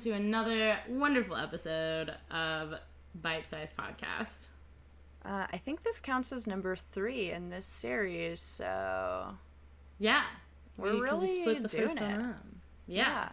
[0.00, 2.74] to another wonderful episode of
[3.22, 4.48] Byte Size Podcast.
[5.24, 9.34] Uh, I think this counts as number three in this series, so
[9.98, 10.24] Yeah,
[10.78, 12.20] We're we- really doing one it.
[12.30, 12.36] up.
[12.86, 13.28] Yeah.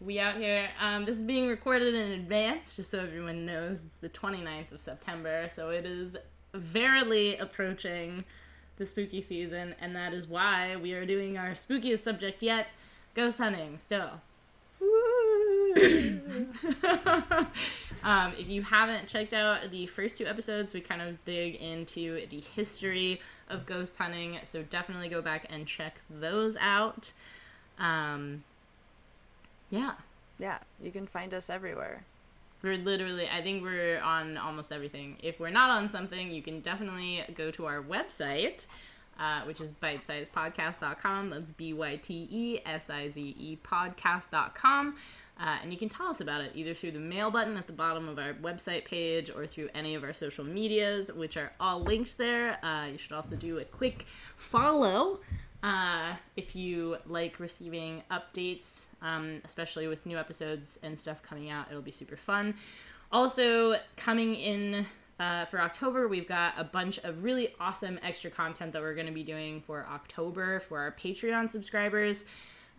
[0.00, 0.68] we out here.
[0.80, 3.82] Um, this is being recorded in advance, just so everyone knows.
[3.84, 6.16] It's the 29th of September, so it is
[6.54, 8.24] verily approaching
[8.78, 12.68] the spooky season, and that is why we are doing our spookiest subject yet,
[13.14, 13.78] ghost hunting.
[13.78, 14.20] Still.
[18.02, 22.26] um, if you haven't checked out the first two episodes, we kind of dig into
[22.28, 24.38] the history of ghost hunting.
[24.42, 27.12] So definitely go back and check those out.
[27.78, 28.44] Um,
[29.70, 29.92] yeah,
[30.38, 32.04] yeah, you can find us everywhere.
[32.62, 35.16] we're literally, I think we're on almost everything.
[35.22, 38.66] If we're not on something, you can definitely go to our website.
[39.18, 41.28] Uh, which is bytesizepodcast.com.
[41.28, 44.96] That's B Y T E S I Z E podcast.com.
[45.40, 47.72] Uh, and you can tell us about it either through the mail button at the
[47.72, 51.80] bottom of our website page or through any of our social medias, which are all
[51.80, 52.62] linked there.
[52.62, 54.04] Uh, you should also do a quick
[54.36, 55.18] follow
[55.62, 61.66] uh, if you like receiving updates, um, especially with new episodes and stuff coming out.
[61.70, 62.54] It'll be super fun.
[63.10, 64.84] Also, coming in
[65.18, 69.06] uh, for October, we've got a bunch of really awesome extra content that we're going
[69.06, 72.26] to be doing for October for our Patreon subscribers.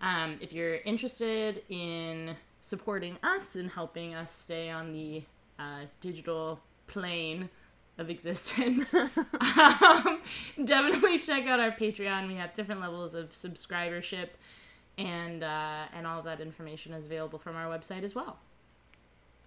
[0.02, 5.23] Um, if you're interested in supporting us and helping us stay on the
[5.60, 7.49] uh, digital plane
[7.98, 10.22] of existence, um,
[10.64, 12.27] definitely check out our Patreon.
[12.27, 14.30] We have different levels of subscribership,
[14.98, 18.38] and uh, and all of that information is available from our website as well.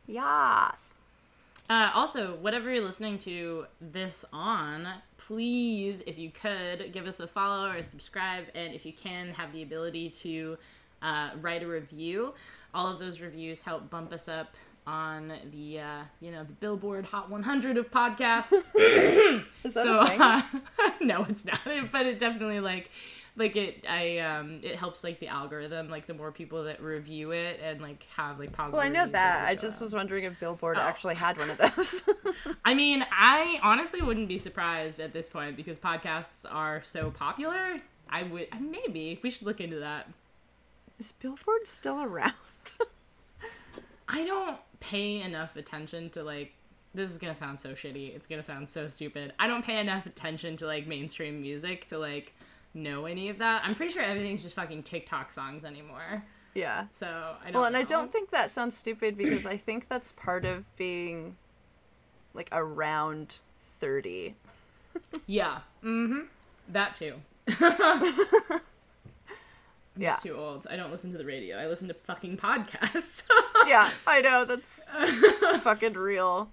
[0.07, 0.95] Yes.
[1.71, 4.87] Uh, also, whatever you're listening to this on,
[5.17, 9.31] please, if you could, give us a follow or a subscribe, and if you can,
[9.31, 10.59] have the ability to
[11.03, 12.35] uh, write a review.
[12.75, 14.55] All of those reviews help bump us up
[14.87, 18.53] on the uh, you know the Billboard Hot 100 of podcasts.
[19.65, 20.21] Is that so a thing?
[20.21, 20.43] uh,
[21.01, 21.61] no, it's not,
[21.93, 22.91] but it definitely like
[23.37, 27.33] like it I um it helps like the algorithm like the more people that review
[27.33, 28.75] it and like have like positive.
[28.75, 29.49] well, I know that.
[29.49, 29.83] I just up.
[29.83, 30.83] was wondering if Billboard Oh.
[30.83, 32.05] actually had one of those.
[32.65, 37.77] I mean, I honestly wouldn't be surprised at this point because podcasts are so popular.
[38.11, 40.09] I would maybe we should look into that.
[40.99, 42.33] Is Billboard still around?
[44.09, 46.53] I don't pay enough attention to like
[46.95, 48.15] this is gonna sound so shitty.
[48.15, 49.33] It's gonna sound so stupid.
[49.39, 52.35] I don't pay enough attention to like mainstream music to like
[52.75, 53.63] know any of that.
[53.65, 56.23] I'm pretty sure everything's just fucking TikTok songs anymore.
[56.55, 56.85] yeah.
[56.93, 57.07] So
[57.43, 57.55] I don't.
[57.55, 61.37] Well, and I don't think that sounds stupid because I think that's part of being
[62.35, 63.39] like around
[63.81, 64.35] 30.
[65.27, 65.59] Yeah.
[65.83, 66.21] Mm-hmm.
[66.69, 67.15] That too.
[69.97, 70.17] I'm Yeah.
[70.17, 70.67] too old.
[70.69, 71.57] I don't listen to the radio.
[71.57, 73.25] I listen to fucking podcasts.
[73.67, 74.45] Yeah, I know.
[74.45, 74.87] That's
[75.63, 76.51] fucking real.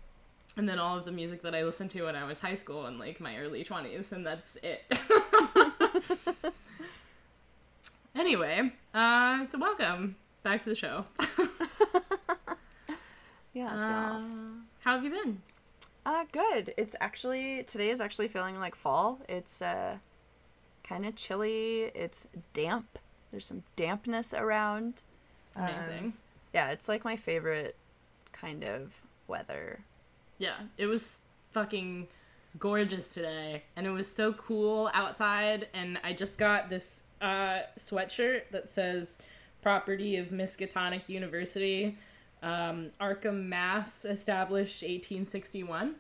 [0.56, 2.86] and then all of the music that I listened to when I was high school
[2.86, 4.84] and like my early 20s, and that's it.
[8.16, 11.06] anyway, uh, so welcome back to the show.
[13.54, 14.36] Yes, Uh, yes.
[14.80, 15.42] how have you been?
[16.06, 16.74] Uh, good.
[16.78, 19.20] It's actually today is actually feeling like fall.
[19.28, 19.98] It's uh
[20.86, 21.92] kind of chilly.
[21.94, 22.98] It's damp.
[23.32, 25.02] There's some dampness around.
[25.56, 26.14] Um, Amazing.
[26.54, 27.76] yeah, it's like my favorite
[28.34, 28.94] kind of
[29.28, 29.80] weather.
[30.38, 31.22] Yeah, it was
[31.52, 32.08] fucking
[32.60, 35.68] gorgeous today, and it was so cool outside.
[35.74, 39.18] And I just got this uh, sweatshirt that says
[39.62, 41.98] "Property of Miskatonic University,
[42.44, 45.96] um, Arkham, Mass, established 1861."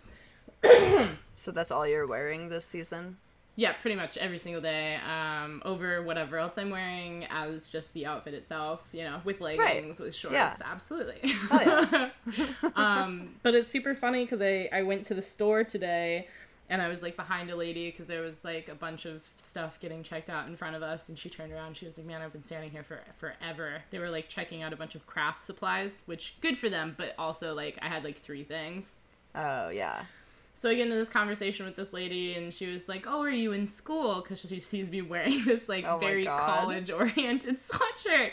[1.33, 3.17] So that's all you're wearing this season.
[3.61, 4.95] Yeah, pretty much every single day.
[5.07, 9.99] Um, over whatever else I'm wearing as just the outfit itself, you know, with leggings,
[9.99, 10.55] with shorts, Yeah.
[10.65, 11.21] absolutely.
[11.51, 12.09] Oh,
[12.75, 16.27] um, but it's super funny because I, I went to the store today
[16.71, 19.79] and I was like behind a lady because there was like a bunch of stuff
[19.79, 22.07] getting checked out in front of us and she turned around and she was like,
[22.07, 23.83] man, I've been standing here for forever.
[23.91, 27.13] They were like checking out a bunch of craft supplies, which good for them, but
[27.19, 28.95] also like I had like three things.
[29.35, 30.05] Oh yeah.
[30.53, 33.29] So I get into this conversation with this lady, and she was like, "Oh, are
[33.29, 38.31] you in school?" Because she sees me wearing this like Oh very college-oriented sweatshirt,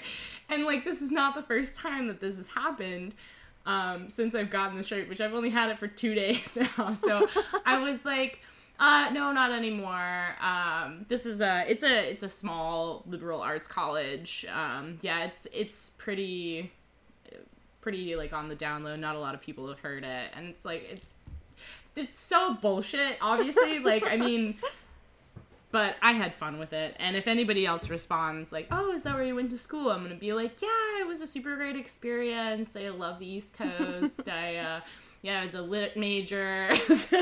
[0.48, 3.14] and like this is not the first time that this has happened
[3.66, 6.92] um, since I've gotten the shirt, which I've only had it for two days now.
[6.94, 7.28] So
[7.64, 8.40] I was like,
[8.80, 13.68] uh, "No, not anymore." Um, this is a it's a it's a small liberal arts
[13.68, 14.44] college.
[14.52, 16.72] Um, yeah, it's it's pretty
[17.80, 18.96] pretty like on the down low.
[18.96, 21.17] Not a lot of people have heard it, and it's like it's
[21.98, 23.18] it's so bullshit.
[23.20, 24.56] Obviously, like I mean,
[25.70, 26.96] but I had fun with it.
[26.98, 30.02] And if anybody else responds like, "Oh, is that where you went to school?" I'm
[30.02, 32.70] gonna be like, "Yeah, it was a super great experience.
[32.76, 34.28] I love the East Coast.
[34.28, 34.80] I, uh,
[35.22, 36.72] yeah, I was a lit major.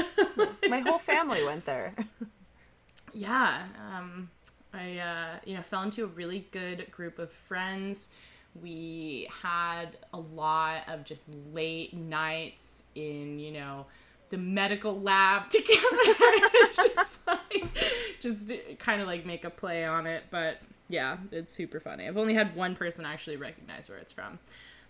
[0.68, 1.94] My whole family went there.
[3.12, 4.30] yeah, um,
[4.72, 8.10] I, uh, you know, fell into a really good group of friends.
[8.62, 13.86] We had a lot of just late nights in, you know,
[14.30, 15.76] the medical lab together.
[16.76, 17.66] just like,
[18.20, 20.24] just kind of like make a play on it.
[20.30, 20.58] But
[20.88, 22.06] yeah, it's super funny.
[22.06, 24.38] I've only had one person actually recognize where it's from.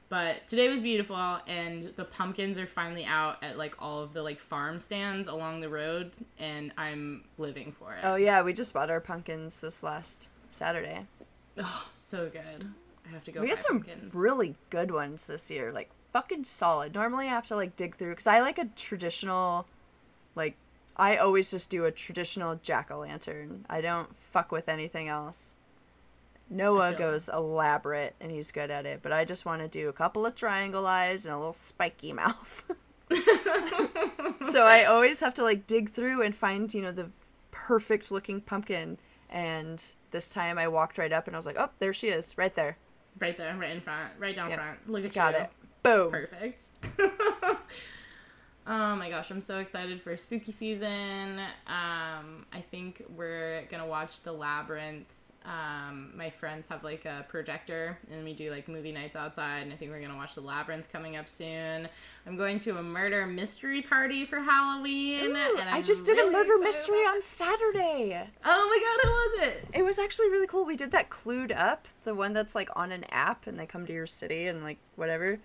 [0.09, 4.23] But today was beautiful, and the pumpkins are finally out at like all of the
[4.23, 8.01] like farm stands along the road, and I'm living for it.
[8.05, 11.07] Oh yeah, we just bought our pumpkins this last Saturday.
[11.59, 12.73] Oh, so good.
[13.05, 13.41] I have to go.
[13.41, 14.15] We had some pumpkins.
[14.15, 16.95] really good ones this year, like fucking solid.
[16.95, 19.67] Normally I have to like dig through because I like a traditional,
[20.35, 20.57] like
[20.97, 23.65] I always just do a traditional jack o' lantern.
[23.69, 25.55] I don't fuck with anything else.
[26.49, 29.93] Noah goes elaborate and he's good at it, but I just want to do a
[29.93, 32.71] couple of triangle eyes and a little spiky mouth.
[34.43, 37.11] so I always have to like dig through and find, you know, the
[37.51, 38.99] perfect looking pumpkin.
[39.29, 42.39] And this time I walked right up and I was like, oh, there she is,
[42.39, 42.77] right there.
[43.19, 44.59] right there, right in front, right down Yep.
[44.61, 44.91] front.
[44.91, 45.41] Look at Got you.
[45.41, 45.51] it.
[45.87, 46.11] Boom.
[46.11, 46.63] Perfect.
[48.67, 51.39] oh my gosh, I'm so excited for spooky season.
[51.69, 55.13] Um, I think we're gonna watch The Labyrinth.
[55.45, 59.73] Um, my friends have like a projector and we do like movie nights outside and
[59.73, 61.89] I think we're gonna watch The Labyrinth coming up soon.
[62.27, 65.37] I'm going to a murder mystery party for Halloween.
[65.37, 68.29] Ooh, and I just did really a murder mystery on Saturday.
[68.45, 69.69] Oh my god, how was it?
[69.73, 70.65] It was actually really cool.
[70.65, 73.87] We did that clued up, the one that's like on an app and they come
[73.87, 75.39] to your city and like whatever.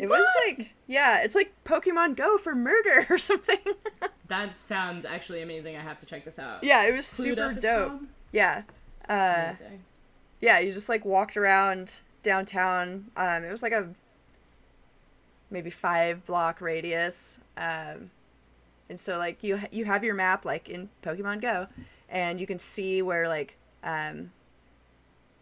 [0.00, 3.58] It was like yeah, it's like Pokemon Go for murder or something.
[4.28, 5.76] That sounds actually amazing.
[5.76, 6.64] I have to check this out.
[6.64, 7.88] yeah, it was Clued super dope.
[7.90, 8.06] called?
[8.32, 8.62] Yeah.
[9.08, 9.54] Uh
[10.40, 13.10] yeah, you just like walked around downtown.
[13.16, 13.88] Um it was like a
[15.50, 17.38] maybe 5 block radius.
[17.56, 18.10] Um
[18.88, 21.66] and so like you you have your map like in Pokemon Go
[22.08, 24.30] and you can see where like um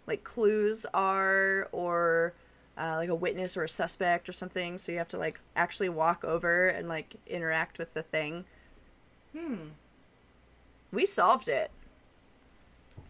[0.06, 2.32] like clues are or
[2.78, 5.88] uh, like a witness or a suspect or something so you have to like actually
[5.88, 8.44] walk over and like interact with the thing
[9.36, 9.56] Hmm.
[10.92, 11.70] we solved it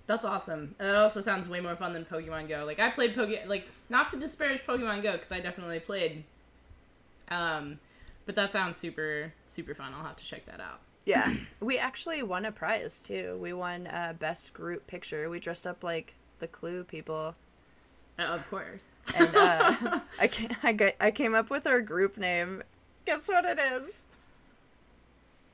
[0.06, 0.74] That's awesome.
[0.78, 2.64] And that also sounds way more fun than Pokemon Go.
[2.64, 6.24] Like I played Poke like not to disparage Pokemon Go because I definitely played.
[7.30, 7.78] Um,
[8.26, 9.92] but that sounds super super fun.
[9.94, 10.80] I'll have to check that out.
[11.04, 15.66] yeah we actually won a prize too we won uh, best group picture we dressed
[15.66, 17.34] up like the clue people
[18.18, 18.88] of course.
[19.16, 22.62] and uh, I, ca- I, got, I came up with our group name
[23.06, 24.06] guess what it is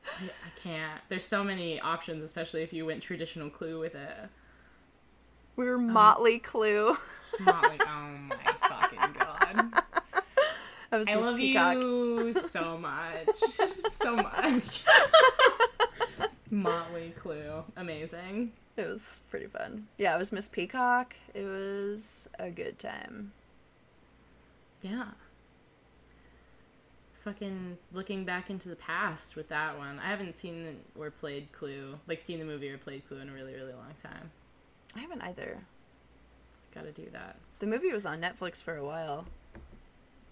[0.07, 1.01] I, I can't.
[1.09, 4.17] There's so many options, especially if you went traditional Clue with it.
[5.57, 6.97] we were motley clue
[7.41, 9.83] Motley, oh my fucking god.
[10.93, 11.77] i was I love Peacock.
[11.77, 13.37] you so much,
[13.91, 14.85] so much.
[16.55, 18.53] Motley Clue, amazing.
[18.77, 19.87] It was pretty fun.
[19.99, 21.15] Yeah, it was Miss Peacock.
[21.35, 23.33] It was a good time.
[24.83, 25.07] Yeah.
[27.25, 29.99] Fucking looking back into the past with that one.
[29.99, 33.33] I haven't seen or played Clue, like seen the movie or played Clue in a
[33.33, 34.31] really, really long time.
[34.95, 35.59] I haven't either.
[36.75, 37.37] Gotta do that.
[37.61, 39.27] The movie was on Netflix for a while.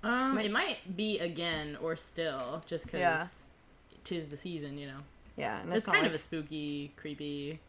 [0.03, 3.99] Um, Might- it might be again or still, just because Yeah.
[4.05, 5.01] tis the season, you know.
[5.37, 7.61] Yeah, and It's it's kind like, of a spooky, creepy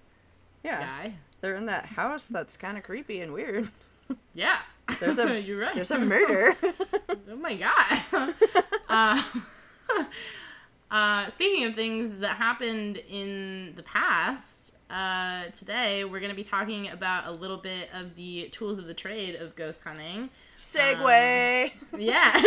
[0.64, 0.82] yeah.
[0.82, 1.14] guy.
[1.42, 3.70] They're in that house that's kind of creepy and weird.
[4.34, 4.60] Yeah.
[5.00, 5.76] There's a- You're right.
[5.76, 6.56] There's a murder.
[6.64, 8.34] oh my god.
[8.90, 9.24] uh,
[10.92, 16.44] uh, speaking of things that happened in the past, uh, today we're going to be
[16.44, 20.30] talking about a little bit of the tools of the trade of ghost hunting.
[20.58, 21.72] Segway.
[21.98, 22.40] Yeah.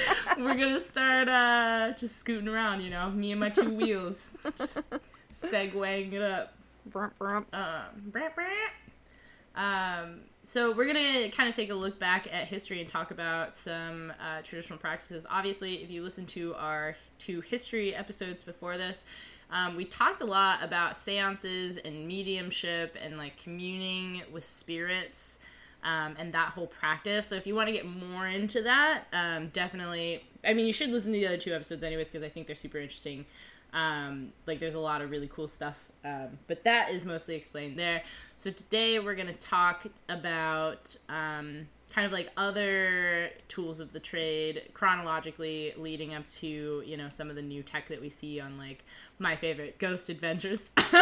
[0.38, 4.80] we're to start uh, just scooting around, you know, me and my two wheels, just
[5.32, 6.54] segwaying it up.
[6.90, 7.44] Brump, brump.
[7.52, 8.72] Um, brap, brap.
[9.54, 13.56] Um, so we're gonna kind of take a look back at history and talk about
[13.56, 15.26] some uh, traditional practices.
[15.30, 19.04] Obviously, if you listen to our two history episodes before this,
[19.50, 25.38] um, we talked a lot about seances and mediumship and like communing with spirits
[25.82, 27.26] um, and that whole practice.
[27.26, 30.24] So if you want to get more into that, um, definitely.
[30.44, 32.56] I mean, you should listen to the other two episodes anyways because I think they're
[32.56, 33.26] super interesting.
[33.72, 37.78] Um, like there's a lot of really cool stuff, um, but that is mostly explained
[37.78, 38.02] there.
[38.36, 44.68] So today we're gonna talk about um, kind of like other tools of the trade
[44.74, 48.58] chronologically leading up to you know some of the new tech that we see on
[48.58, 48.84] like
[49.18, 50.70] my favorite Ghost Adventures,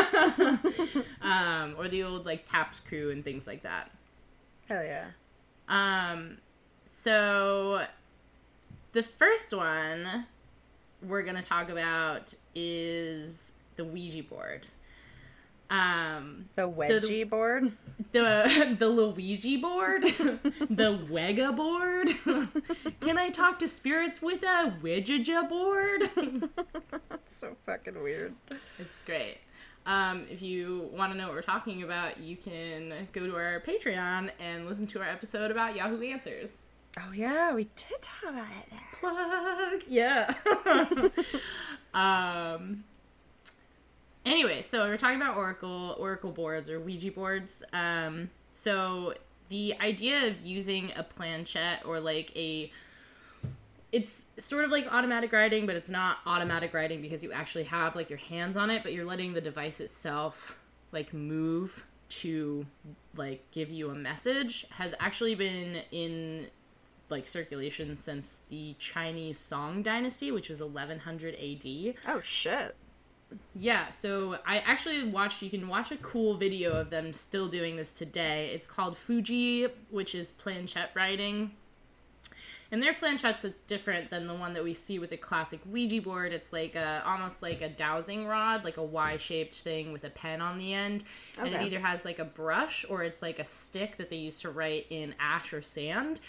[1.21, 3.91] um, or the old like Taps crew and things like that.
[4.71, 5.07] Hell yeah.
[5.69, 6.39] Um,
[6.87, 7.83] so
[8.93, 10.27] the first one
[11.03, 14.67] we're gonna talk about is the Ouija board.
[15.71, 17.73] Um, The so wedgie the- board.
[18.13, 22.09] the the Luigi board, the Wega board.
[23.01, 26.11] Can I talk to spirits with a Ouija board?
[27.09, 28.35] That's so fucking weird.
[28.81, 29.39] it's great.
[29.87, 33.61] Um, if you want to know what we're talking about, you can go to our
[33.61, 36.65] Patreon and listen to our episode about Yahoo Answers.
[36.99, 38.71] Oh yeah, we did talk about it.
[38.71, 38.81] there.
[39.01, 39.83] plug.
[39.89, 40.33] Yeah.
[41.95, 42.85] um.
[44.27, 47.63] Anyway, so we're talking about Oracle, Oracle boards or Ouija boards.
[47.73, 48.31] Um.
[48.53, 49.15] So
[49.49, 52.71] the idea of using a planchette or like a
[53.93, 57.97] it's sort of like automatic writing, but it's not automatic writing because you actually have
[57.97, 60.59] like your hands on it, but you're letting the device itself
[60.93, 62.67] like move to
[63.17, 66.49] like give you a message has actually been in
[67.09, 71.95] like circulation since the Chinese Song Dynasty, which was 1100 AD.
[72.07, 72.77] Oh shit.
[73.55, 75.41] Yeah, so I actually watched.
[75.43, 78.51] You can watch a cool video of them still doing this today.
[78.53, 81.53] It's called Fuji, which is planchette writing.
[82.73, 86.01] And their planchettes are different than the one that we see with a classic Ouija
[86.01, 86.33] board.
[86.33, 90.41] It's like a almost like a dowsing rod, like a Y-shaped thing with a pen
[90.41, 91.03] on the end,
[91.39, 94.41] and it either has like a brush or it's like a stick that they use
[94.43, 96.21] to write in ash or sand.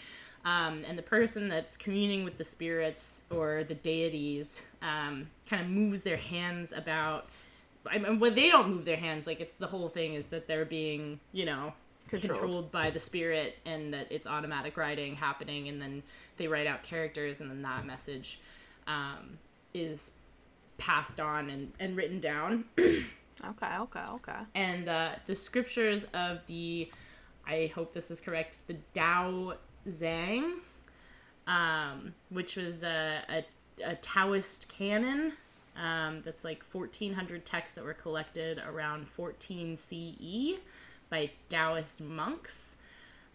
[0.44, 5.70] Um, and the person that's communing with the spirits or the deities um, kind of
[5.70, 7.28] moves their hands about.
[7.86, 9.28] I mean, well, they don't move their hands.
[9.28, 11.74] Like it's the whole thing is that they're being, you know,
[12.12, 12.42] Controlled.
[12.42, 12.72] controlled.
[12.72, 16.04] by the spirit, and that it's automatic writing happening, and then
[16.38, 18.40] they write out characters, and then that message
[18.86, 19.38] um,
[19.74, 20.12] is
[20.78, 22.66] passed on and, and written down
[23.44, 24.40] Okay, okay, okay.
[24.56, 26.90] and uh, the scriptures of the
[27.48, 29.56] i hope this is correct the dao
[29.88, 30.58] zhang
[31.48, 33.46] um, which was a, a,
[33.86, 35.34] a taoist canon
[35.76, 40.60] um, that's like 1400 texts that were collected around 14 ce
[41.12, 42.78] by taoist monks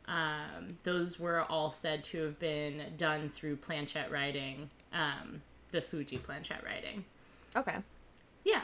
[0.09, 5.41] um, those were all said to have been done through planchette writing um,
[5.71, 7.05] the fuji planchette writing
[7.57, 7.77] Okay.
[8.45, 8.61] yeah.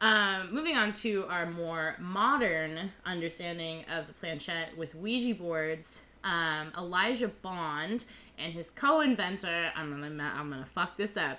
[0.00, 6.72] Um, moving on to our more modern understanding of the planchette with Ouija boards, um,
[6.76, 8.04] Elijah Bond
[8.36, 11.38] and his co-inventor, I'm gonna I'm gonna fuck this up,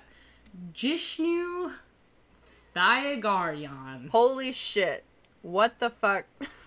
[0.74, 1.74] Jishnu
[2.76, 4.10] Thyagarayan.
[4.10, 5.04] Holy shit.
[5.42, 6.26] What the fuck?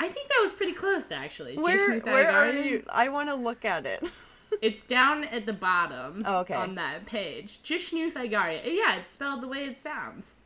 [0.00, 1.56] I think that was pretty close actually.
[1.56, 2.84] Where where are you?
[2.90, 4.02] I want to look at it.
[4.60, 6.54] It's down at the bottom Oh, okay.
[6.54, 7.62] on that page.
[7.62, 8.62] Jishnu Thyagarayan.
[8.64, 10.40] Yeah, it's spelled the way it sounds.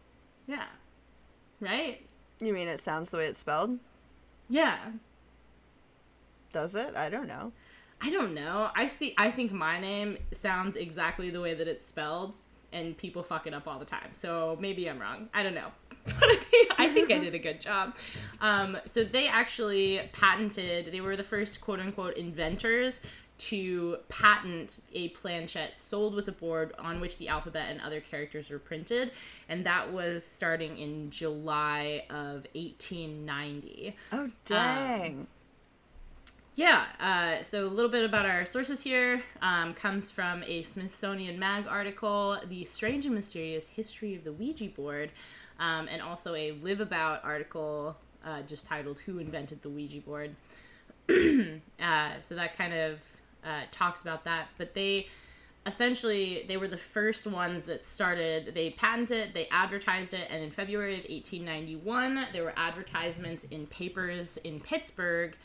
[0.46, 0.66] Yeah.
[1.58, 2.04] Right?
[2.42, 3.78] you mean it sounds the way it's spelled?
[4.50, 4.76] Yeah.
[6.52, 6.94] Does it?
[6.94, 7.52] I don't know.
[8.02, 8.70] I don't know.
[8.76, 9.14] I see.
[9.16, 12.36] I think my name sounds exactly the way that it's spelled,
[12.74, 14.10] and people fuck it up all the time.
[14.12, 15.30] So maybe I'm wrong.
[15.32, 15.68] I don't know.
[16.04, 16.14] But
[16.78, 17.96] I think, I did a good job.
[18.40, 20.92] Um, so they actually patented.
[20.92, 23.00] They were the first quote unquote inventors
[23.36, 28.48] to patent a planchette sold with a board on which the alphabet and other characters
[28.48, 29.10] were printed,
[29.48, 33.96] and that was starting in July of 1890.
[34.12, 35.26] Oh dang.
[36.56, 41.36] Yeah, uh, so a little bit about our sources here um, comes from a Smithsonian
[41.36, 45.10] Mag article, The Strange and Mysterious History of the Ouija Board,
[45.58, 50.34] um, and also a Live About article uh, just titled Who Invented the Ouija Board.
[51.10, 53.00] uh, so that kind of
[53.44, 54.48] uh, talks about that.
[54.56, 55.06] But they
[55.66, 60.50] essentially they were the first ones that started they patented they advertised it and in
[60.50, 65.36] february of 1891 there were advertisements in papers in pittsburgh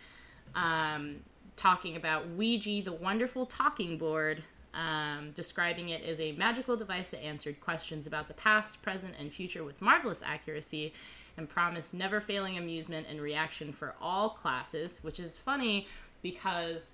[0.56, 1.18] um,
[1.56, 7.24] talking about ouija the wonderful talking board um, describing it as a magical device that
[7.24, 10.94] answered questions about the past present and future with marvelous accuracy
[11.38, 15.88] and promised never failing amusement and reaction for all classes which is funny
[16.22, 16.92] because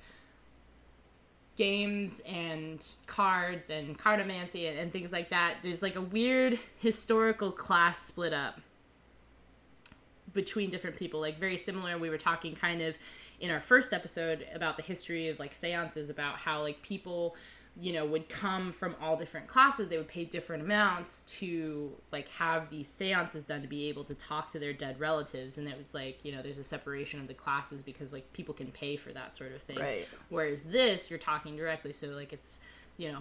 [1.58, 7.52] games and cards and cardomancy and, and things like that there's like a weird historical
[7.52, 8.60] class split up
[10.36, 11.98] between different people like very similar.
[11.98, 12.98] We were talking kind of
[13.40, 17.36] in our first episode about the history of like seances about how like people
[17.80, 22.30] you know would come from all different classes they would pay different amounts to like
[22.30, 25.78] have these seances done to be able to talk to their dead relatives and it
[25.78, 28.96] was like you know there's a separation of the classes because like people can pay
[28.96, 30.08] for that sort of thing Right.
[30.30, 32.60] whereas this you're talking directly so like it's
[32.96, 33.20] you know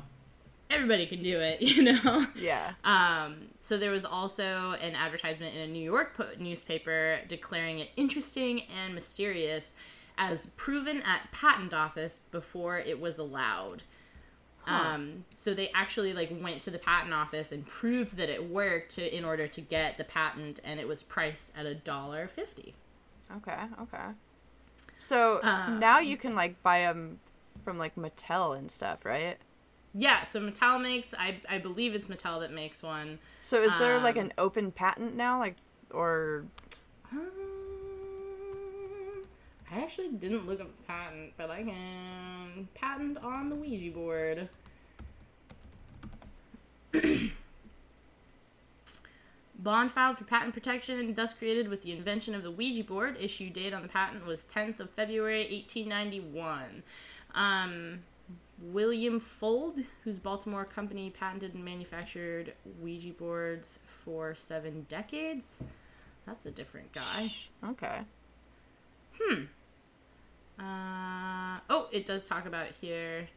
[0.71, 2.75] everybody can do it you know Yeah.
[2.85, 7.91] um, so there was also an advertisement in a New York po- newspaper declaring it
[7.97, 9.75] interesting and mysterious
[10.17, 13.83] as proven at patent office before it was allowed.
[14.66, 18.94] Um, so they actually like went to the patent office and proved that it worked
[18.97, 22.75] to, in order to get the patent, and it was priced at a dollar fifty.
[23.37, 23.59] Okay.
[23.83, 24.04] Okay.
[24.97, 27.21] So Um, now you can like buy them
[27.64, 29.38] from like Mattel and stuff, right?
[29.94, 31.14] Yeah, so Mattel makes.
[31.18, 33.18] I I believe it's Mattel that makes one.
[33.42, 35.56] So is there like Um, an open patent now, like,
[35.90, 36.44] or
[37.12, 37.30] Um,
[39.75, 44.49] I actually didn't look up the patent, but I can patent on the Ouija board.
[49.59, 53.16] Bond filed for patent protection, thus created with the invention of the Ouija board.
[53.19, 56.85] Issue date on the patent was 10th of February, 1891.
[57.35, 58.04] Um,
[58.61, 65.64] William Fuld, whose Baltimore company patented and manufactured Ouija boards for seven decades.
[66.26, 67.33] That's a different guy.
[67.71, 68.02] okay?
[70.59, 73.29] Uh, oh, it does talk about it here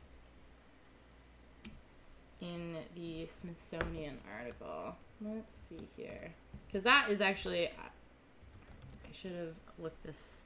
[2.42, 4.96] in the Smithsonian article.
[5.22, 6.32] Let's see here.
[6.68, 7.68] Because that is actually.
[7.68, 10.44] I should have looked this.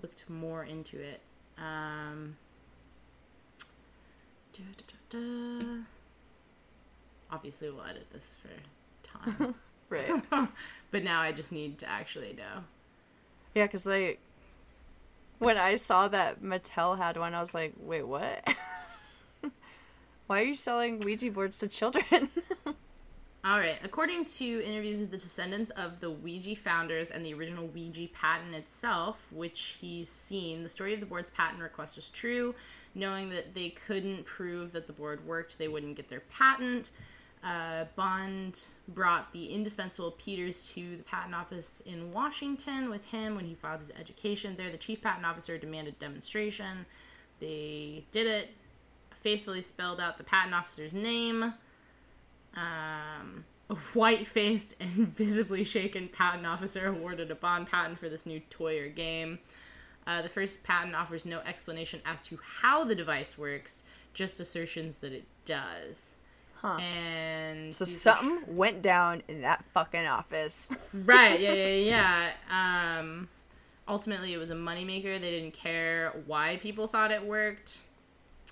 [0.00, 1.20] looked more into it.
[1.58, 2.36] Um.
[4.52, 5.66] da, da, da.
[7.30, 9.54] Obviously, we'll edit this for time.
[9.90, 10.22] Right.
[10.90, 12.64] but now I just need to actually know.
[13.54, 14.18] yeah, because like
[15.38, 18.54] when I saw that Mattel had one, I was like, wait, what?
[20.26, 22.30] Why are you selling Ouija boards to children?
[23.44, 23.76] All right.
[23.82, 28.54] According to interviews with the descendants of the Ouija founders and the original Ouija patent
[28.54, 32.54] itself, which he's seen, the story of the board's patent request was true.
[32.94, 36.90] Knowing that they couldn't prove that the board worked, they wouldn't get their patent.
[37.44, 43.44] Uh, Bond brought the indispensable Peters to the patent office in Washington with him when
[43.44, 44.70] he filed his education there.
[44.70, 46.86] The chief patent officer demanded demonstration.
[47.40, 48.50] They did it,
[49.10, 51.52] faithfully spelled out the patent officer's name
[52.56, 58.26] um, a white faced and visibly shaken patent officer awarded a bond patent for this
[58.26, 59.38] new toy or game.
[60.06, 64.96] Uh, the first patent offers no explanation as to how the device works, just assertions
[64.96, 66.18] that it does.
[66.64, 66.78] Huh.
[66.78, 70.70] And so something went down in that fucking office.
[70.94, 73.28] right yeah yeah yeah um
[73.86, 77.80] ultimately it was a moneymaker they didn't care why people thought it worked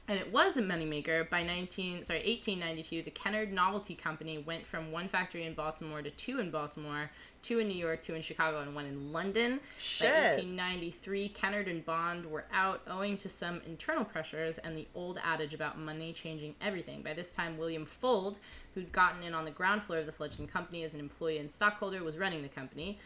[0.09, 1.29] and it was a moneymaker.
[1.31, 6.11] By 19 sorry 1892 the kennard novelty company went from one factory in baltimore to
[6.11, 7.11] two in baltimore
[7.43, 9.61] two in new york two in chicago and one in london.
[9.79, 10.11] Shit.
[10.11, 15.19] by 1893 kennard and bond were out owing to some internal pressures and the old
[15.23, 17.03] adage about money changing everything.
[17.03, 18.39] By this time william fuld
[18.75, 21.51] who'd gotten in on the ground floor of the fledgling company as an employee and
[21.51, 22.99] stockholder was running the company.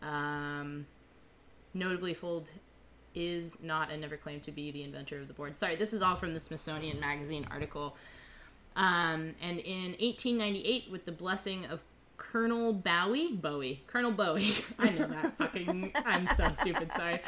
[0.00, 0.86] Um,
[1.74, 2.50] notably fold
[3.18, 5.58] is not and never claimed to be the inventor of the board.
[5.58, 7.96] Sorry, this is all from the Smithsonian Magazine article.
[8.76, 11.82] Um, and in 1898, with the blessing of
[12.16, 17.20] Colonel Bowie, Bowie, Colonel Bowie, I know that fucking, I'm so stupid, sorry.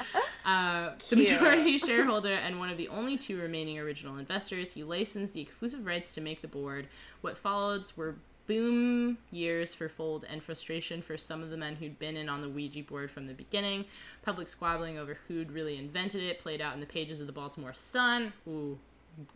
[0.44, 5.34] Uh, the majority shareholder and one of the only two remaining original investors, he licensed
[5.34, 6.86] the exclusive rights to make the board.
[7.20, 8.16] What followed were
[8.50, 12.42] boom years for Fuld and frustration for some of the men who'd been in on
[12.42, 13.86] the Ouija board from the beginning.
[14.22, 17.72] Public squabbling over who'd really invented it played out in the pages of the Baltimore
[17.72, 18.32] Sun.
[18.48, 18.76] Ooh,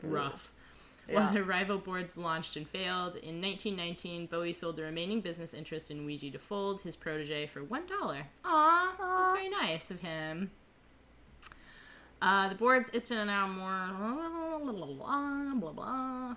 [0.03, 0.50] rough.
[1.09, 1.33] While Yeah.
[1.33, 6.05] their rival boards launched and failed, in 1919, Bowie sold the remaining business interest in
[6.05, 8.24] Ouija to Fuld, his protege, for $1.
[8.44, 10.50] Aw, that's very nice of him.
[12.20, 13.90] Uh, the boards it's now more
[14.59, 16.35] blah, blah, blah, blah, blah.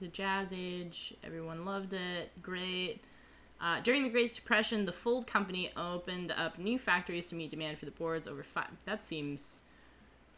[0.00, 2.30] The Jazz Age, everyone loved it.
[2.42, 3.02] Great.
[3.60, 7.78] Uh, during the Great Depression, the Fuld Company opened up new factories to meet demand
[7.78, 8.26] for the boards.
[8.26, 9.62] Over five, that seems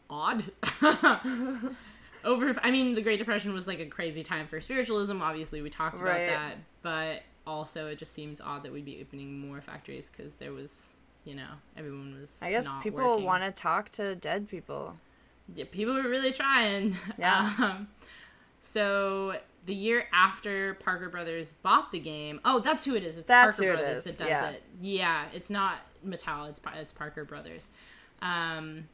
[0.09, 0.45] odd.
[2.25, 5.23] Over, I mean, the Great Depression was like a crazy time for spiritualism.
[5.23, 6.27] Obviously, we talked about Right.
[6.29, 10.53] that, but also it just seems odd that we'd be opening more factories because there
[10.53, 12.41] was, you know, everyone was.
[12.43, 14.97] I guess people want to talk to dead people.
[15.55, 16.97] Yeah, people were really trying.
[17.19, 17.53] Yeah.
[17.63, 17.89] Um,
[18.67, 23.17] so the year after Parker Brothers bought the game, oh, that's who it is.
[23.17, 24.51] It's That's Parker Brothers that does yeah.
[24.51, 24.63] it.
[24.81, 26.49] Yeah, it's not Mattel.
[26.51, 27.71] It's it's Parker Brothers.
[28.23, 28.89] Um,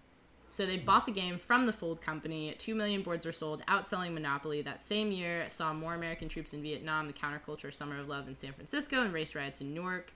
[0.51, 2.55] so they bought the game from the Fuld Company.
[2.59, 4.61] Two million boards were sold, outselling Monopoly.
[4.61, 8.37] That same year saw more American troops in Vietnam, the counterculture Summer of Love in
[8.37, 10.13] San Francisco, and race riots in Newark,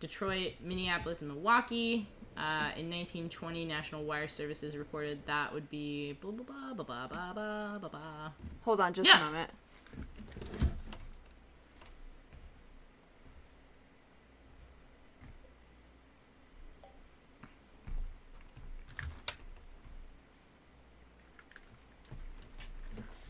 [0.00, 2.06] Detroit, Minneapolis, and Milwaukee.
[2.38, 7.32] Uh, in 1920, National Wire Services reported that would be blah blah blah blah blah
[7.32, 8.30] blah blah blah blah.
[8.62, 9.20] Hold on just Yeah.
[9.20, 9.50] a moment.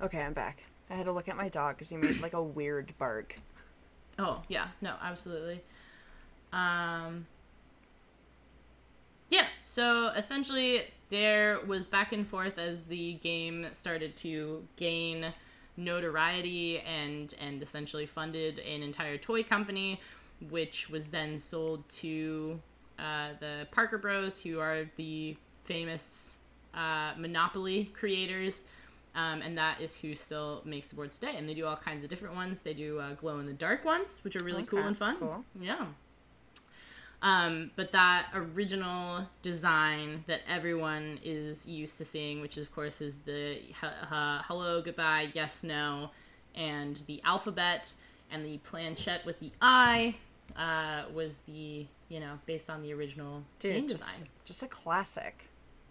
[0.00, 0.62] Okay, I'm back.
[0.90, 3.36] I had to look at my dog because he made like a weird bark.
[4.18, 5.60] Oh yeah, no, absolutely.
[6.52, 7.26] Um,
[9.30, 15.32] yeah, so essentially there was back and forth as the game started to gain
[15.76, 20.00] notoriety and and essentially funded an entire toy company,
[20.50, 22.60] which was then sold to
[22.98, 26.38] uh, the Parker Bros, who are the famous
[26.74, 28.64] uh, Monopoly creators.
[29.14, 31.34] Um, and that is who still makes the boards today.
[31.36, 32.60] And they do all kinds of different ones.
[32.60, 35.16] They do uh, glow in the dark ones, which are really cool and fun.
[35.18, 35.44] cool.
[35.60, 35.86] Yeah.
[37.20, 43.18] Um, but that original design that everyone is used to seeing, which of course is
[43.18, 46.10] the uh, hello, goodbye, yes, no,
[46.54, 47.92] and the alphabet
[48.30, 50.14] and the planchette with the eye,
[50.56, 54.28] uh, was the you know based on the original game just, design.
[54.44, 55.44] just a classic.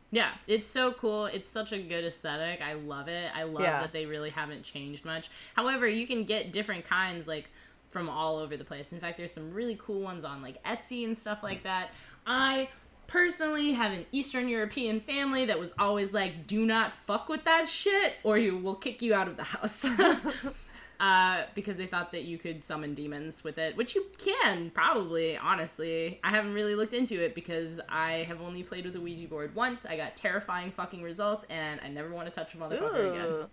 [0.10, 1.26] Yeah, it's so cool.
[1.26, 2.62] It's such a good aesthetic.
[2.62, 3.30] I love it.
[3.36, 3.82] I love Yeah.
[3.82, 5.30] that they really haven't changed much.
[5.54, 7.50] However, you can get different kinds like
[7.90, 8.92] from all over the place.
[8.92, 11.90] In fact, there's some really cool ones on like Etsy and stuff like that.
[12.26, 12.70] I
[13.08, 17.68] personally have an Eastern European family that was always like, "Do not fuck with that
[17.68, 19.86] shit, or you will kick you out of the house."
[21.00, 25.38] uh, because they thought that you could summon demons with it, which you can probably.
[25.38, 29.28] Honestly, I haven't really looked into it because I have only played with a Ouija
[29.28, 29.86] board once.
[29.86, 33.46] I got terrifying fucking results, and I never want to touch a motherfucker again.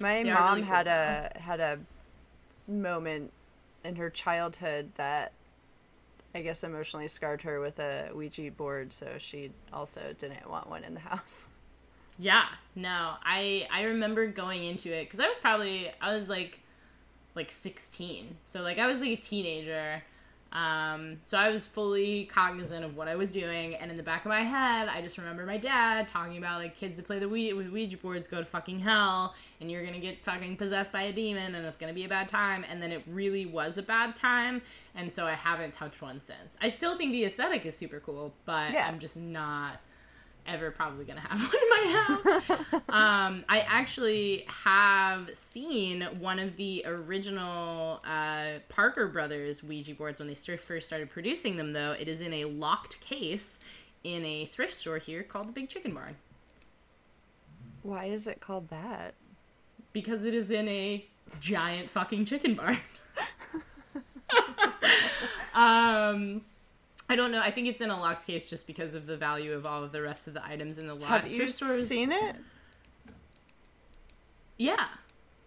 [0.00, 0.94] My They mom really had cool.
[0.94, 1.78] a had a
[2.68, 3.32] moment
[3.84, 5.32] in her childhood that
[6.34, 10.84] I guess emotionally scarred her with a Ouija board, so she also didn't want one
[10.84, 11.48] in the house.
[12.18, 12.44] Yeah,
[12.76, 16.60] no, I I remember going into it because I was probably I was like
[17.34, 20.02] like 16, so like I was like a teenager.
[20.52, 24.26] Um, so I was fully cognizant of what I was doing, and in the back
[24.26, 27.28] of my head, I just remember my dad talking about like kids that play the
[27.28, 31.02] Ouija with Ouija boards go to fucking hell, and you're gonna get fucking possessed by
[31.04, 32.64] a demon, and it's gonna be a bad time.
[32.68, 34.60] And then it really was a bad time,
[34.94, 36.56] and so I haven't touched one since.
[36.60, 38.86] I still think the aesthetic is super cool, but Yeah.
[38.86, 39.80] I'm just not
[40.46, 42.50] ever probably gonna have one in my house.
[42.88, 50.28] um, I actually have seen one of the original uh, Parker Brothers Ouija boards when
[50.28, 51.72] they first started producing them.
[51.72, 53.60] Though it is in a locked case
[54.04, 56.16] in a thrift store here called the Big Chicken Barn
[57.82, 59.14] Why is it called that?
[59.92, 61.04] because it is in a
[61.40, 62.78] giant fucking chicken barn.
[65.54, 66.42] um.
[67.08, 67.40] I don't know.
[67.40, 69.92] I think it's in a locked case just because of the value of all of
[69.92, 71.08] the rest of the items in the lot.
[71.22, 72.36] Have you stores- seen it?
[74.58, 74.88] Yeah.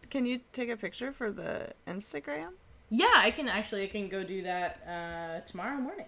[0.10, 2.52] Can you take a picture for the Instagram?
[2.90, 3.84] Yeah, I can actually.
[3.84, 6.06] I can go do that uh, tomorrow morning.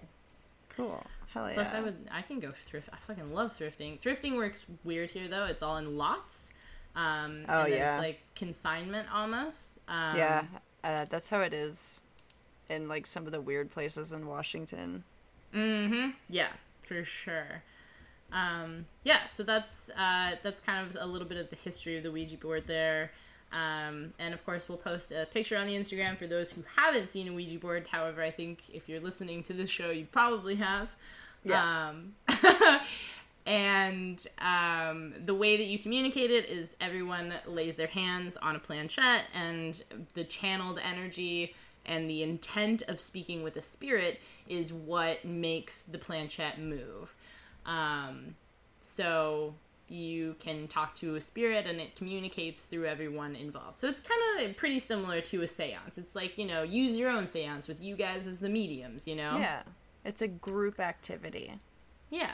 [0.69, 1.03] Cool.
[1.33, 1.55] Hell yeah.
[1.55, 1.95] Plus, I would.
[2.11, 2.89] I can go thrift.
[2.93, 3.99] I fucking love thrifting.
[3.99, 5.45] Thrifting works weird here though.
[5.45, 6.53] It's all in lots.
[6.95, 7.95] Um, Oh, and yeah.
[7.95, 9.79] It's like consignment almost.
[9.87, 10.43] Um, yeah,
[10.83, 12.01] uh, that's how it is
[12.69, 15.03] in like some of the weird places in Washington.
[15.53, 16.11] Mm-hmm.
[16.29, 16.49] Yeah,
[16.83, 17.63] for sure.
[18.31, 22.03] Um, yeah, so that's uh, that's kind of a little bit of the history of
[22.03, 23.11] the Ouija board there.
[23.53, 27.09] Um, and of course, we'll post a picture on the Instagram for those who haven't
[27.09, 27.87] seen a Ouija board.
[27.89, 30.95] However, I think if you're listening to this show, you probably have.
[31.43, 31.89] Yeah.
[31.89, 32.15] Um,
[33.45, 38.59] and um, the way that you communicate it is everyone lays their hands on a
[38.59, 39.81] planchette, and
[40.13, 41.55] the channeled energy
[41.87, 47.13] and the intent of speaking with a spirit is what makes the planchette move.
[47.65, 48.35] Um,
[48.81, 49.53] so
[49.89, 53.77] you can talk to a spirit and it communicates through everyone involved.
[53.77, 55.97] So it's kind of pretty similar to a seance.
[55.97, 59.15] It's like, you know, use your own seance with you guys as the mediums, you
[59.15, 59.37] know?
[59.37, 59.63] Yeah,
[60.03, 61.53] it's a group activity.
[62.09, 62.31] Yeah.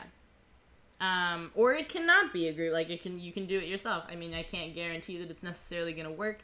[0.99, 2.73] Um, or it cannot be a group.
[2.73, 4.05] Like it can, you can do it yourself.
[4.09, 6.39] I mean, I can't guarantee that it's necessarily going to work,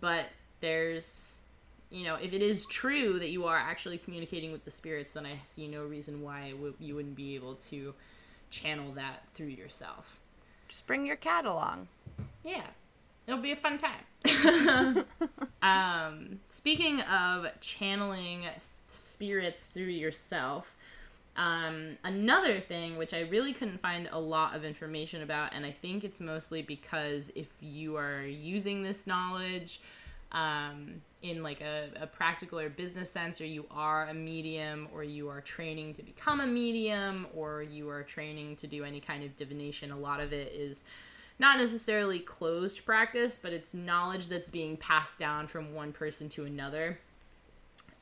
[0.00, 0.26] but
[0.60, 1.40] there's,
[1.90, 5.26] you know, if it is true that you are actually communicating with the spirits, then
[5.26, 7.94] I see no reason why would- you wouldn't be able to
[8.50, 10.18] channel that through yourself.
[10.68, 11.88] Just bring your cat along.
[12.44, 12.66] Yeah,
[13.26, 14.04] it'll be a fun time.
[15.62, 18.44] um, speaking of channeling
[18.86, 20.76] spirits through yourself,
[21.36, 25.72] Um, another thing, which I really couldn't find a lot of information about, and I
[25.72, 29.80] think it's mostly because if you are using this knowledge
[30.34, 35.02] um, in like a, a practical or business sense, or you are a medium, or
[35.02, 39.24] you are training to become a medium, or you are training to do any kind
[39.24, 40.84] of divination, a lot of it is
[41.38, 46.44] not necessarily closed practice, but it's knowledge that's being passed down from one person to
[46.44, 46.98] another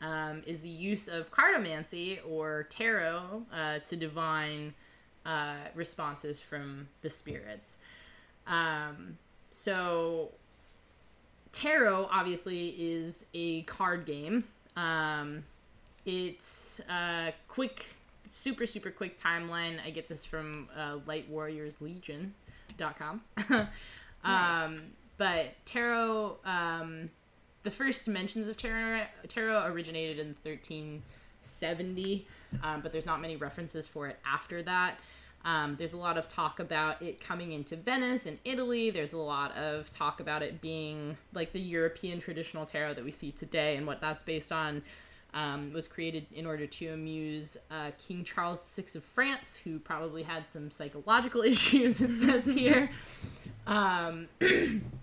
[0.02, 4.74] um, is the use of cardomancy or tarot uh, to divine
[5.24, 7.78] uh, responses from the spirits.
[8.46, 9.18] Um,
[9.50, 10.32] so,
[11.52, 14.44] tarot obviously is a card game.
[14.76, 15.44] Um,
[16.04, 17.86] it's a quick,
[18.30, 19.78] super, super quick timeline.
[19.84, 23.20] I get this from uh, lightwarriorslegion.com.
[24.24, 24.68] nice.
[24.68, 24.82] um,
[25.18, 27.10] but tarot um,
[27.62, 32.26] the first mentions of tarot, tarot originated in 1370,
[32.62, 34.98] um, but there's not many references for it after that.
[35.44, 38.90] Um, there's a lot of talk about it coming into Venice and Italy.
[38.90, 43.10] There's a lot of talk about it being like the European traditional tarot that we
[43.10, 44.82] see today, and what that's based on
[45.34, 50.22] um, was created in order to amuse uh, King Charles VI of France, who probably
[50.22, 52.90] had some psychological issues, it says here.
[53.66, 54.28] Um,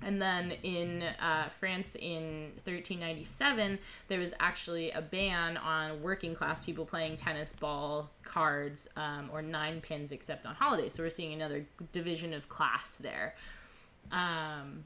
[0.00, 6.64] And then in uh, France in 1397, there was actually a ban on working class
[6.64, 10.94] people playing tennis ball cards um, or nine pins except on holidays.
[10.94, 13.34] So we're seeing another division of class there.
[14.12, 14.84] Um,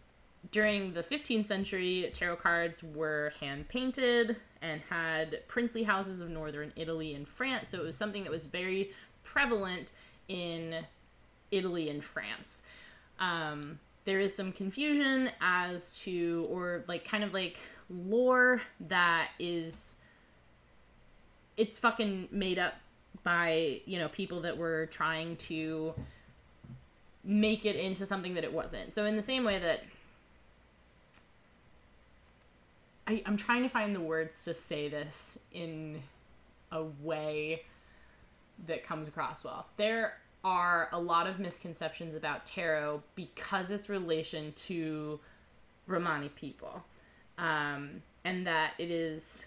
[0.51, 6.73] during the 15th century, tarot cards were hand painted and had princely houses of northern
[6.75, 7.69] Italy and France.
[7.69, 8.91] So it was something that was very
[9.23, 9.93] prevalent
[10.29, 10.85] in
[11.51, 12.63] Italy and France.
[13.21, 19.97] Um, there is some confusion as to or like kind of like lore that is
[21.57, 22.75] it's fucking made up
[23.23, 25.95] by you know people that were trying to
[27.25, 28.93] make it into something that it wasn't.
[28.93, 29.81] So in the same way that
[33.07, 36.03] I, i'm trying to find the words to say this in
[36.71, 37.63] a way
[38.67, 39.67] that comes across well.
[39.77, 45.21] There are a lot of misconceptions about tarot because its relation to
[45.87, 46.83] Romani people.
[47.39, 49.47] Um, and that it is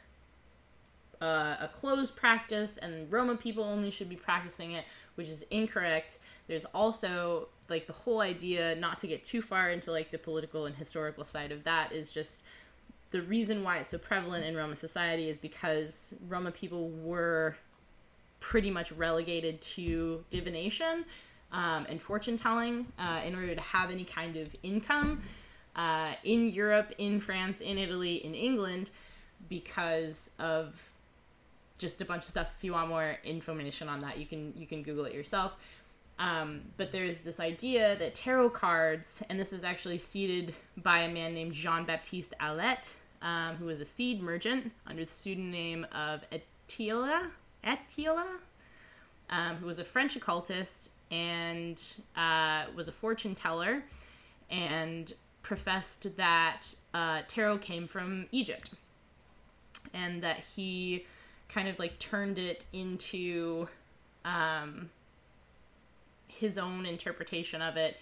[1.22, 6.20] uh, a closed practice and Roma people only should be practicing it, which is incorrect.
[6.48, 10.66] There's also like the whole idea, not to get too far into like the political
[10.66, 12.44] and historical side of that, is just
[13.12, 17.56] the reason why it's so prevalent in Roma society is because Roma people were
[18.46, 21.04] pretty much relegated to divination
[21.52, 25.20] um, and fortune telling uh, in order to have any kind of income
[25.76, 28.92] uh, in Europe, in France, in Italy, in England,
[29.50, 30.80] because of
[31.80, 32.54] just a bunch of stuff.
[32.56, 35.58] If you want more information on that, you can you can Google it yourself.
[36.20, 41.12] Um, but there's this idea that tarot cards, and this is actually seeded by a
[41.12, 46.22] man named Jean Baptiste Alliette, um, who was a seed merchant under the pseudonym of
[46.32, 47.32] Attila
[47.66, 48.28] Attila,
[49.30, 51.82] um, who was a French occultist and
[52.16, 53.84] uh, was a fortune teller
[54.50, 56.62] and professed that
[56.94, 58.72] uh, tarot came from Egypt.
[59.94, 61.06] And that he
[61.50, 63.68] kind of like turned it into
[64.26, 64.90] um,
[66.28, 68.00] his own interpretation of it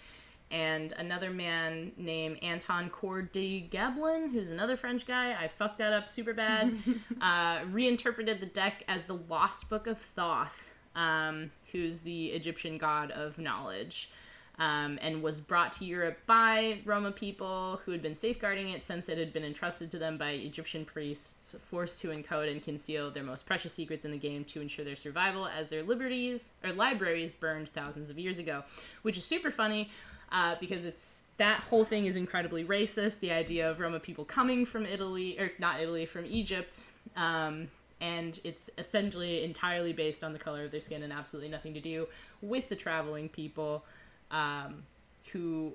[0.53, 5.33] and another man named Anton Coeur de Gablin, who's another French guy.
[5.33, 6.77] I fucked that up super bad.
[7.21, 13.09] uh, reinterpreted the deck as the Lost Book of Thoth, um, who's the Egyptian god
[13.09, 14.11] of knowledge.
[14.59, 19.09] Um, and was brought to Europe by Roma people who had been safeguarding it since
[19.09, 23.23] it had been entrusted to them by Egyptian priests, forced to encode and conceal their
[23.23, 27.31] most precious secrets in the game to ensure their survival as their liberties or libraries
[27.31, 28.63] burned thousands of years ago,
[29.01, 29.89] which is super funny
[30.33, 33.19] uh, because it's that whole thing is incredibly racist.
[33.19, 37.69] The idea of Roma people coming from Italy, or not Italy, from Egypt, um,
[38.01, 41.79] and it's essentially entirely based on the color of their skin and absolutely nothing to
[41.79, 42.07] do
[42.41, 43.85] with the traveling people
[44.31, 44.83] um,
[45.31, 45.73] who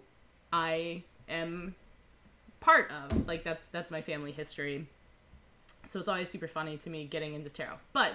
[0.53, 1.75] I am
[2.61, 3.27] part of.
[3.29, 4.87] Like that's that's my family history.
[5.87, 7.77] So it's always super funny to me getting into tarot.
[7.93, 8.13] But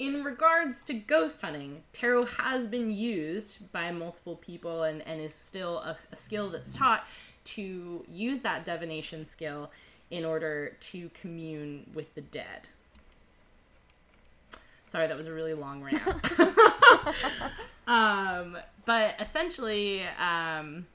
[0.00, 5.34] in regards to ghost hunting, tarot has been used by multiple people and, and is
[5.34, 7.04] still a, a skill that's taught
[7.44, 9.70] to use that divination skill
[10.10, 12.70] in order to commune with the dead.
[14.86, 16.00] Sorry, that was a really long rant.
[17.86, 20.86] um, but essentially, um,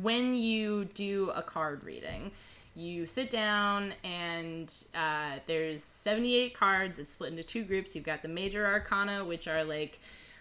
[0.00, 2.30] when you do a card reading,
[2.78, 6.98] you sit down and uh, there's 78 cards.
[6.98, 7.94] It's split into two groups.
[7.94, 9.98] You've got the major arcana, which are like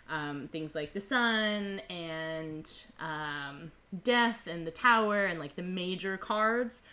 [0.10, 3.71] um, things like the sun and um,
[4.04, 6.84] death and the tower and like the major cards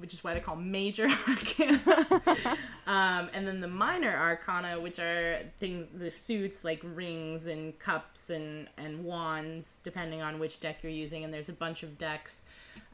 [0.00, 2.56] which is why they're called major arcana.
[2.86, 8.30] um, and then the minor arcana, which are things, the suits like rings and cups
[8.30, 11.22] and, and wands, depending on which deck you're using.
[11.22, 12.42] And there's a bunch of decks.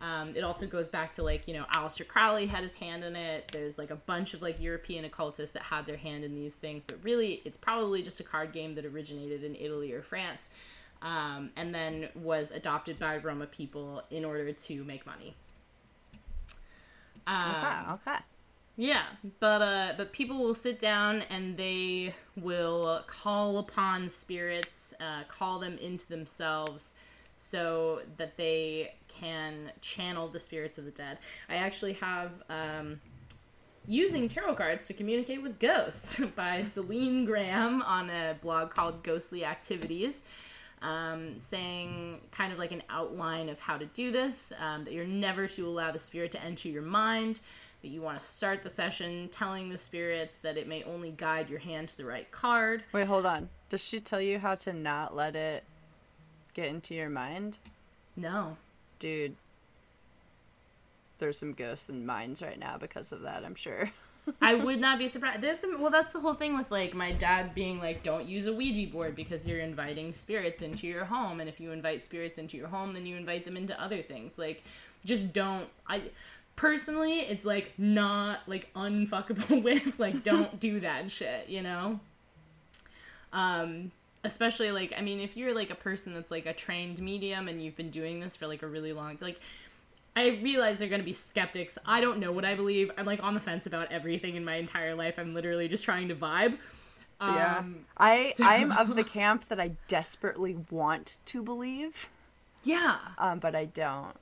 [0.01, 3.17] Um, it also goes back to like, you know, Aleister Crowley had his hand in
[3.17, 3.51] it.
[3.53, 6.85] There's like a bunch of like European occultists that had their hand in these things.
[6.85, 10.51] But really, it's probably just a card game that originated in Italy or France.
[11.03, 15.35] Um, and then was adopted by Roma people in order to make money.
[17.27, 17.93] Um, okay.
[17.93, 18.19] Okay.
[18.79, 19.05] Yeah,
[19.41, 25.59] but uh, but people will sit down and they will call upon spirits, uh, call
[25.59, 26.93] them into themselves,
[27.37, 31.19] so that they can channel the spirits of the dead.
[31.49, 33.01] I actually have um,
[33.87, 39.45] using tarot cards to communicate with ghosts by Celine Graham on a blog called Ghostly
[39.45, 40.25] Activities.
[40.83, 45.07] Um, saying kind of like an outline of how to do this, um, that you're
[45.07, 47.41] never to allow the spirit to enter your mind,
[47.81, 51.49] that you want to start the session telling the spirits that it may only guide
[51.49, 52.85] your hand to the right card.
[52.93, 53.49] Wait, hold on.
[53.71, 55.65] Does she tell you how to not let it
[56.57, 57.59] get into your mind?
[58.17, 58.57] No.
[58.99, 59.37] Dude,
[61.19, 63.91] there's some ghosts in minds right now because of that, I'm sure.
[64.41, 65.41] I would not be surprised.
[65.41, 65.81] There's some.
[65.81, 68.91] Well, that's the whole thing with like my dad being like, "Don't use a Ouija
[68.91, 72.67] board because you're inviting spirits into your home, and if you invite spirits into your
[72.67, 74.37] home, then you invite them into other things.
[74.37, 74.65] Like,
[75.05, 76.03] just don't." I
[76.57, 79.97] personally, it's like not like unfuckable with.
[80.01, 81.49] Like, don't do that shit.
[81.49, 82.01] You know.
[83.33, 83.93] Um,
[84.27, 87.63] especially like I mean, if you're like a person that's like a trained medium and
[87.63, 89.41] you've been doing this for like a really long, like
[90.17, 91.79] I realize they're going to be skeptics.
[91.85, 92.91] I don't know what I believe.
[92.97, 95.19] I'm like on the fence about everything in my entire life.
[95.19, 96.57] I'm literally just trying to vibe.
[97.21, 97.63] Um, yeah.
[97.99, 98.45] I so...
[98.45, 102.09] I'm of the camp that I desperately want to believe.
[102.65, 102.97] Yeah.
[103.19, 104.17] Um, but I don't.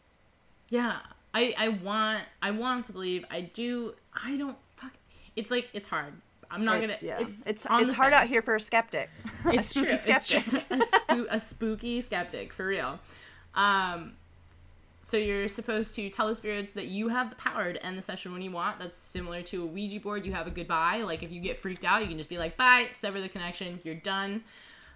[0.69, 0.99] Yeah.
[1.33, 3.25] I I want I want to believe.
[3.31, 3.95] I do.
[4.15, 4.57] I don't.
[4.77, 4.93] Fuck.
[5.37, 6.15] It's like it's hard.
[6.55, 7.13] I'm not it's, gonna.
[7.13, 7.21] Yeah.
[7.21, 8.23] It's it's, it's hard fence.
[8.23, 9.11] out here for a skeptic.
[9.47, 9.97] It's a spooky true.
[9.97, 10.47] skeptic.
[10.71, 12.99] A, spo- a spooky skeptic for real.
[13.55, 14.15] Um,
[15.03, 18.03] so you're supposed to tell the spirits that you have the power to end the
[18.03, 18.79] session when you want.
[18.79, 20.25] That's similar to a Ouija board.
[20.25, 21.03] You have a goodbye.
[21.03, 23.81] Like if you get freaked out, you can just be like, bye, sever the connection,
[23.85, 24.43] you're done.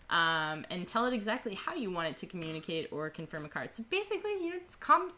[0.09, 3.75] Um, and tell it exactly how you want it to communicate or confirm a card.
[3.75, 5.13] So basically, you know, it's com-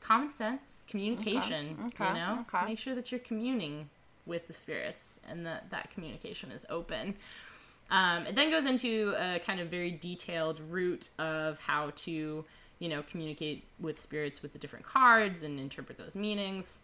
[0.00, 1.76] common sense, communication.
[1.84, 2.04] Okay.
[2.04, 2.08] Okay.
[2.08, 2.64] You know, okay.
[2.64, 3.90] make sure that you're communing
[4.26, 7.14] with the spirits and that that communication is open.
[7.90, 12.44] Um, it then goes into a kind of very detailed route of how to
[12.78, 16.78] you know, communicate with spirits with the different cards and interpret those meanings.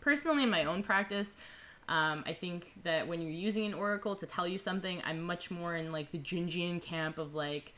[0.00, 1.36] Personally, in my own practice,
[1.88, 5.50] um, I think that when you're using an oracle to tell you something, I'm much
[5.50, 7.74] more in like the Jungian camp of like,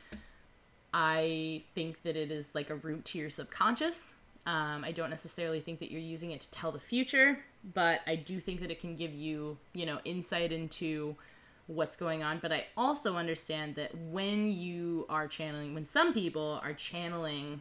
[0.94, 4.14] I think that it is like a route to your subconscious.
[4.46, 7.40] Um, I don't necessarily think that you're using it to tell the future,
[7.74, 11.16] but I do think that it can give you, you know, insight into
[11.66, 12.38] what's going on.
[12.40, 17.60] But i also understand that when you are channeling when some people are channeling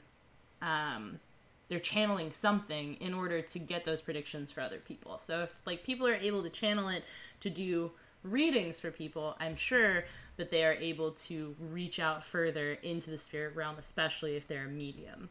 [0.62, 1.20] um
[1.68, 5.20] they're channeling something in order to get those predictions for other people.
[5.20, 7.04] So if like people are able to channel it
[7.42, 7.92] to do
[8.24, 10.04] readings for people i'm sure
[10.38, 14.66] that they are able to reach out further into the spirit realm especially if they're
[14.66, 15.30] a medium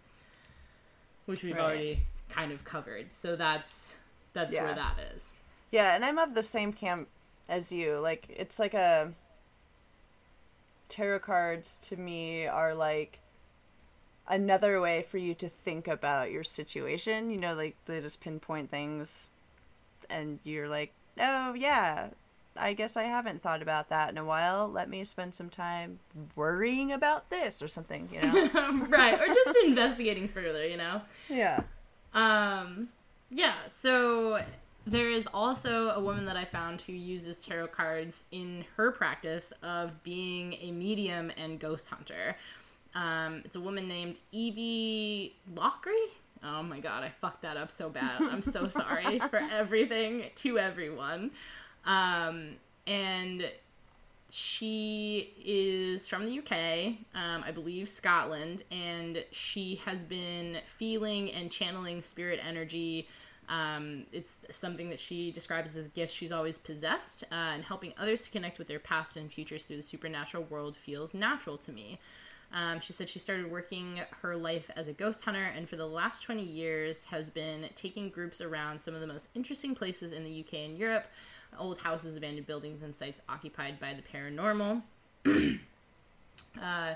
[1.26, 1.62] which we've right.
[1.62, 3.12] already kind of covered.
[3.12, 3.96] So that's
[4.36, 4.64] that's yeah.
[4.64, 5.34] where that is
[5.70, 7.08] yeah and i'm of the same camp
[7.48, 7.98] as you.
[7.98, 9.12] Like it's like a
[10.88, 13.18] tarot cards to me are like
[14.28, 17.30] another way for you to think about your situation.
[17.30, 19.30] You know, like they just pinpoint things
[20.08, 22.08] and you're like, "Oh, yeah.
[22.58, 24.66] I guess I haven't thought about that in a while.
[24.66, 25.98] Let me spend some time
[26.34, 31.02] worrying about this or something, you know." right, or just investigating further, you know.
[31.28, 31.62] Yeah.
[32.14, 32.88] Um
[33.30, 34.40] yeah, so
[34.86, 39.52] there is also a woman that I found who uses tarot cards in her practice
[39.62, 42.36] of being a medium and ghost hunter.
[42.94, 45.94] Um, it's a woman named Evie Lockery.
[46.44, 48.22] Oh my god, I fucked that up so bad.
[48.22, 51.32] I'm so sorry for everything to everyone.
[51.84, 52.56] Um,
[52.86, 53.50] and
[54.36, 61.50] she is from the UK, um, I believe Scotland, and she has been feeling and
[61.50, 63.08] channeling spirit energy
[63.48, 67.94] um, it's something that she describes as a gift she's always possessed, uh, and helping
[67.98, 71.72] others to connect with their past and futures through the supernatural world feels natural to
[71.72, 71.98] me.
[72.52, 75.86] Um, she said she started working her life as a ghost hunter and for the
[75.86, 80.22] last 20 years has been taking groups around some of the most interesting places in
[80.22, 81.08] the UK and Europe
[81.58, 84.82] old houses, abandoned buildings, and sites occupied by the paranormal.
[86.62, 86.94] uh,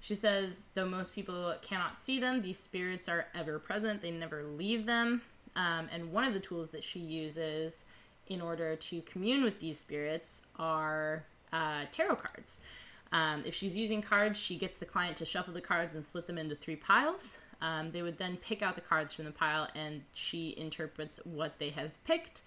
[0.00, 4.44] she says, though most people cannot see them, these spirits are ever present, they never
[4.44, 5.22] leave them.
[5.56, 7.86] Um, and one of the tools that she uses
[8.28, 12.60] in order to commune with these spirits are uh, tarot cards.
[13.10, 16.26] Um, if she's using cards, she gets the client to shuffle the cards and split
[16.26, 17.38] them into three piles.
[17.60, 21.58] Um, they would then pick out the cards from the pile and she interprets what
[21.58, 22.42] they have picked.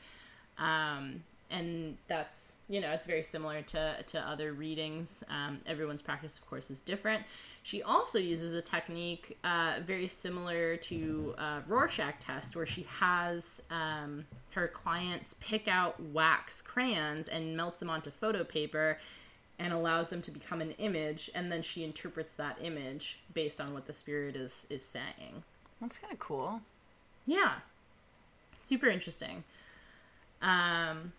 [0.57, 5.23] Um, and that's you know it's very similar to to other readings.
[5.29, 7.23] Um, everyone's practice of course is different.
[7.63, 13.61] She also uses a technique uh, very similar to uh, rorschach test where she has
[13.69, 18.97] um, her clients pick out wax crayons and melts them onto photo paper
[19.59, 23.73] and allows them to become an image and then she interprets that image based on
[23.73, 25.43] what the spirit is is saying.
[25.79, 26.61] That's kind of cool.
[27.25, 27.55] Yeah.
[28.61, 29.43] Super interesting.
[30.41, 31.13] Um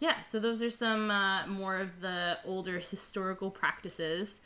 [0.00, 4.40] yeah, so those are some uh, more of the older historical practices.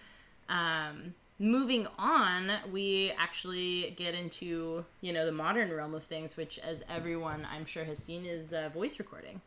[0.49, 6.59] Um, moving on, we actually get into you know the modern realm of things, which,
[6.59, 9.41] as everyone I'm sure has seen, is uh, voice recording.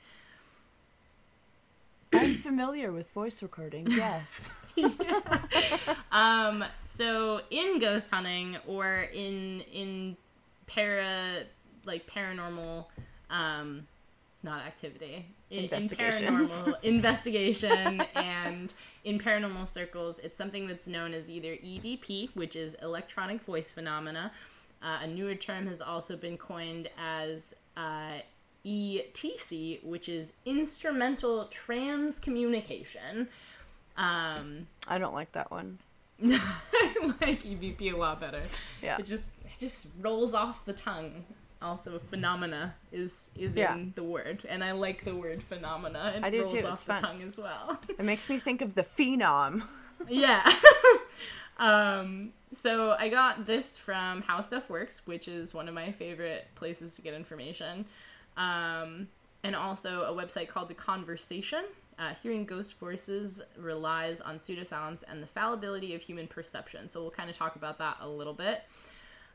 [2.13, 3.87] I'm familiar with voice recording.
[3.91, 4.49] Yes.
[4.75, 5.95] yeah.
[6.11, 6.63] Um.
[6.85, 10.15] So in ghost hunting or in in
[10.67, 11.43] para
[11.85, 12.85] like paranormal
[13.29, 13.87] um
[14.47, 15.25] not activity.
[15.49, 18.73] In, in paranormal investigation and
[19.03, 24.31] in paranormal circles it's something that's known as either evp which is electronic voice phenomena.
[24.81, 28.19] Uh, a newer term has also been coined as uh,
[28.65, 33.27] ITC which is instrumental transcommunication.
[33.97, 35.79] Um, i don't like that one.
[36.23, 38.43] I like evp a lot better.
[38.81, 38.97] Yeah.
[38.97, 41.25] It just it just rolls off the tongue
[41.61, 43.73] also phenomena is is yeah.
[43.73, 44.45] in the word.
[44.47, 46.13] And i like the word phenomena.
[46.17, 46.65] It I do rolls too.
[46.65, 47.01] off it's the fun.
[47.01, 47.79] tongue as well.
[47.89, 49.63] It makes me think of the phenom.
[50.07, 50.49] Yeah.
[51.59, 56.47] Um so i got this from how stuff works which is one of my favorite
[56.53, 57.85] places to get information.
[58.35, 59.07] Um
[59.43, 61.63] and also a website called the conversation.
[61.97, 66.89] Uh, hearing ghost voices relies on pseudosounds and the fallibility of human perception.
[66.89, 68.61] So we'll kind of talk about that a little bit.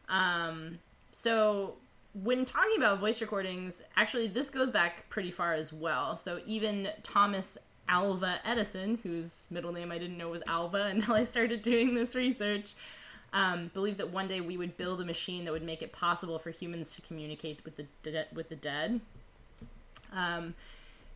[0.09, 0.79] Um
[1.11, 1.75] so
[2.15, 6.17] when talking about voice recordings, actually, this goes back pretty far as well.
[6.17, 7.57] So even Thomas
[7.89, 12.15] Alva Edison, whose middle name I didn't know was Alva until I started doing this
[12.15, 12.75] research,
[13.33, 16.39] um, believed that one day we would build a machine that would make it possible
[16.39, 19.01] for humans to communicate with the de- with the dead.
[20.13, 20.55] Um,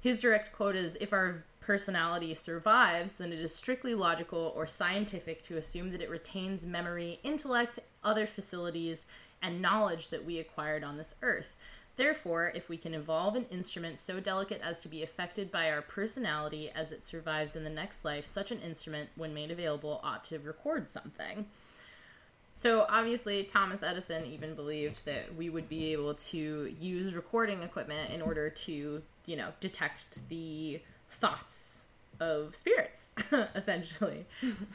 [0.01, 5.43] his direct quote is, "If our personality survives, then it is strictly logical or scientific
[5.43, 9.07] to assume that it retains memory, intellect, other facilities."
[9.47, 11.57] And knowledge that we acquired on this earth.
[11.97, 15.81] Therefore, if we can evolve an instrument so delicate as to be affected by our
[15.81, 20.25] personality as it survives in the next life, such an instrument, when made available, ought
[20.25, 21.47] to record something.
[22.55, 28.11] So, obviously, Thomas Edison even believed that we would be able to use recording equipment
[28.11, 31.86] in order to, you know, detect the thoughts
[32.21, 33.13] of spirits,
[33.55, 34.25] essentially.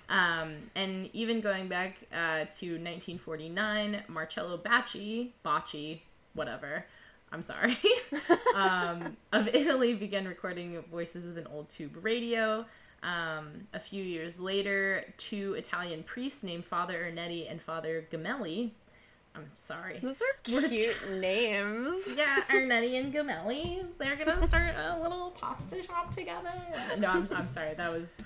[0.10, 6.02] um, and even going back uh, to 1949, Marcello Bacci, Bacci,
[6.34, 6.86] whatever,
[7.32, 7.78] I'm sorry,
[8.56, 12.66] um, of Italy began recording voices with an old tube radio.
[13.04, 18.72] Um, a few years later, two Italian priests named Father Ernetti and Father Gemelli
[19.36, 20.00] I'm sorry.
[20.02, 22.18] Those are cute names.
[22.18, 23.86] Yeah, Ernetti and Gemelli.
[23.98, 26.54] They're gonna start a little pasta shop together.
[26.98, 27.74] No, I'm, I'm sorry.
[27.76, 28.18] That was.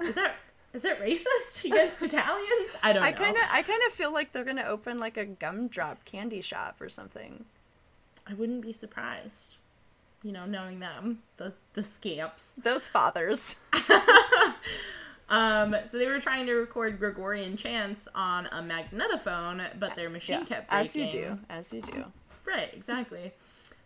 [0.00, 0.36] Is that
[0.72, 2.70] is it racist against Italians?
[2.82, 3.02] I don't.
[3.02, 6.40] I kind of I kind of feel like they're gonna open like a gumdrop candy
[6.40, 7.44] shop or something.
[8.26, 9.56] I wouldn't be surprised.
[10.22, 12.50] You know, knowing them, the the scamps.
[12.56, 13.56] Those fathers.
[15.32, 20.40] Um, so they were trying to record Gregorian chants on a magnetophone, but their machine
[20.40, 20.86] yeah, kept breaking.
[20.86, 22.04] As you do, as you do.
[22.46, 23.32] Right, exactly.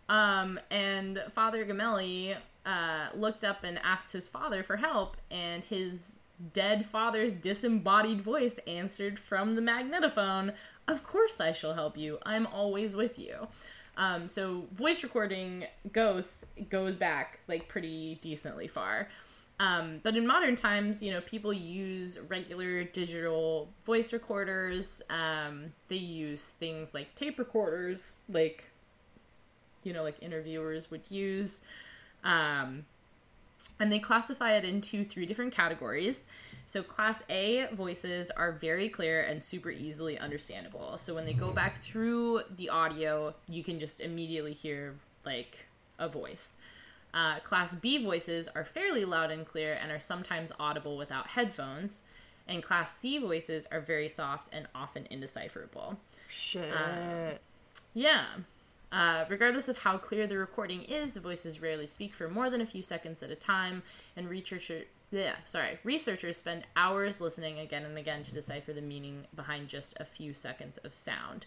[0.09, 2.35] Um, and Father Gemelli
[2.65, 6.19] uh, looked up and asked his father for help, and his
[6.51, 10.53] dead father's disembodied voice answered from the magnetophone,
[10.89, 12.19] Of course I shall help you.
[12.23, 13.47] I'm always with you.
[13.95, 19.07] Um, so voice recording ghosts goes back like pretty decently far.
[19.59, 25.01] Um, but in modern times, you know, people use regular digital voice recorders.
[25.09, 28.65] Um, they use things like tape recorders, like,
[29.83, 31.61] you know, like interviewers would use.
[32.23, 32.85] Um,
[33.79, 36.27] and they classify it into three different categories.
[36.65, 40.97] So, class A voices are very clear and super easily understandable.
[40.97, 44.95] So, when they go back through the audio, you can just immediately hear
[45.25, 45.65] like
[45.99, 46.57] a voice.
[47.13, 52.03] Uh, class B voices are fairly loud and clear and are sometimes audible without headphones.
[52.47, 55.97] And Class C voices are very soft and often indecipherable.
[56.29, 56.71] Shit.
[57.93, 58.25] Yeah.
[58.91, 62.61] Uh, regardless of how clear the recording is, the voices rarely speak for more than
[62.61, 63.83] a few seconds at a time,
[64.15, 69.27] and researcher, yeah, sorry, researchers spend hours listening again and again to decipher the meaning
[69.35, 71.45] behind just a few seconds of sound.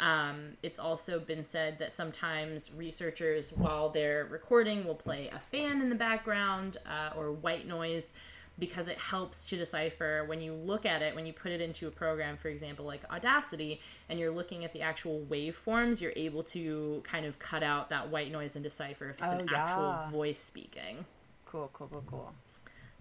[0.00, 5.82] Um, it's also been said that sometimes researchers, while they're recording, will play a fan
[5.82, 8.14] in the background uh, or white noise
[8.58, 11.86] because it helps to decipher when you look at it, when you put it into
[11.86, 16.42] a program, for example, like Audacity, and you're looking at the actual waveforms, you're able
[16.42, 19.64] to kind of cut out that white noise and decipher if it's Oh, an yeah.
[19.64, 21.04] actual voice speaking.
[21.46, 22.32] cool, cool, cool, cool.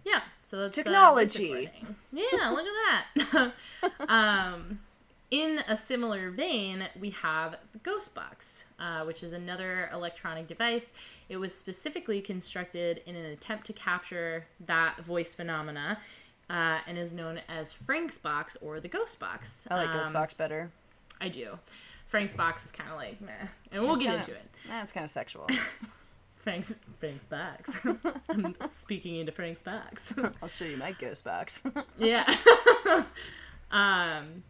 [0.06, 1.50] Yeah, so that's uh, Technology.
[1.54, 1.96] recording.
[2.14, 3.52] yeah, look at that.
[4.10, 4.80] um,
[5.32, 10.94] in a similar vein, we have the Ghostbox, uh, which is another electronic device.
[11.30, 16.00] It was specifically constructed in an attempt to capture that voice phenomena.
[16.52, 19.68] Uh, and is known as Frank's box or the Ghost box.
[19.70, 20.72] I like Um, Ghostbox better.
[21.22, 21.60] I do.
[22.08, 23.32] Frank's box is kind of like meh,
[23.72, 24.50] and we'll It's get kinda- into it.
[24.68, 25.46] That's kind of sexual.
[26.38, 27.86] Frank's Frank's box.
[28.30, 30.12] I'm speaking into Frank's box.
[30.42, 31.72] I'll show you my Ghostbox.
[32.00, 32.26] yeah.
[33.72, 34.44] um,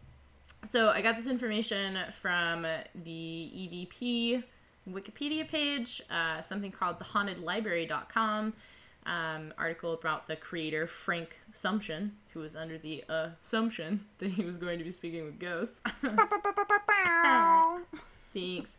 [0.64, 4.42] so I got this information from the EVP
[4.88, 8.54] Wikipedia page, uh, something called thehauntedlibrary.com.
[9.06, 14.58] Um, article about the creator Frank Sumption, who was under the assumption that he was
[14.58, 15.80] going to be speaking with ghosts.
[18.34, 18.76] Thanks.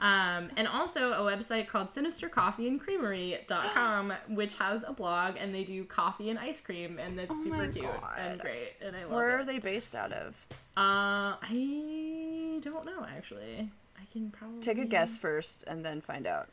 [0.00, 6.30] Um, and also a website called sinistercoffeeandcreamery.com, which has a blog and they do coffee
[6.30, 8.18] and ice cream, and that's Oh super cute God.
[8.18, 9.40] and great, and I love Where it.
[9.40, 10.34] are they based out of?
[10.76, 13.70] Uh, I don't know actually.
[13.98, 16.48] I can probably Take a guess first and then find out.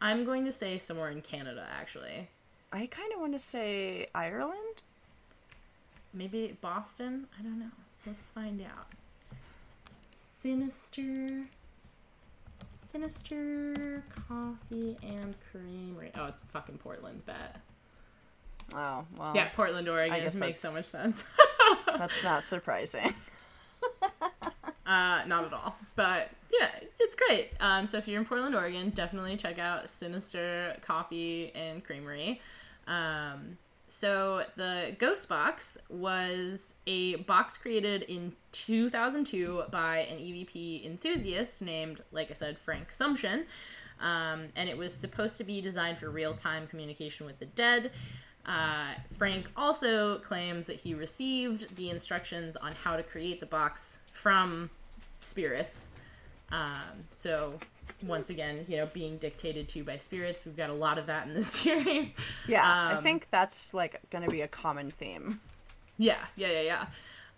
[0.00, 2.28] I'm going to say somewhere in Canada actually.
[2.72, 4.82] I kind of want to say Ireland.
[6.12, 7.26] Maybe Boston.
[7.38, 7.70] I don't know.
[8.06, 8.86] Let's find out.
[10.42, 11.42] Sinister.
[12.96, 16.12] Sinister Coffee and Creamery.
[16.16, 17.60] Oh, it's fucking Portland, bet.
[18.74, 19.32] Oh, well.
[19.34, 20.18] Yeah, Portland, Oregon.
[20.18, 21.22] guess makes so much sense.
[21.98, 23.12] That's not surprising.
[24.86, 25.76] uh, not at all.
[25.94, 27.50] But yeah, it's great.
[27.60, 32.40] Um, so if you're in Portland, Oregon, definitely check out Sinister Coffee and Creamery.
[32.86, 41.62] Um, so the Ghost Box was a box created in 2002 by an EVP enthusiast
[41.62, 43.44] named, like I said, Frank Sumption.
[44.00, 47.92] Um, and it was supposed to be designed for real time communication with the dead.
[48.44, 53.98] Uh, Frank also claims that he received the instructions on how to create the box
[54.12, 54.70] from
[55.20, 55.88] spirits.
[56.52, 57.58] Um, so,
[58.02, 61.26] once again, you know, being dictated to by spirits, we've got a lot of that
[61.26, 62.12] in this series.
[62.46, 65.40] Yeah, I Um, think that's like going to be a common theme.
[65.98, 66.86] Yeah, yeah, yeah, yeah.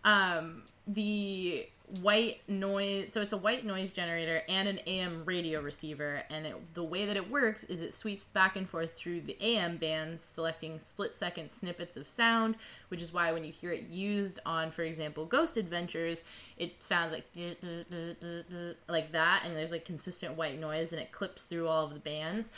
[0.04, 1.68] Um, the
[2.00, 6.74] white noise, so it's a white noise generator and an AM radio receiver, and it,
[6.74, 10.22] the way that it works is it sweeps back and forth through the AM bands,
[10.22, 12.56] selecting split second snippets of sound,
[12.88, 16.24] which is why when you hear it used on, for example, Ghost Adventures,
[16.56, 21.00] it sounds like bzz, bzz, bzz, like that, and there's like consistent white noise, and
[21.00, 22.52] it clips through all of the bands.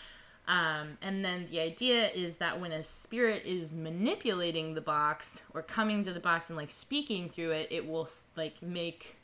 [0.48, 5.62] Um, and then the idea is that when a spirit is manipulating the box or
[5.62, 9.19] coming to the box and like speaking through it, it will like make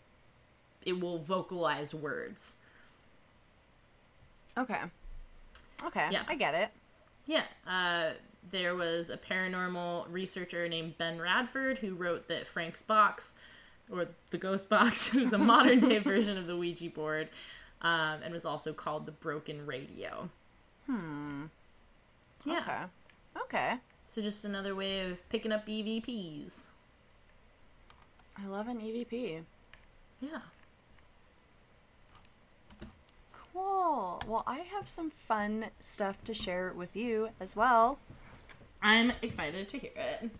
[0.86, 2.56] it will vocalize words.
[4.56, 4.80] Okay.
[5.84, 6.22] Okay, Yeah.
[6.26, 6.70] I get it.
[7.26, 7.42] Yeah.
[7.66, 8.12] Uh,
[8.50, 13.34] there was a paranormal researcher named Ben Radford who wrote that Frank's box,
[13.92, 17.28] or the ghost box, was a modern day version of the Ouija board,
[17.82, 20.30] um, and was also called the broken radio.
[20.86, 21.46] Hmm.
[22.44, 22.60] Yeah.
[22.60, 23.42] Okay.
[23.42, 23.74] Okay.
[24.06, 26.68] So just another way of picking up EVPs.
[28.38, 29.42] I love an EVP.
[30.20, 30.38] Yeah.
[33.56, 34.20] Cool.
[34.28, 37.98] Well, I have some fun stuff to share with you as well.
[38.82, 40.30] I'm excited to hear it.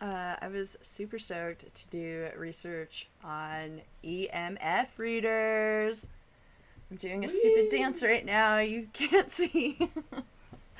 [0.00, 6.08] Uh, I was super stoked to do research on EMF readers.
[6.90, 8.58] I'm doing a stupid dance right now.
[8.58, 9.78] You can't see.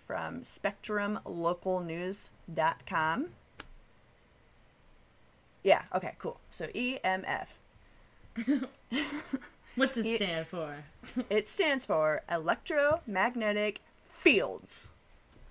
[0.08, 3.26] from spectrumlocalnews.com.
[5.64, 6.40] Yeah, okay, cool.
[6.50, 7.48] So EMF.
[9.76, 10.76] What's it It- stand for?
[11.30, 14.92] It stands for electromagnetic fields,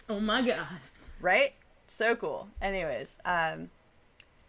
[0.09, 0.67] Oh my god.
[1.21, 1.53] right?
[1.87, 2.49] So cool.
[2.61, 3.71] Anyways, um,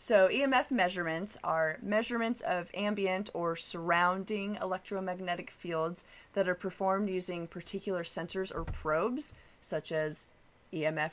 [0.02, 7.48] so EMF measurements are measurements of ambient or surrounding electromagnetic fields that are performed using
[7.48, 10.28] particular sensors or probes, such as
[10.72, 11.12] EMF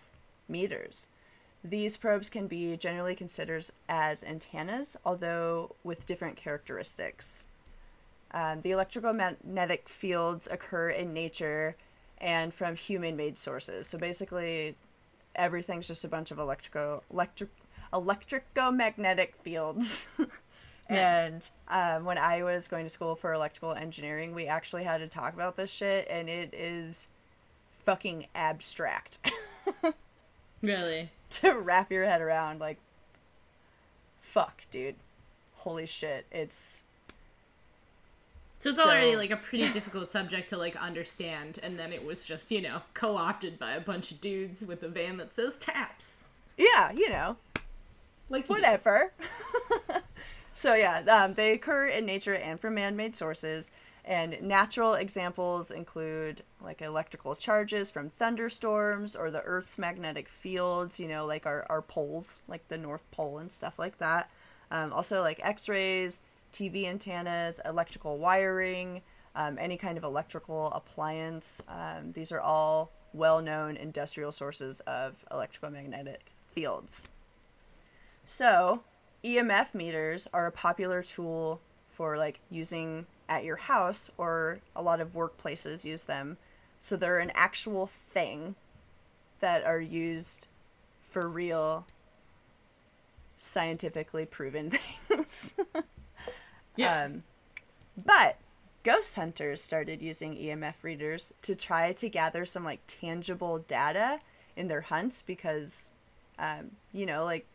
[0.48, 1.08] meters.
[1.64, 7.46] These probes can be generally considered as antennas, although with different characteristics.
[8.30, 11.74] Um, the electromagnetic fields occur in nature
[12.18, 13.88] and from human-made sources.
[13.88, 14.76] So basically,
[15.34, 17.50] everything's just a bunch of electrico electric
[17.96, 20.08] electromagnetic fields.
[20.88, 25.08] and um, when I was going to school for electrical engineering, we actually had to
[25.08, 27.08] talk about this shit, and it is
[27.84, 29.18] fucking abstract
[30.62, 31.10] Really?
[31.30, 32.60] to wrap your head around.
[32.60, 32.78] Like,
[34.20, 34.96] fuck, dude.
[35.58, 36.26] Holy shit.
[36.30, 36.82] It's
[38.58, 42.04] So it's So- already like a pretty difficult subject to like understand, and then it
[42.04, 45.56] was just you know co-opted by a bunch of dudes with a van that says
[45.58, 46.24] taps.
[46.56, 47.36] yeah, you know,
[48.28, 49.12] Like whatever.
[50.54, 53.70] so yeah, um, they occur in nature and from man-made sources.
[54.04, 61.08] And natural examples include like electrical charges from thunderstorms or the Earth's magnetic fields, you
[61.08, 64.30] know, like our, our poles, like the North Pole and stuff like that.
[64.70, 66.22] Um, also, like x rays,
[66.52, 69.02] TV antennas, electrical wiring,
[69.34, 71.60] um, any kind of electrical appliance.
[71.68, 77.08] Um, these are all well known industrial sources of electromagnetic fields.
[78.26, 78.82] So,
[79.24, 85.00] EMF meters are a popular tool for like using at your house or a lot
[85.00, 86.36] of workplaces use them.
[86.78, 88.54] So they're an actual thing
[89.40, 90.48] that are used
[91.08, 91.86] for real
[93.36, 94.70] scientifically proven
[95.08, 95.54] things.
[96.76, 97.04] Yeah.
[97.04, 97.22] Um,
[97.96, 98.36] but
[98.82, 104.20] ghost hunters started using EMF readers to try to gather some like tangible data
[104.56, 105.92] in their hunts because,
[106.38, 107.46] um, you know, like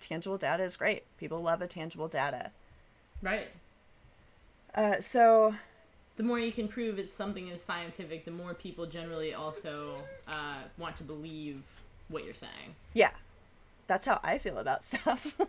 [0.00, 1.04] tangible data is great.
[1.18, 2.50] People love a tangible data.
[3.22, 3.48] right.
[4.74, 5.54] Uh, so
[6.16, 9.94] The more you can prove it's something is scientific, the more people generally also
[10.28, 11.62] uh, want to believe
[12.08, 12.74] what you're saying.
[12.94, 13.10] yeah,
[13.86, 15.34] that's how I feel about stuff.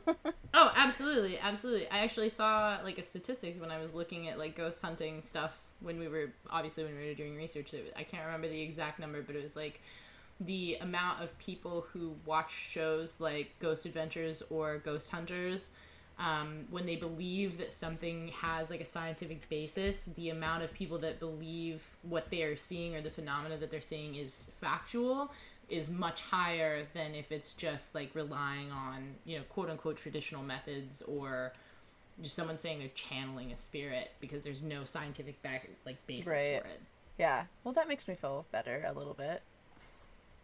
[0.53, 1.87] Oh, absolutely, absolutely.
[1.89, 5.61] I actually saw like a statistics when I was looking at like ghost hunting stuff
[5.81, 7.75] when we were obviously when we were doing research.
[7.75, 9.81] It, I can't remember the exact number, but it was like
[10.39, 15.71] the amount of people who watch shows like Ghost Adventures or Ghost Hunters.
[16.19, 20.97] Um, when they believe that something has like a scientific basis, the amount of people
[20.99, 25.31] that believe what they are seeing or the phenomena that they're seeing is factual
[25.69, 30.41] is much higher than if it's just like relying on you know quote unquote traditional
[30.41, 31.53] methods or
[32.23, 36.61] just someone saying they're channeling a spirit because there's no scientific back like basis Right.
[36.61, 36.81] for it.
[37.19, 39.41] yeah, well, that makes me feel better a little bit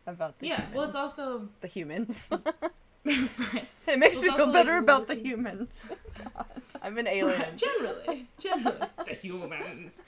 [0.07, 2.29] about the Yeah, human- well, it's also the humans.
[3.05, 5.91] it makes Well, me feel better like, about the humans.
[6.35, 6.45] God,
[6.81, 7.57] I'm an alien.
[7.57, 10.01] generally, generally, the humans.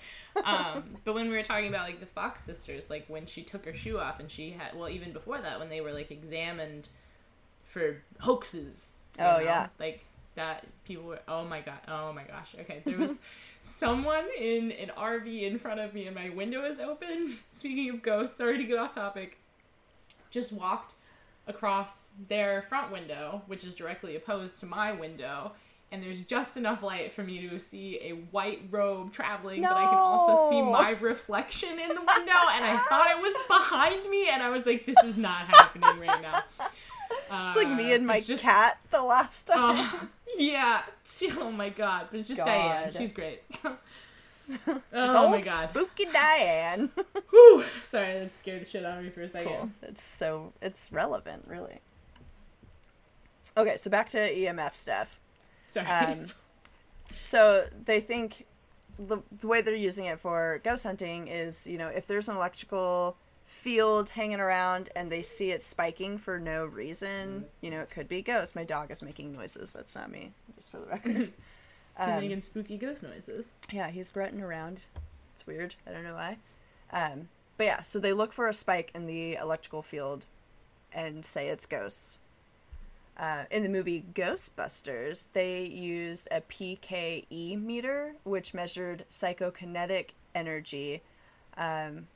[0.44, 3.66] Um, but when we were talking about like the Fox sisters, like when she took
[3.66, 6.90] her shoe off and she had, well, even before that, when they were like examined
[7.64, 8.98] for hoaxes.
[9.20, 9.68] Oh, know, yeah.
[9.80, 10.66] like that.
[10.86, 12.56] People were, oh my god, oh my gosh.
[12.62, 13.20] Okay, there was
[13.62, 17.34] someone in an RV in front of me, and my window is open.
[17.52, 19.38] Speaking of ghosts, sorry to get off topic.
[20.36, 20.96] Just walked
[21.48, 25.54] across their front window, which is directly opposed to my window,
[25.94, 29.86] and there's just enough light for me to see a white robe traveling, but I
[29.86, 34.28] can also see my reflection in the window, and I thought it was behind me,
[34.30, 36.44] and I was like, this is not happening right now.
[37.32, 39.78] Uh, It's like me and my just, cat the last time.
[39.78, 40.08] Oh,
[40.38, 40.82] yeah.
[41.40, 42.08] Oh my god.
[42.12, 42.92] But it's just Diane.
[42.98, 43.42] She's great.
[44.66, 45.70] Just oh old my god.
[45.70, 46.90] spooky Diane.
[47.30, 47.64] Whew.
[47.84, 49.52] Sorry, that scared the shit out of me for a second.
[49.52, 49.70] cool.
[49.82, 51.80] It's so it's relevant, really.
[53.58, 55.20] Okay, so back to EMF stuff.
[55.66, 55.88] Sorry.
[55.88, 56.28] Um,
[57.22, 58.46] so they think
[59.00, 62.36] the, the way they're using it for ghost hunting is, you know, if there's an
[62.36, 67.90] electrical field hanging around and they see it spiking for no reason, you know, it
[67.90, 68.56] could be ghosts.
[68.56, 69.74] My dog is making noises.
[69.74, 71.32] That's not me, just for the record.
[71.98, 73.54] He's Um, making spooky ghost noises.
[73.72, 74.86] yeah, he's grunting around.
[75.34, 75.76] It's weird.
[75.88, 76.38] I don't know why.
[76.92, 80.26] Um, but yeah, so they look for a spike in the electrical field
[80.92, 82.20] and say it's ghosts.
[83.18, 91.02] Uh, in the movie Ghostbusters, they used a PKE meter, which measured psychokinetic energy,
[91.56, 92.08] um,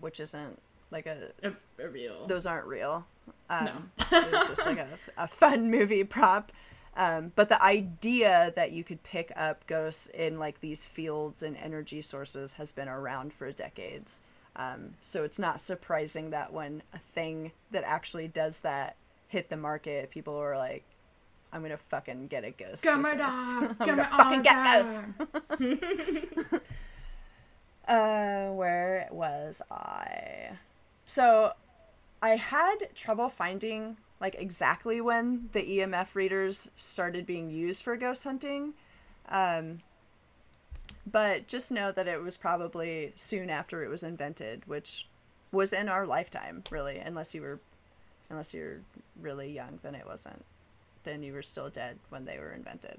[0.00, 0.60] which isn't
[0.90, 1.30] like a.
[1.42, 2.26] A, a real.
[2.26, 3.06] Those aren't real.
[3.48, 4.18] Um, No.
[4.18, 6.52] it was just like a, a fun movie prop.
[6.96, 11.56] Um, but the idea that you could pick up ghosts in like these fields and
[11.56, 14.22] energy sources has been around for decades.
[14.56, 18.94] Um, so it's not surprising that when a thing that actually does that
[19.26, 20.84] hit the market, people were like,
[21.52, 23.34] "I'm gonna fucking get a ghost." Get with my this.
[23.34, 23.76] dog.
[23.80, 26.72] I'm Get gonna fucking get ghosts.
[27.86, 30.52] Uh, where was I?
[31.04, 31.52] So,
[32.22, 38.24] I had trouble finding like exactly when the EMF readers started being used for ghost
[38.24, 38.74] hunting.
[39.28, 39.80] Um,
[41.06, 45.06] but just know that it was probably soon after it was invented, which
[45.52, 47.60] was in our lifetime, really, unless you were
[48.30, 48.80] unless you're
[49.20, 50.44] really young, then it wasn't.
[51.04, 52.98] Then you were still dead when they were invented.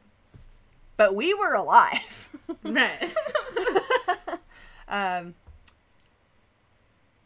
[0.98, 2.38] But we were alive.
[2.64, 3.14] right.
[4.88, 5.34] Um,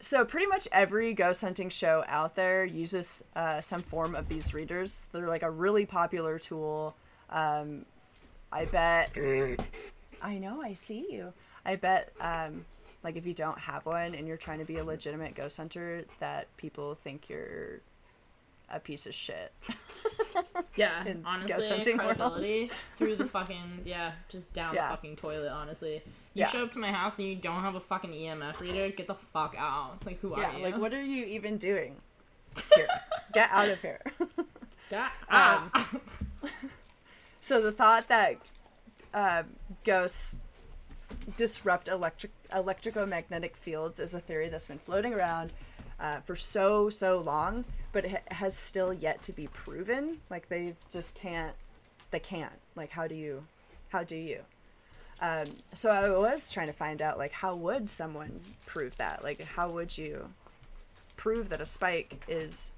[0.00, 4.54] so pretty much every ghost hunting show out there uses uh, some form of these
[4.54, 5.08] readers.
[5.12, 6.94] They're like a really popular tool.
[7.28, 7.84] Um,
[8.52, 9.16] I bet.
[10.22, 10.62] I know.
[10.62, 11.32] I see you.
[11.64, 12.12] I bet.
[12.20, 12.64] Um,
[13.02, 16.04] like if you don't have one and you're trying to be a legitimate ghost hunter,
[16.18, 17.80] that people think you're
[18.70, 19.52] a piece of shit.
[20.76, 24.86] Yeah, honestly, credibility through the fucking yeah, just down Yeah.
[24.88, 25.50] the fucking toilet.
[25.50, 25.94] Honestly,
[26.34, 26.46] you Yeah.
[26.48, 28.88] show up to my house and you don't have a fucking EMF reader.
[28.90, 30.04] Get the fuck out!
[30.06, 30.62] Like, who are you?
[30.62, 31.96] Like what are you even doing?
[32.74, 32.88] Here,
[33.34, 34.00] get out of here.
[34.90, 35.06] Yeah.
[35.28, 35.90] Um, Ah.
[37.40, 38.36] So the thought that
[39.12, 39.42] uh,
[39.84, 40.38] ghosts
[41.36, 45.52] disrupt electric electromagnetic fields is a theory that's been floating around
[45.98, 50.18] uh, for so so long, but it has still yet to be proven.
[50.30, 51.54] Like they just can't.
[52.10, 52.52] They can't.
[52.76, 53.44] Like how do you?
[53.88, 54.40] How do you?
[55.20, 59.22] Um, so I was trying to find out like how would someone prove that?
[59.22, 60.30] Like how would you
[61.16, 62.72] prove that a spike is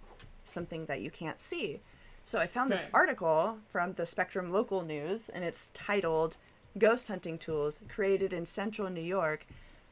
[0.44, 1.80] something that you can't see?
[2.24, 6.36] So I found this article from the Spectrum Local News, and it's titled
[6.78, 9.46] "Ghost Hunting Tools Created in Central New York,"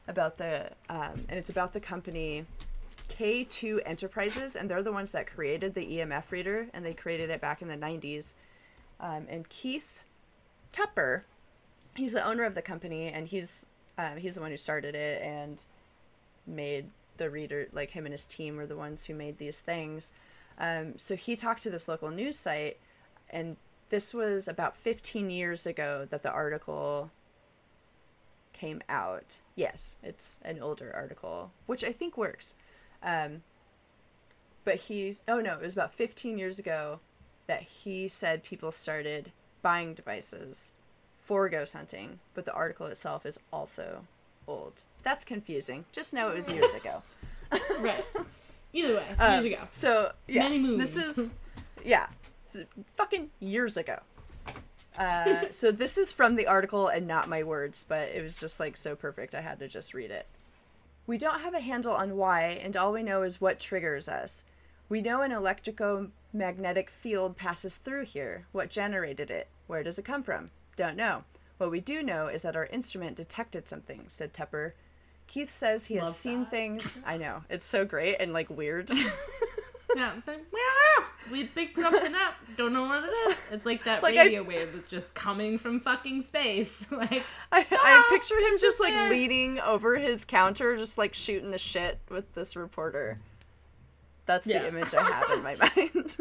[0.07, 2.45] about the um, and it's about the company
[3.11, 7.41] K2 Enterprises, and they're the ones that created the EMF reader, and they created it
[7.41, 8.33] back in the '90s.
[8.99, 10.01] Um, and Keith
[10.71, 11.25] Tupper,
[11.95, 13.65] he's the owner of the company, and he's
[13.97, 15.63] um, he's the one who started it and
[16.47, 17.67] made the reader.
[17.71, 20.11] Like him and his team were the ones who made these things.
[20.57, 22.77] Um, so he talked to this local news site,
[23.29, 23.57] and
[23.89, 27.11] this was about 15 years ago that the article
[28.53, 29.39] came out.
[29.55, 32.53] Yes, it's an older article, which I think works.
[33.03, 33.43] Um,
[34.63, 36.99] but he's oh no, it was about 15 years ago
[37.47, 39.31] that he said people started
[39.61, 40.71] buying devices
[41.19, 44.05] for ghost hunting, but the article itself is also
[44.47, 44.83] old.
[45.03, 45.85] That's confusing.
[45.91, 47.01] Just know it was years ago.
[47.79, 48.05] right.
[48.73, 49.67] Either way, Um, years ago.
[49.71, 51.31] So yeah, Many this is
[51.85, 52.07] yeah,
[52.47, 52.63] s-
[52.95, 53.99] fucking years ago.
[54.97, 58.59] Uh, so this is from the article and not my words, but it was just
[58.59, 59.33] like so perfect.
[59.35, 60.27] I had to just read it.
[61.07, 64.43] We don't have a handle on why, and all we know is what triggers us.
[64.87, 68.45] We know an electromagnetic field passes through here.
[68.51, 69.47] What generated it?
[69.67, 70.51] Where does it come from?
[70.75, 71.23] Don't know.
[71.57, 74.73] What we do know is that our instrument detected something, said Tepper.
[75.27, 76.51] Keith says he has seen that.
[76.51, 76.97] things.
[77.05, 77.43] I know.
[77.49, 78.91] It's so great and like weird.
[79.95, 82.35] Yeah, it's like, "Meow, we picked something up.
[82.57, 83.37] Don't know what it is.
[83.51, 86.91] It's like that Like, I- radio wave that's just coming from fucking space.
[86.91, 89.09] like, I, I Ah, picture him just just like there.
[89.09, 93.19] leaning over his counter, just like shooting the shit with this reporter.
[94.25, 94.61] That's Yeah.
[94.63, 96.17] the image I have in my mind.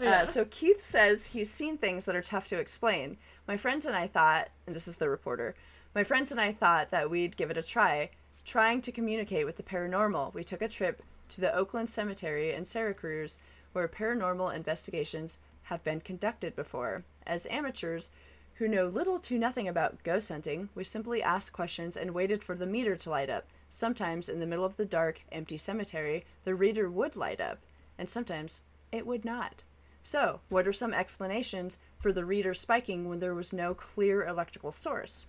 [0.00, 0.22] Yeah.
[0.22, 3.16] Uh, so Keith says he's seen things that are tough to explain.
[3.48, 5.54] My friends and I thought, and this is the reporter,
[5.94, 8.10] my friends and I thought that we'd give it a try,
[8.44, 10.34] trying to communicate with the paranormal.
[10.34, 12.64] We took a trip to the Oakland Cemetery in
[12.94, 13.38] Cruz,
[13.72, 17.04] where paranormal investigations have been conducted before.
[17.26, 18.10] As amateurs
[18.54, 22.54] who know little to nothing about ghost hunting, we simply asked questions and waited for
[22.54, 23.46] the meter to light up.
[23.68, 27.58] Sometimes, in the middle of the dark, empty cemetery, the reader would light up,
[27.98, 28.60] and sometimes
[28.92, 29.62] it would not.
[30.02, 34.70] So, what are some explanations for the reader spiking when there was no clear electrical
[34.70, 35.26] source?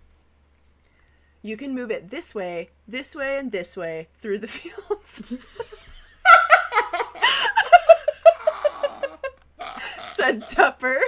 [1.41, 5.34] You can move it this way, this way, and this way through the fields.
[10.24, 10.99] Said Tupper.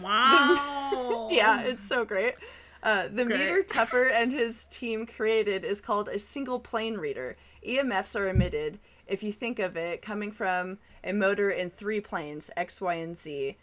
[0.00, 1.28] wow.
[1.30, 2.34] yeah, it's so great.
[2.82, 3.40] Uh, the Great.
[3.40, 7.36] meter Tupper and his team created is called a single plane reader.
[7.66, 12.50] EMFs are emitted, if you think of it, coming from a motor in three planes,
[12.56, 13.58] X, Y, and Z.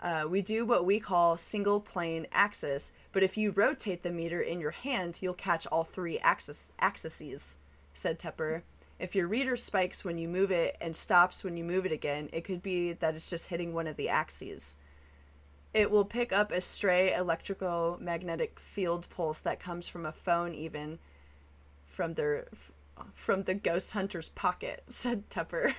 [0.00, 4.40] Uh, we do what we call single plane axis, but if you rotate the meter
[4.40, 7.58] in your hand, you'll catch all three axis axes,
[7.94, 8.64] said Tupper.
[9.02, 12.28] If your reader spikes when you move it and stops when you move it again,
[12.32, 14.76] it could be that it's just hitting one of the axes.
[15.74, 20.54] It will pick up a stray electrical magnetic field pulse that comes from a phone,
[20.54, 21.00] even
[21.84, 22.46] from their
[23.12, 25.74] from the ghost hunter's pocket," said Tupper.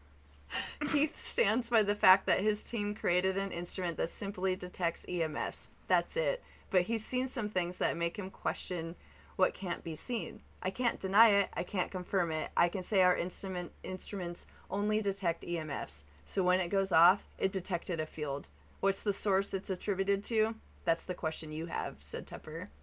[0.90, 5.68] Keith stands by the fact that his team created an instrument that simply detects EMFs.
[5.86, 6.42] That's it.
[6.70, 8.96] But he's seen some things that make him question
[9.36, 10.40] what can't be seen.
[10.62, 11.48] I can't deny it.
[11.54, 12.50] I can't confirm it.
[12.56, 16.04] I can say our instrument instruments only detect EMFs.
[16.24, 18.48] So when it goes off, it detected a field.
[18.80, 20.54] What's the source it's attributed to?
[20.84, 22.68] That's the question you have, said Tupper.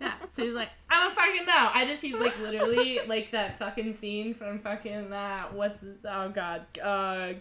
[0.00, 1.70] Yeah, so he's like, I don't fucking know.
[1.74, 6.62] I just, he's like literally like that fucking scene from fucking, uh, what's, oh god,
[6.82, 7.34] uh,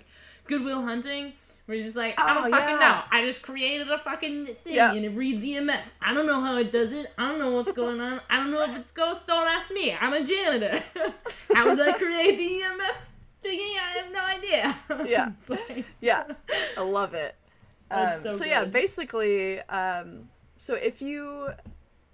[0.46, 1.34] Good Will Hunting,
[1.68, 2.80] where he's just like, I don't Oh, fucking yeah.
[2.80, 3.02] know.
[3.12, 4.94] I just created a fucking thing Yeah.
[4.94, 5.90] and it reads EMFs.
[6.02, 7.12] I don't know how it does it.
[7.18, 8.20] I don't know what's going on.
[8.30, 9.24] I don't know if it's ghosts.
[9.28, 9.94] Don't ask me.
[9.94, 10.82] I'm a janitor.
[11.54, 12.96] how did I create the EMF
[13.44, 13.76] thingy?
[13.78, 14.78] I have no idea.
[15.10, 15.32] Yeah.
[15.48, 16.24] Like- Yeah,
[16.78, 17.36] I love it.
[17.92, 21.50] Um, so so yeah, basically, um, so if you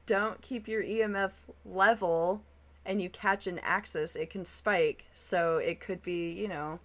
[0.06, 1.32] don't keep your EMF
[1.66, 2.42] level
[2.86, 5.06] and you catch an axis, it can spike.
[5.14, 6.80] So it could be, you know,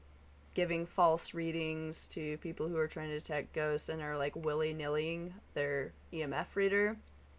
[0.59, 4.74] giving false readings to people who are trying to detect ghosts and are like willy
[4.74, 6.96] nillying their EMF reader.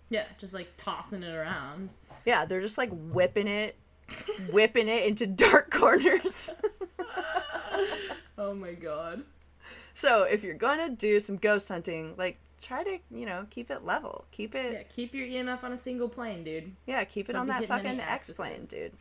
[0.09, 1.89] yeah, just like tossing it around.
[2.25, 3.75] Yeah, they're just like whipping it,
[4.53, 6.55] whipping it into dark corners.
[8.37, 9.23] Oh my god.
[9.93, 13.83] so if you're gonna do some ghost hunting, like try to, you know, keep it
[13.83, 14.23] level.
[14.31, 16.73] Keep it Yeah, keep your EMF on a single plane, dude.
[16.85, 18.93] Yeah, keep it Don't on that fucking X plane, dude.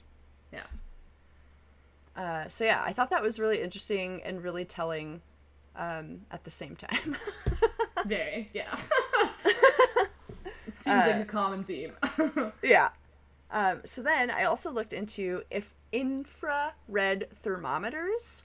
[0.53, 0.65] Yeah.
[2.19, 5.23] Uh, so yeah, I thought that was really interesting and really telling
[5.77, 7.17] um, at the same time.
[8.07, 8.75] Very, yeah.
[9.45, 10.09] it
[10.81, 11.93] seems like Uh, a common theme.
[12.63, 12.89] yeah.
[13.53, 18.43] Um, so then I also looked into if infrared thermometers,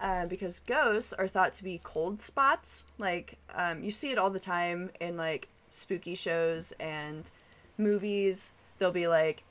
[0.00, 2.84] uh, because ghosts are thought to be cold spots.
[2.98, 7.30] Like um, you see it all the time in like spooky shows and
[7.78, 8.52] movies.
[8.78, 9.44] They'll be like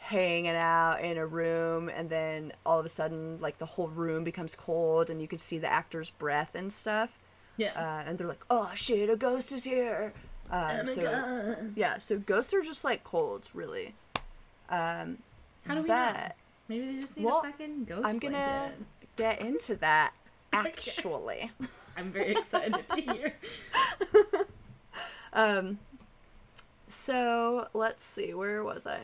[0.00, 4.24] hanging out in a room and then all of a sudden like the whole room
[4.24, 7.10] becomes cold and you can see the actor's breath and stuff
[7.60, 7.72] yeah.
[7.76, 10.12] uh, and they're like, "Oh shit, a ghost is here."
[10.50, 13.94] Um, so yeah, so ghosts are just like cold, really.
[14.68, 15.18] Um,
[15.66, 16.28] How do we know?
[16.68, 18.86] Maybe they just need well, a fucking ghost I'm gonna blanket.
[19.16, 20.14] get into that
[20.52, 21.50] actually.
[21.96, 23.34] I'm very excited to hear.
[25.32, 25.78] Um,
[26.88, 28.98] so let's see, where was I?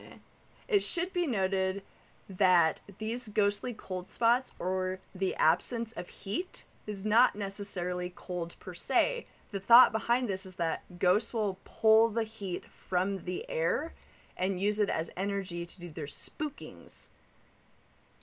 [0.68, 1.82] It should be noted
[2.28, 8.74] that these ghostly cold spots or the absence of heat is not necessarily cold per
[8.74, 9.26] se.
[9.52, 13.92] The thought behind this is that ghosts will pull the heat from the air
[14.36, 17.08] and use it as energy to do their spookings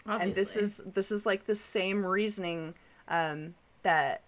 [0.05, 0.27] Obviously.
[0.27, 2.73] and this is this is like the same reasoning
[3.07, 4.21] um, that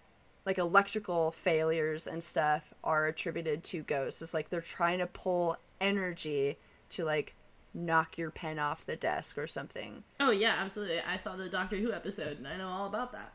[0.46, 4.22] like electrical failures and stuff are attributed to ghosts.
[4.22, 6.56] It's like they're trying to pull energy
[6.90, 7.34] to like
[7.76, 10.02] knock your pen off the desk or something.
[10.18, 11.00] Oh yeah, absolutely.
[11.00, 13.32] I saw the Doctor Who episode and I know all about that.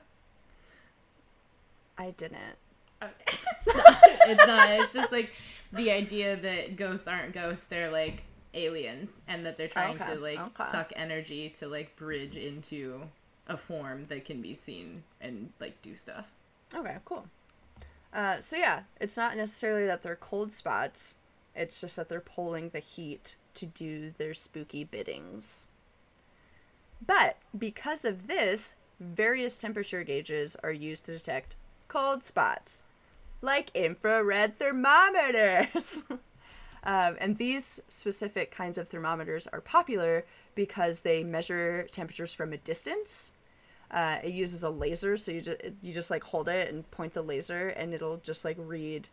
[1.98, 2.58] I didn't.
[3.28, 4.70] it's, not, it's not.
[4.72, 5.32] It's just like
[5.74, 8.24] the idea that ghosts aren't ghosts; they're like
[8.54, 10.72] aliens, and that they're trying Okay, to like okay.
[10.72, 13.02] suck energy to like bridge into
[13.48, 16.32] a form that can be seen and like do stuff.
[16.74, 17.26] Okay, cool.
[18.14, 21.16] Uh, so yeah, it's not necessarily that they're cold spots.
[21.56, 25.68] It's just that they're pulling the heat to do their spooky biddings.
[27.06, 31.56] But because of this, various temperature gauges are used to detect
[31.88, 32.84] cold spots,
[33.42, 36.06] like infrared thermometers.
[36.84, 40.26] um, and these specific kinds of thermometers are popular
[40.56, 43.32] because they measure temperatures from a distance.
[43.90, 47.14] Uh, it uses a laser, so you just you just like hold it and point
[47.14, 49.10] the laser, and it'll just like read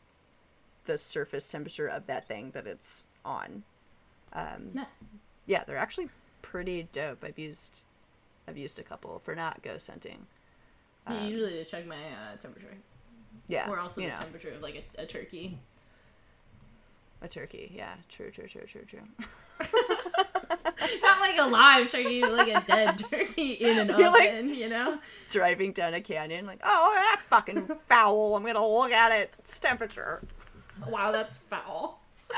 [0.84, 3.64] the surface temperature of that thing that it's on.
[4.32, 4.86] Um, Nice.
[5.46, 6.08] yeah, they're actually
[6.42, 7.24] pretty dope.
[7.24, 7.82] I've used
[8.46, 10.26] I've used a couple for not ghost hunting.
[11.08, 12.74] Yeah, usually to check my uh, temperature,
[13.46, 15.58] Yeah, or also the know, temperature of like a, a turkey.
[17.22, 17.72] a turkey.
[17.74, 19.00] Yeah, true, true, true, true, true.
[21.02, 24.54] Not like a live turkey, but like a dead turkey in an You're like- oven.
[24.54, 24.98] you know.
[25.30, 28.36] Driving down a canyon, like, oh, that fucking foul.
[28.36, 29.32] I'm gonna look at it.
[29.38, 30.22] Its temperature.
[30.88, 32.00] Wow, that's foul.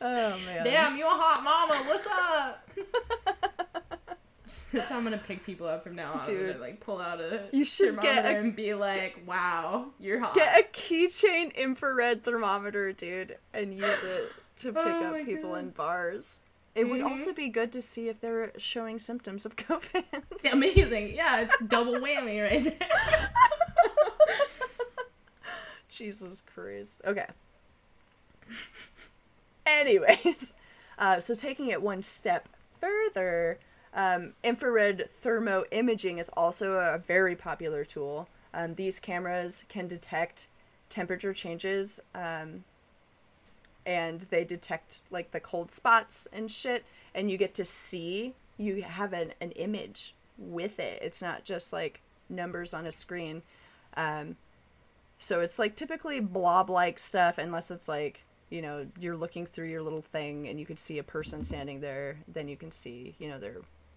[0.00, 0.64] Oh man.
[0.64, 1.74] Damn, you a hot mama?
[1.86, 2.68] What's up?
[4.72, 6.20] That's how I'm gonna pick people up from now on.
[6.20, 9.86] I'm gonna like pull out a You should get thermometer a- and be like, "Wow,
[10.00, 15.24] you're hot." Get a keychain infrared thermometer, dude, and use it to pick Oh up
[15.24, 15.58] people God.
[15.58, 16.40] in bars.
[16.74, 17.10] It would Mhm.
[17.10, 20.04] also be good to see if they're showing symptoms of COVID.
[20.32, 21.14] It's amazing.
[21.14, 23.30] Yeah, it's double whammy right there.
[25.88, 27.02] Jesus Christ.
[27.04, 27.26] Okay.
[29.66, 30.54] Anyways,
[30.98, 32.48] uh, so taking it one step
[32.80, 33.58] further,
[33.94, 38.28] um, infrared thermo imaging is also a very popular tool.
[38.54, 40.48] Um, these cameras can detect
[40.88, 42.64] temperature changes um,
[43.86, 46.84] and they detect like the cold spots and shit,
[47.14, 51.00] and you get to see, you have an, an image with it.
[51.02, 53.42] It's not just like numbers on a screen.
[53.96, 54.36] Um,
[55.18, 59.68] so it's like typically blob like stuff, unless it's like, you know, you're looking through
[59.68, 63.14] your little thing and you could see a person standing there, then you can see,
[63.18, 63.56] you know, their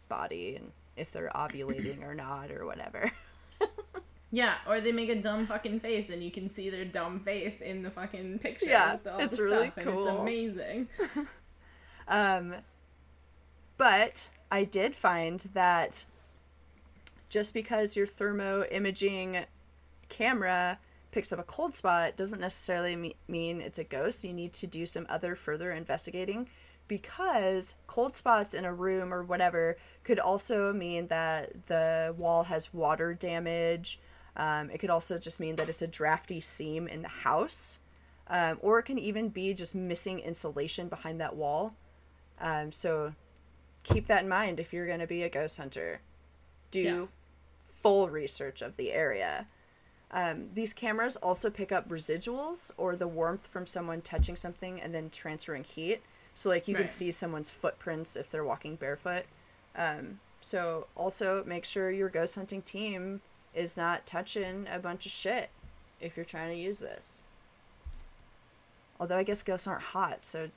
[0.09, 3.11] body and if they're ovulating or not or whatever.
[4.33, 7.61] Yeah, or they make a dumb fucking face and you can see their dumb face
[7.61, 8.65] in the fucking picture.
[8.65, 10.07] Yeah, it's really stuff, cool.
[10.07, 10.87] it's amazing.
[12.05, 12.55] Um,
[13.77, 16.03] but I did find that
[17.29, 19.45] just because your thermo imaging
[20.09, 20.79] camera
[21.13, 24.23] picks up a cold spot doesn't necessarily me- mean it's a ghost.
[24.23, 26.49] You need to do some other further investigating
[26.87, 32.73] because cold spots in a room or whatever could also mean that the wall has
[32.73, 33.99] water damage.
[34.35, 37.79] Um, it could also just mean that it's a drafty seam in the house.
[38.27, 41.75] Um, or it can even be just missing insulation behind that wall.
[42.41, 43.13] Um, so
[43.83, 46.01] keep that in mind if you're going to be a ghost hunter.
[46.71, 47.05] Do Yeah.
[47.83, 49.47] full research of the area.
[50.13, 54.93] Um, these cameras also pick up residuals or the warmth from someone touching something and
[54.93, 56.01] then transferring heat.
[56.35, 59.25] So, like, you can see someone's footprints if they're walking barefoot.
[59.75, 63.21] Um, so, also make sure your ghost hunting team
[63.55, 65.49] is not touching a bunch of shit
[65.99, 67.23] if you're trying to use this.
[68.99, 70.49] Although I guess ghosts aren't hot, so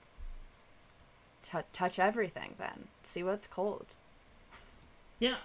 [1.42, 2.88] t- touch everything then.
[3.02, 3.86] See what's cold.
[5.18, 5.36] Yeah.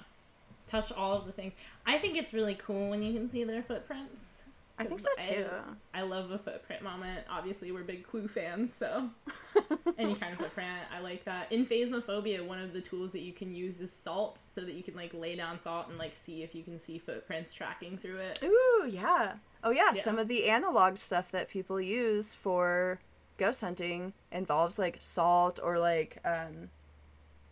[0.71, 1.53] Touch all of the things.
[1.85, 4.45] I think it's really cool when you can see their footprints.
[4.79, 5.45] I think so too.
[5.93, 7.25] I love a footprint moment.
[7.29, 9.09] Obviously, we're big Clue fans, so
[9.99, 11.51] any kind of footprint, I like that.
[11.51, 14.81] In Phasmophobia, one of the tools that you can use is salt, so that you
[14.81, 18.17] can like lay down salt and like see if you can see footprints tracking through
[18.17, 18.39] it.
[18.43, 19.33] Ooh, yeah.
[19.63, 20.01] Oh yeah, Yeah.
[20.01, 22.99] some of the analog stuff that people use for
[23.37, 26.69] ghost hunting involves like salt or like um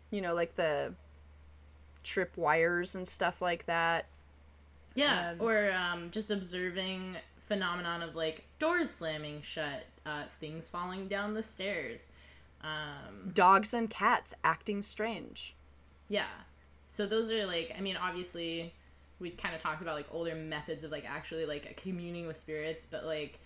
[0.10, 0.94] you know, like the
[2.10, 4.06] trip wires and stuff like that.
[4.96, 11.08] Yeah, Um, or um, just observing phenomenon of like doors slamming shut, uh, things falling
[11.08, 12.12] down the stairs.
[12.62, 15.56] Um, Dogs and cats acting strange.
[16.10, 16.26] Yeah.
[16.88, 18.74] So those are like I mean obviously
[19.20, 22.88] we kind of talked about like older methods of like actually like communing with spirits,
[22.90, 23.40] but like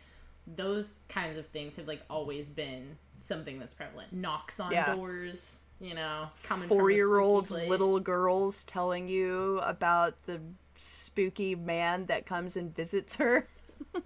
[0.47, 4.13] those kinds of things have like always been something that's prevalent.
[4.13, 4.95] Knocks on Yeah.
[4.95, 10.39] doors, you know, coming from a Four year old little girls telling you about the
[10.77, 13.47] spooky man that comes and visits her.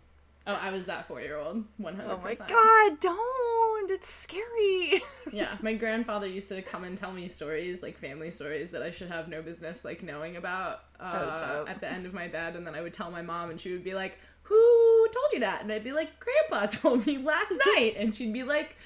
[0.49, 1.65] Oh, I was that four year old.
[1.75, 3.91] One hundred Oh my god, don't!
[3.91, 5.03] It's scary.
[5.33, 8.91] Yeah, my grandfather used to come and tell me stories, like family stories that I
[8.91, 11.69] should have no business like knowing about uh, dope.
[11.69, 13.73] at the end of my bed, and then I would tell my mom, and she
[13.73, 17.51] would be like, "Who told you that?" And I'd be like, "Grandpa told me last
[17.75, 18.77] night," and she'd be like,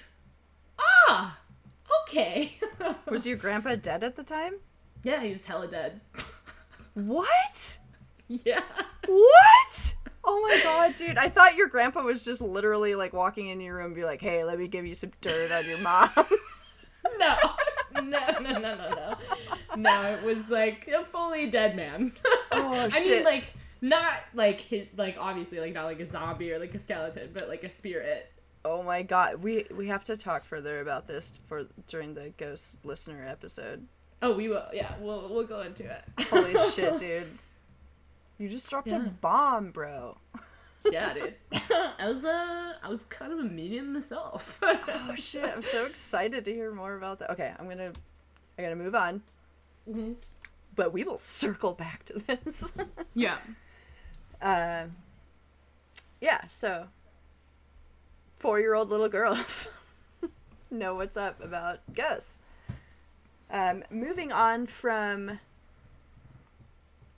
[0.79, 1.37] "Ah,
[2.03, 2.57] okay."
[3.09, 4.53] Was your grandpa dead at the time?
[5.03, 5.99] yeah, he was hella dead.
[6.93, 7.77] What?
[8.27, 8.61] yeah.
[9.07, 9.95] What?
[10.23, 11.17] Oh my god, dude.
[11.17, 14.21] I thought your grandpa was just literally like walking in your room and be like,
[14.21, 16.09] hey, let me give you some dirt on your mom.
[17.17, 17.35] No,
[17.95, 18.01] no,
[18.39, 19.15] no, no, no, no.
[19.75, 22.13] No, it was like a fully dead man.
[22.51, 23.01] Oh, shit.
[23.01, 26.75] I mean, like not like his, like obviously like not like a zombie or like
[26.75, 28.31] a skeleton, but like a spirit.
[28.63, 32.79] Oh my god, we we have to talk further about this for during the ghost
[32.83, 33.87] listener episode.
[34.21, 34.65] Oh, we will.
[34.73, 36.03] Yeah, we'll we'll go into it.
[36.29, 37.25] Holy shit, dude!
[38.37, 40.17] You just dropped a bomb, bro.
[40.91, 41.35] yeah, dude.
[41.71, 44.59] I was uh I was kind of a medium myself.
[44.87, 45.43] Oh shit!
[45.45, 47.31] I'm so excited to hear more about that.
[47.31, 47.91] Okay, I'm gonna
[48.57, 49.23] I gotta move on,
[49.89, 50.15] Mhm.
[50.75, 52.75] but we will circle back to this.
[53.15, 53.37] Yeah.
[54.41, 54.95] Um,
[56.19, 56.87] yeah, so
[58.41, 59.69] four year old little girls
[60.71, 62.41] know what's up about ghosts.
[63.51, 65.39] Um, moving on from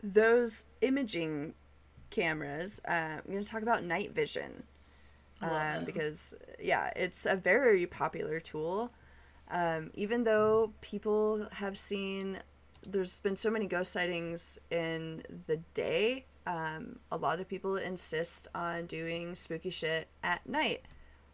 [0.02, 1.54] those imaging
[2.10, 4.64] cameras, uh, I'm going to talk about night vision.
[5.42, 8.92] Um, because, yeah, it's a very popular tool.
[9.52, 12.40] Um, even though people have seen,
[12.88, 18.48] there's been so many ghost sightings in the day, um, a lot of people insist
[18.56, 20.82] on doing spooky shit at night.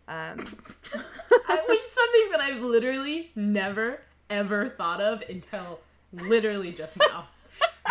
[0.09, 5.79] Um, which is something that I've literally never ever thought of until
[6.11, 7.27] literally just now.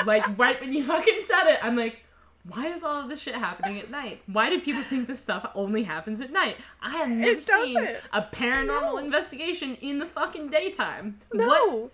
[0.04, 2.02] like right when you fucking said it, I'm like,
[2.48, 4.20] why is all of this shit happening at night?
[4.26, 6.56] Why do people think this stuff only happens at night?
[6.82, 7.76] I have never seen
[8.12, 8.98] a paranormal No.
[8.98, 11.18] investigation in the fucking daytime.
[11.32, 11.46] no!
[11.76, 11.90] What?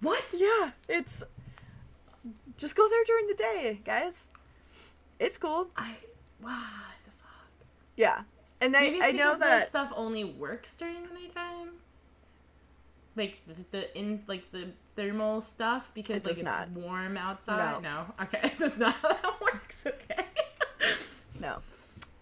[0.00, 0.34] What?
[0.38, 1.24] Yeah, it's.
[2.56, 4.30] Just go there during the day, guys.
[5.18, 5.68] It's cool.
[5.76, 5.94] I
[6.40, 6.52] what
[7.04, 7.48] the fuck?
[7.96, 8.22] Yeah.
[8.60, 9.60] And I, Maybe it's I know that.
[9.60, 11.70] this stuff only works during the nighttime.
[13.16, 16.70] Like the, the in like the thermal stuff because It like it's not.
[16.70, 17.80] warm outside.
[17.82, 18.06] No.
[18.18, 18.24] No.
[18.24, 19.86] Okay, that's not how that works.
[19.86, 20.24] Okay.
[21.40, 21.58] No.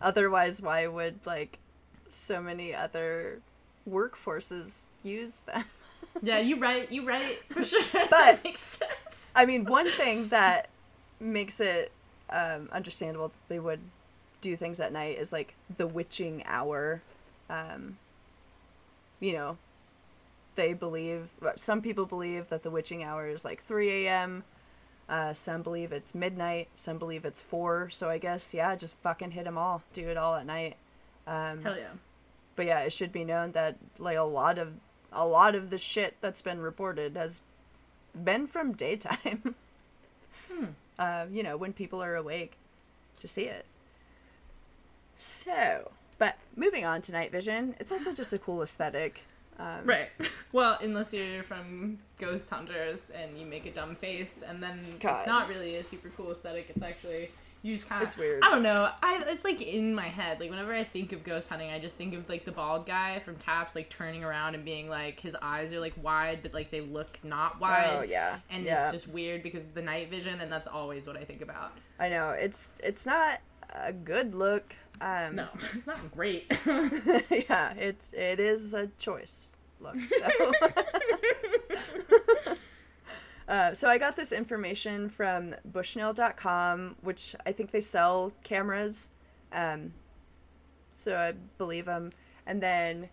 [0.02, 1.58] Otherwise, why would, like,
[2.06, 3.40] so many other
[3.88, 5.64] workforces use them?
[6.22, 6.90] yeah, you right.
[6.92, 7.80] You right for sure.
[7.94, 9.32] But- that makes sense.
[9.34, 10.68] I mean, one thing that
[11.18, 11.92] makes it
[12.28, 13.80] um, understandable that they would
[14.46, 17.02] do things at night is like the witching hour.
[17.50, 17.98] Um,
[19.20, 19.58] you know,
[20.54, 24.44] they believe, some people believe that the witching hour is like 3 a.m.
[25.08, 26.68] Uh, some believe it's midnight.
[26.74, 27.90] Some believe it's 4.
[27.90, 29.82] So I guess, yeah, just fucking hit them all.
[29.92, 30.76] Do it all at night.
[31.26, 31.88] Um, Hell yeah.
[32.54, 34.74] but yeah, it should be known that like a lot of
[35.12, 37.40] a lot of the shit that's been reported has
[38.24, 39.54] been from daytime.
[40.48, 40.66] Hmm.
[40.96, 42.52] uh, you know, when people are awake
[43.18, 43.66] to see it.
[45.16, 49.22] So, but moving on to night vision, it's also just a cool aesthetic.
[49.58, 50.08] Um, Right.
[50.52, 55.18] Well, unless you're from Ghost Hunters and you make a dumb face, and then God.
[55.18, 56.70] it's not really a super cool aesthetic.
[56.70, 57.28] It's actually
[57.66, 58.08] you just kind of.
[58.08, 58.42] It's weird.
[58.42, 58.90] I don't know.
[59.02, 60.40] I it's like in my head.
[60.40, 63.18] Like whenever I think of ghost hunting, I just think of like the bald guy
[63.18, 66.70] from Taps, like turning around and being like his eyes are like wide, but like
[66.70, 67.96] they look not wide.
[67.98, 68.84] Oh yeah, And yeah.
[68.84, 71.72] it's just weird because of the night vision, and that's always what I think about.
[71.98, 73.40] I know it's it's not
[73.70, 74.74] a good look.
[75.00, 76.46] Um, No, it's not great.
[76.66, 79.52] yeah, it's it is a choice.
[79.80, 79.96] Look.
[80.20, 80.52] though.
[83.48, 89.10] uh, so I got this information from Bushnell.com, which I think they sell cameras.
[89.52, 89.92] Um,
[90.90, 92.12] so I believe them.
[92.46, 93.10] And then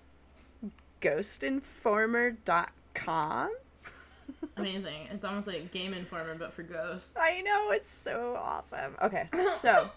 [1.01, 3.49] GhostInformer.com.
[4.58, 5.08] Amazing.
[5.12, 7.12] It's almost like Game Informer, but for ghosts.
[7.20, 8.95] I know it's so awesome.
[9.01, 9.89] Okay, so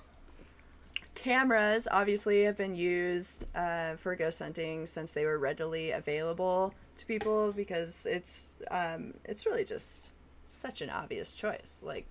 [1.17, 7.07] cameras obviously have been used uh, for ghost hunting since they were readily available to
[7.07, 10.11] people because it's um, it's really just
[10.47, 11.83] such an obvious choice.
[11.85, 12.07] Like,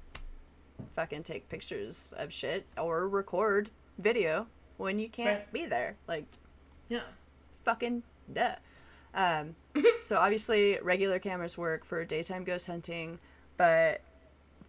[0.95, 5.53] fucking take pictures of shit or record video when you can't Right.
[5.53, 5.95] be there.
[6.07, 6.25] Like,
[6.89, 7.03] Yeah.
[7.63, 8.03] fucking
[8.33, 8.55] duh.
[9.13, 9.55] Um,
[10.01, 13.19] so obviously, regular cameras work for daytime ghost hunting,
[13.55, 14.01] but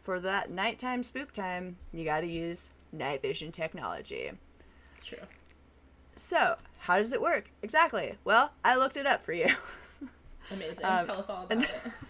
[0.04, 4.31] for that nighttime spook time, you got to use night vision technology.
[4.97, 5.18] It's true.
[6.16, 7.51] So, how does it work?
[7.62, 8.14] Exactly.
[8.24, 9.48] Well, I looked it up for you.
[10.51, 10.85] Amazing.
[10.85, 11.62] Um, Tell us all about and-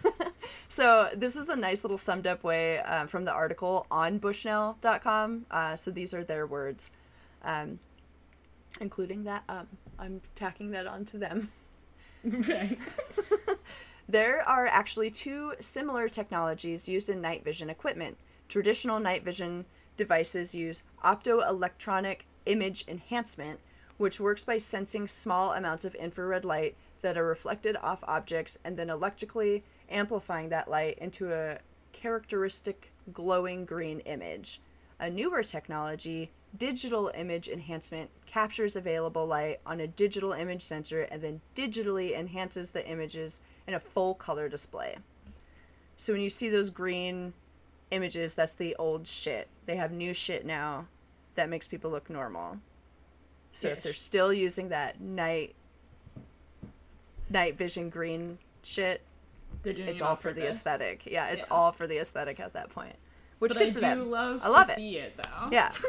[0.04, 0.32] it.
[0.68, 5.46] so, this is a nice little summed up way um, from the article on bushnell.com.
[5.50, 6.92] Uh, so, these are their words,
[7.42, 7.78] um,
[8.80, 9.42] including that.
[9.48, 9.66] Um,
[9.98, 11.50] I'm tacking that onto them.
[12.24, 12.78] right.
[14.08, 18.16] There are actually two similar technologies used in night vision equipment.
[18.48, 19.64] Traditional night vision
[19.96, 23.60] devices use optoelectronic image enhancement,
[23.96, 28.76] which works by sensing small amounts of infrared light that are reflected off objects and
[28.76, 31.58] then electrically amplifying that light into a
[31.92, 34.60] characteristic glowing green image.
[34.98, 41.22] A newer technology, digital image enhancement, captures available light on a digital image sensor and
[41.22, 44.96] then digitally enhances the images in a full color display.
[45.96, 47.32] So when you see those green
[47.90, 49.48] images, that's the old shit.
[49.66, 50.86] They have new shit now
[51.34, 52.58] that makes people look normal.
[53.52, 55.54] So if they're still using that night
[57.30, 59.02] night vision green shit,
[59.62, 61.04] They're doing it's all for the aesthetic.
[61.06, 61.54] Yeah, it's Yeah.
[61.54, 62.94] all for the aesthetic at that point.
[63.38, 64.10] Which But good I for do them.
[64.10, 64.76] love I love to it.
[64.76, 65.48] see it though.
[65.50, 65.72] Yeah.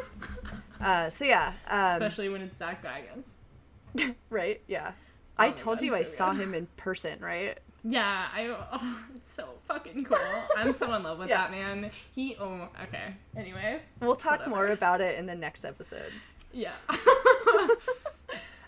[0.80, 4.14] Uh, so yeah, um, Especially when it's Zak Bagans.
[4.30, 4.60] right?
[4.68, 4.92] Yeah.
[5.36, 6.40] Oh I told God, you I so saw good.
[6.42, 7.58] him in person, right?
[7.84, 8.46] Yeah, I.
[8.72, 10.18] Oh, it's so fucking cool.
[10.56, 11.38] I'm so in love with Yeah.
[11.38, 11.90] that man.
[12.14, 12.36] He.
[12.40, 13.14] Oh, okay.
[13.36, 14.50] Anyway, We'll talk Whatever.
[14.50, 16.12] more about it in the next episode.
[16.52, 16.72] yeah.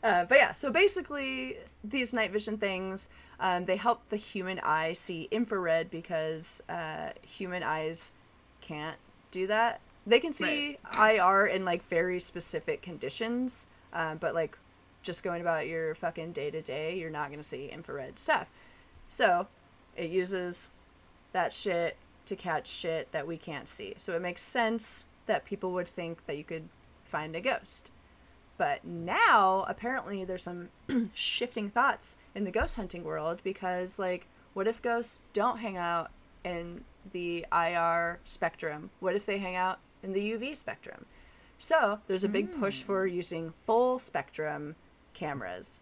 [0.03, 4.95] Uh, but yeah, so basically, these night vision things, um, they help the human eye
[4.95, 8.11] see infrared because uh, human eyes
[8.62, 8.97] can't
[9.31, 9.78] do that.
[10.07, 14.57] They can see IR in like very specific conditions, um, but like
[15.03, 18.49] just going about your fucking day to day, you're not gonna see infrared stuff.
[19.11, 19.49] So
[19.97, 20.70] it uses
[21.32, 21.97] that shit
[22.27, 23.93] to catch shit that we can't see.
[23.97, 26.69] So it makes sense that people would think that you could
[27.05, 27.91] find a ghost.
[28.57, 30.69] But now, apparently, there's some
[31.12, 36.12] shifting thoughts in the ghost hunting world because, like, what if ghosts don't hang out
[36.45, 38.91] in the IR spectrum?
[39.01, 41.07] What if they hang out in the UV spectrum?
[41.59, 44.77] So, there's a big push for using full spectrum
[45.15, 45.81] cameras.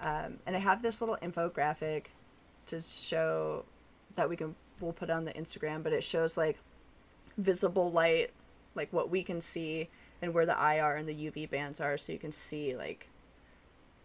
[0.00, 2.04] Um, and I have this little infographic
[2.68, 3.64] to show
[4.16, 6.58] that we can, we'll put on the Instagram, but it shows, like,
[7.38, 8.30] visible light,
[8.74, 9.88] like what we can see
[10.20, 13.08] and where the IR and the UV bands are so you can see like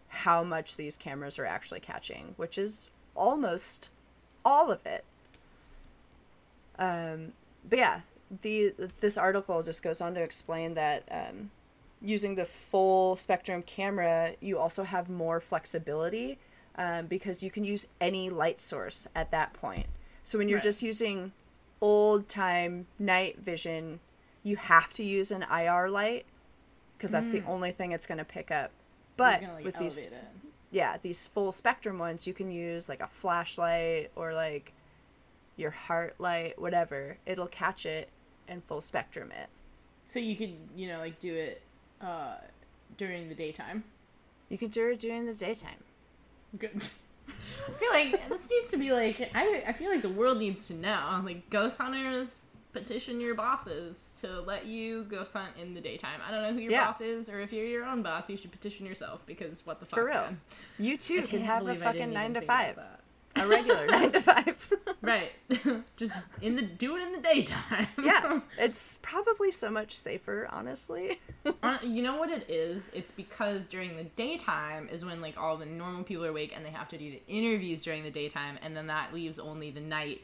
[0.08, 3.90] how much these cameras are actually catching, which is almost
[4.44, 5.04] all of it.
[6.78, 7.32] Um
[7.68, 8.00] but yeah,
[8.42, 11.50] the this article just goes on to explain that um
[12.00, 16.38] using the full spectrum camera, you also have more flexibility
[16.76, 19.86] um, because you can use any light source at that point.
[20.22, 20.62] So when you're Right.
[20.64, 21.32] just using
[21.80, 24.00] old time night vision,
[24.42, 26.24] you have to use an IR light
[26.96, 28.70] because that's the only thing it's going to pick up.
[29.16, 30.12] But gonna, like, with these, it.
[30.70, 34.72] yeah, these full spectrum ones, you can use like a flashlight or like
[35.56, 37.16] your heart light, whatever.
[37.26, 38.08] It'll catch it
[38.48, 39.48] and full spectrum it.
[40.06, 41.62] So you could, you know, like do it
[42.00, 42.36] uh,
[42.96, 43.84] during the daytime.
[44.48, 45.78] You can do it during the daytime.
[46.58, 46.82] Good.
[47.66, 49.64] I feel like this needs to be like I.
[49.66, 51.22] I feel like the world needs to know.
[51.24, 56.20] Like ghost hunters petition your bosses to let you ghost hunt in the daytime.
[56.26, 56.86] I don't know who your Yeah.
[56.86, 59.86] boss is, or if you're your own boss, you should petition yourself because what the
[59.86, 60.14] fuck, For real.
[60.22, 60.40] man?
[60.78, 63.00] You too can have a fucking nine to five, that.
[63.36, 64.72] A regular nine to five.
[65.02, 65.32] Right.
[65.98, 67.88] Just in the do it in the daytime.
[68.02, 71.18] yeah, it's probably so much safer, honestly.
[71.62, 72.90] Uh, you know what it is?
[72.94, 76.64] It's because during the daytime is when like all the normal people are awake and
[76.64, 79.80] they have to do the interviews during the daytime, and then that leaves only the
[79.80, 80.22] night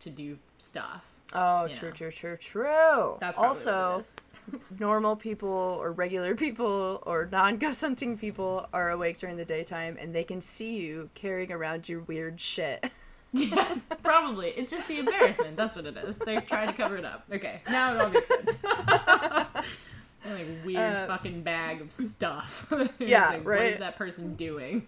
[0.00, 1.12] to do stuff.
[1.32, 1.94] Oh, true, know.
[1.94, 3.16] true, true, true.
[3.20, 4.02] That's also
[4.48, 9.44] what normal people or regular people or non ghost hunting people are awake during the
[9.44, 12.90] daytime and they can see you carrying around your weird shit.
[13.32, 14.50] Yeah, probably.
[14.50, 15.56] It's just the embarrassment.
[15.56, 16.18] That's what it is.
[16.18, 17.24] They're trying to cover it up.
[17.32, 18.62] Okay, now it all makes sense.
[18.64, 22.72] like weird Uh, fucking bag of stuff.
[23.00, 23.72] Yeah, like, right.
[23.72, 24.86] is that person doing?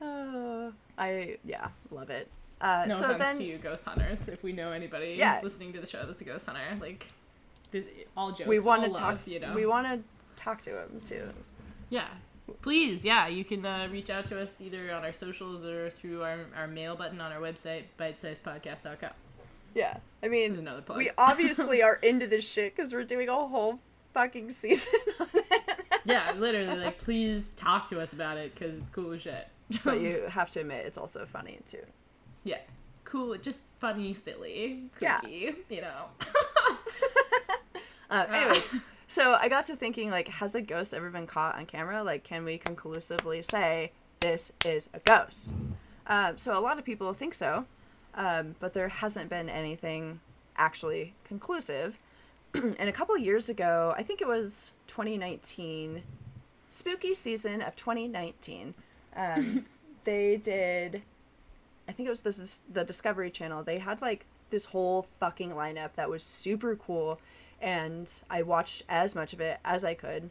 [0.00, 2.28] Uh, I yeah, love it.
[2.60, 4.28] Uh, No so offense then to you, ghost hunters.
[4.28, 5.40] If we know anybody Yeah.
[5.42, 7.06] listening to the show that's a ghost hunter, like
[8.16, 8.48] all jokes.
[8.48, 9.12] we want to talk.
[9.14, 9.54] love, you know.
[9.54, 10.00] We want to
[10.42, 11.28] talk to him too.
[11.88, 12.08] Yeah.
[12.62, 16.22] Please, yeah, you can uh, reach out to us either on our socials or through
[16.22, 19.10] our, our mail button on our website, bytesizepodcast.com.
[19.72, 23.78] Yeah, I mean, we obviously are into this shit because we're doing a whole
[24.14, 25.62] fucking season on it.
[26.04, 29.46] yeah, literally, like, please talk to us about it because it's cool as shit.
[29.84, 31.84] but you have to admit, it's also funny too.
[32.44, 32.58] Yeah,
[33.04, 35.20] cool, just funny, silly, Yeah.
[35.26, 36.04] you know.
[38.10, 38.68] Uh, anyways,
[39.06, 42.02] so I got to thinking, like, has a ghost ever been caught on camera?
[42.02, 45.52] Like, can we conclusively say this is a ghost?
[46.08, 47.66] Um, so a lot of people think so,
[48.16, 50.18] um, but there hasn't been anything
[50.56, 51.96] actually conclusive.
[52.54, 56.02] and a couple years ago, I think it was 2019,
[56.68, 58.74] spooky season of 2019,
[59.14, 59.66] um,
[60.04, 61.02] they did.
[61.90, 63.64] I think it was this the Discovery Channel.
[63.64, 67.20] They had like this whole fucking lineup that was super cool,
[67.60, 70.30] and I watched as much of it as I could.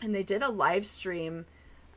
[0.00, 1.44] And they did a live stream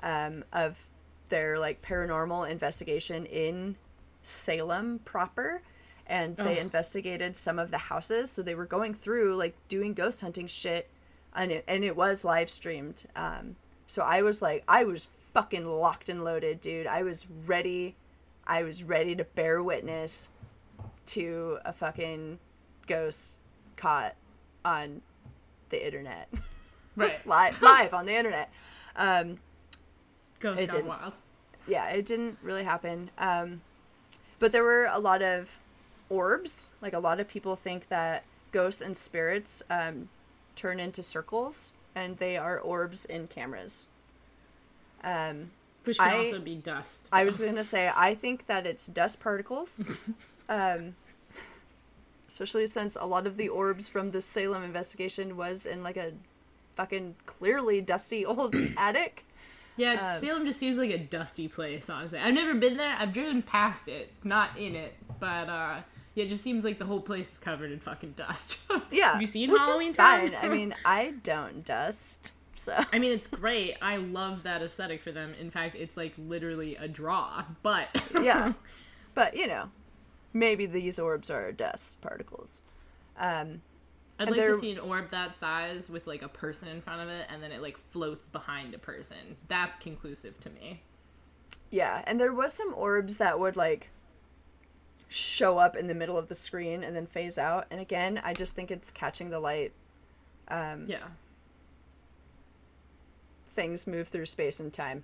[0.04, 0.86] um, of
[1.30, 3.78] their like paranormal investigation in
[4.22, 5.62] Salem proper,
[6.06, 6.66] and they Ugh.
[6.66, 8.30] investigated some of the houses.
[8.30, 10.90] So they were going through like doing ghost hunting shit,
[11.34, 13.04] and it, and it was live streamed.
[13.16, 13.56] Um,
[13.88, 16.86] so I was like, I was fucking locked and loaded, dude.
[16.86, 17.96] I was ready
[18.48, 20.30] I was ready to bear witness
[21.08, 22.40] to a fucking
[22.88, 23.36] ghost
[23.76, 24.16] caught
[24.66, 25.02] on
[25.70, 26.30] the internet.
[26.96, 27.26] Right.
[27.26, 28.52] live live on the internet.
[28.98, 29.38] Um
[30.40, 31.14] Ghost It gone wild.
[31.66, 33.10] yeah, it didn't really happen.
[33.18, 33.62] Um,
[34.40, 35.50] but there were a lot of
[36.10, 36.70] orbs.
[36.82, 40.10] Like a lot of people think that ghosts and spirits um,
[40.58, 43.88] turn into circles, and they are orbs in cameras.
[45.04, 45.52] Um,
[45.86, 47.08] Which can I- also be dust.
[47.12, 49.82] I was gonna say I think that it's dust particles,
[50.50, 50.96] um,
[52.28, 56.12] especially since a lot of the orbs from the Salem investigation was in like a
[56.76, 59.26] fucking clearly dusty old attic.
[59.78, 62.20] Yeah, Um, Salem just seems like a dusty place, honestly.
[62.20, 62.96] I've never been there.
[63.00, 65.82] I've driven past it, not in it, but uh
[66.16, 68.70] yeah, it just seems like the whole place is covered in fucking dust.
[68.92, 70.28] Yeah, Have you seen which Halloween is Town?
[70.32, 70.36] fine.
[70.42, 73.76] I mean, I don't dust, so I mean, it's great.
[73.82, 75.34] I love that aesthetic for them.
[75.40, 77.44] In fact, it's like literally a draw.
[77.64, 77.88] But
[78.22, 78.54] yeah.
[79.16, 79.70] But you know,
[80.34, 82.62] maybe these orbs are dust particles.
[83.18, 83.62] Um,
[84.20, 87.02] I'd like to they're- see an orb that size with like a person in front
[87.02, 89.38] of it, and then it like floats behind a person.
[89.48, 90.82] That's conclusive to me.
[91.72, 93.92] yeah, and there was some orbs that would like
[95.08, 97.66] show up in the middle of the screen and then phase out.
[97.72, 99.72] And again, I just think it's catching the light.
[100.50, 101.06] Um, Yeah,
[103.60, 105.04] Things move through space and time.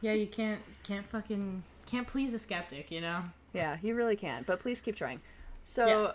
[0.00, 0.14] yeah.
[0.14, 3.24] You can't can't fucking can't please a skeptic, you know.
[3.52, 4.46] Yeah, you really can't.
[4.46, 5.20] But please keep trying.
[5.62, 6.10] So,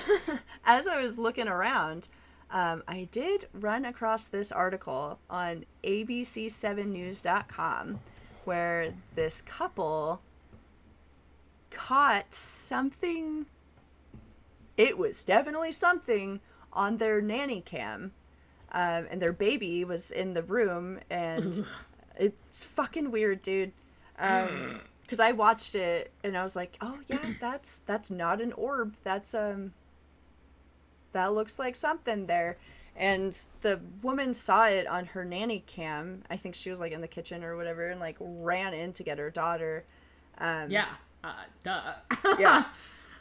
[0.64, 2.08] as I was looking around,
[2.50, 8.00] um, I did run across this article on ABC7News.com
[8.46, 10.22] where this couple
[11.70, 13.44] caught something.
[14.78, 16.40] It was definitely something
[16.72, 18.12] on their nanny cam.
[18.74, 21.64] Um, and their baby was in the room, and
[22.18, 23.72] it's fucking weird, dude.
[24.18, 28.52] Um, because I watched it and I was like, "Oh yeah, that's that's not an
[28.54, 28.96] orb.
[29.04, 29.72] That's um,
[31.12, 32.58] that looks like something there."
[32.96, 36.22] And the woman saw it on her nanny cam.
[36.30, 39.02] I think she was like in the kitchen or whatever, and like ran in to
[39.02, 39.84] get her daughter.
[40.38, 40.86] Um, Yeah,
[41.22, 41.32] uh,
[41.62, 41.92] duh.
[42.38, 42.64] yeah.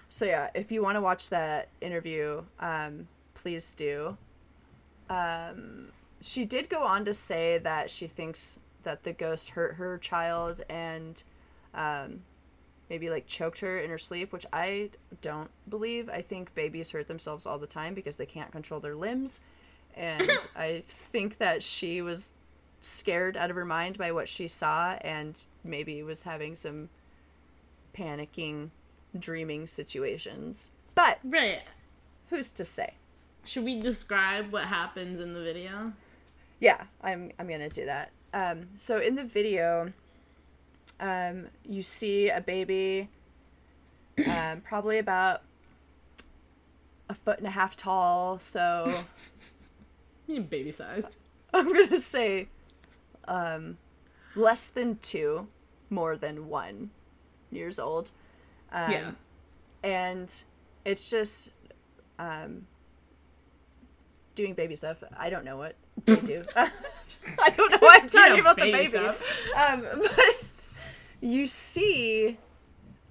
[0.10, 4.16] So yeah, if you want to watch that interview, um, please do.
[5.14, 5.90] Um,
[6.22, 10.62] she did go on to say that she thinks that the ghost hurt her child
[10.70, 11.22] and
[11.74, 12.22] um,
[12.90, 14.90] maybe like choked her in her sleep, which I
[15.22, 16.10] don't believe.
[16.10, 19.42] I think babies hurt themselves all the time because they can't control their limbs,
[19.96, 22.34] and I think that she was
[22.82, 26.90] scared out of her mind by what she saw and maybe was having some
[27.96, 28.70] panicking
[29.18, 30.72] dreaming situations.
[30.96, 31.62] But right.
[32.30, 32.94] who's to say?
[33.46, 35.94] Should we describe what happens in the video?
[36.60, 38.12] Yeah, I'm I'm gonna do that.
[38.34, 39.92] Um, so in the video,
[41.00, 43.10] um, you see a baby,
[44.26, 45.42] um, probably about
[47.10, 48.40] a foot and a half tall.
[48.40, 49.04] So
[50.28, 51.18] You mean baby sized.
[51.54, 52.48] I'm gonna say,
[53.28, 53.78] um,
[54.36, 55.48] less than two,
[55.90, 56.92] more than one
[57.52, 58.12] years old.
[58.72, 59.12] Um, yeah.
[59.84, 60.44] and
[60.86, 61.50] it's just
[62.18, 62.66] um
[64.36, 68.40] doing baby stuff i don't know what they do i don't know why i'm talking
[68.40, 70.46] about the baby um but
[71.22, 72.38] you see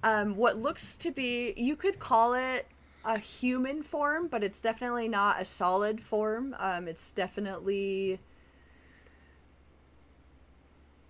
[0.03, 2.67] um what looks to be you could call it
[3.05, 8.19] a human form but it's definitely not a solid form um it's definitely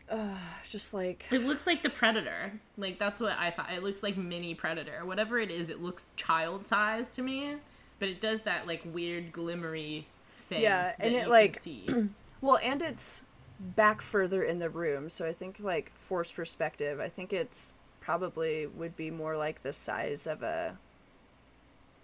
[0.09, 2.53] uh, just like It looks like the predator.
[2.77, 3.71] Like that's what I thought.
[3.73, 5.05] It looks like mini predator.
[5.05, 7.55] Whatever it is, it looks child sized to me.
[8.03, 10.03] But it does that like weird glimmery
[10.49, 10.61] thing.
[10.61, 11.87] Yeah, and it, like- see.
[12.41, 13.23] Well, and it's
[13.57, 18.67] back further in the room, so I think like force perspective, I think it's probably
[18.67, 20.77] would be more like the size of a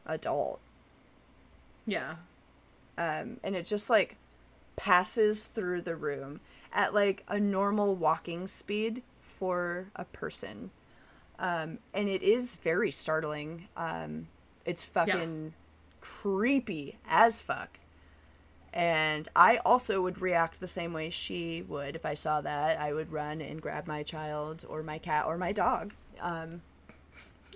[0.05, 0.61] adult.
[1.85, 2.15] yeah.
[2.97, 4.15] Um, and it just like
[4.77, 6.39] passes through the room
[6.71, 10.71] at like a normal walking speed for a person.
[11.39, 13.67] Um, and it is very startling.
[13.75, 14.29] Um,
[14.63, 15.53] it's fucking
[16.01, 17.79] creepy as fuck.
[18.71, 22.79] And I also would react the same way she would if I saw that.
[22.79, 25.93] I would run and grab my child or my cat or my dog.
[26.21, 26.61] Um,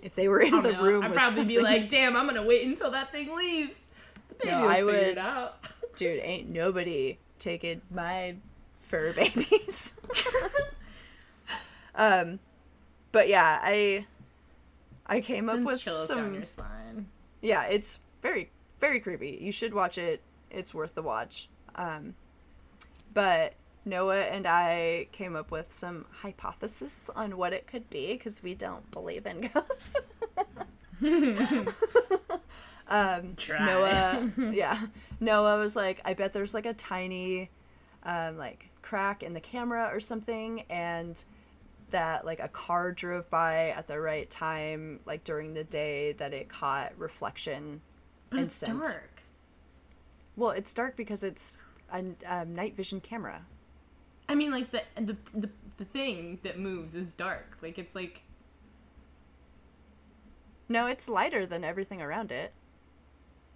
[0.02, 0.82] if they were in the know.
[0.82, 3.82] room, I'd probably be like, "Damn, I'm gonna wait until that thing leaves."
[4.30, 5.68] The baby No, will I figure would- it out.
[5.96, 8.36] dude, ain't nobody taking my
[8.82, 9.94] fur babies.
[11.96, 12.40] um,
[13.12, 14.06] but yeah, I
[15.06, 16.34] I came up with some.
[16.34, 17.08] your spine.
[17.42, 18.50] Yeah, it's very
[18.84, 19.40] very creepy.
[19.40, 20.20] You should watch it.
[20.52, 21.48] It's worth the watch.
[21.76, 22.16] Um,
[23.14, 23.54] but
[23.86, 28.56] Noah and I came up with some hypotheses on what it could be because we
[28.56, 29.96] don't believe in ghosts.
[32.88, 34.82] um, Noah, yeah,
[35.22, 37.50] Noah was like, I bet there's like a tiny,
[38.04, 41.24] um, like crack in the camera or something, and
[41.92, 46.34] that like a car drove by at the right time, like during the day, that
[46.34, 47.80] it caught reflection.
[48.34, 49.22] But and it's sent- dark.
[50.36, 53.46] Well, it's dark because it's a um, night vision camera.
[54.28, 57.58] I mean, like the the the the thing that moves is dark.
[57.62, 58.22] Like it's like
[60.70, 62.52] No, it's lighter than everything around it.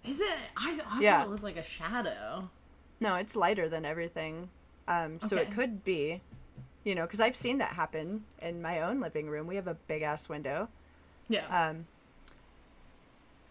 [0.04, 0.38] is it?
[0.56, 1.18] I, I Yeah.
[1.18, 2.48] thought it was like a shadow.
[3.00, 4.50] No, it's lighter than everything.
[4.86, 6.20] Um, so it could be,
[6.84, 9.46] you know, because I've seen that happen in my own living room.
[9.46, 10.68] We have a big ass window.
[11.28, 11.46] Yeah.
[11.70, 11.86] Um,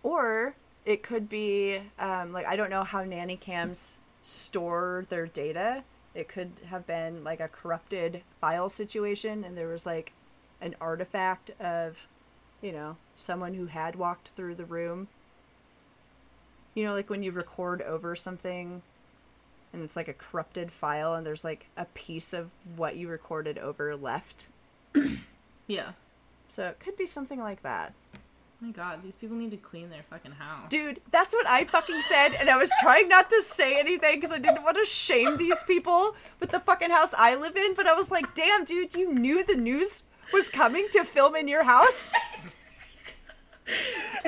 [0.04, 0.56] or
[0.88, 5.84] it could be, um, like, I don't know how nanny cams store their data.
[6.16, 10.14] It could have been like a corrupted file situation, and there was like
[10.62, 11.98] an artifact of,
[12.62, 15.10] you know, someone who had walked through the room.
[16.74, 18.82] You know, like when you record over something
[19.74, 23.58] and it's like a corrupted file, and there's like a piece of what you recorded
[23.58, 24.48] over left.
[25.68, 25.92] yeah.
[26.48, 27.92] So it could be something like that.
[28.62, 30.70] My god, these people need to clean their fucking house.
[30.70, 34.32] Dude, that's what I fucking said, and I was trying not to say anything because
[34.32, 37.76] I didn't want to shame these people with the fucking house I live in.
[37.76, 40.04] But I was like, damn, dude, you knew the news
[40.34, 42.14] was coming to film in your house?
[43.68, 43.74] To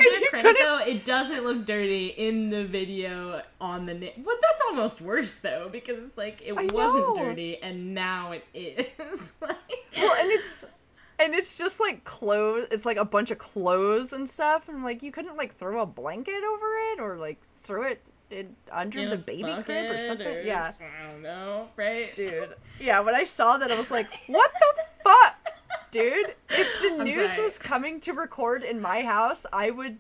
[0.02, 3.94] And their you credit, though, it doesn't look dirty in the video on the.
[3.94, 7.24] Na- but that's almost worse though, because it's like it I wasn't know.
[7.24, 9.32] dirty and now it is.
[9.42, 9.56] like,
[9.98, 10.66] Well, and it's
[11.20, 12.68] and it's just like clothes.
[12.72, 15.86] It's like a bunch of clothes and stuff, and like you couldn't like throw a
[15.86, 18.02] blanket over it or like throw it
[18.32, 20.28] in under in the baby crib or something.
[20.28, 22.12] or yeah, I don't know, right?
[22.14, 22.56] dude.
[22.80, 25.36] Yeah, when I saw that, I was like, what the fuck,
[25.92, 26.36] dude?
[26.50, 27.44] If the I'm news sorry.
[27.44, 29.98] was coming to record in my house, I would,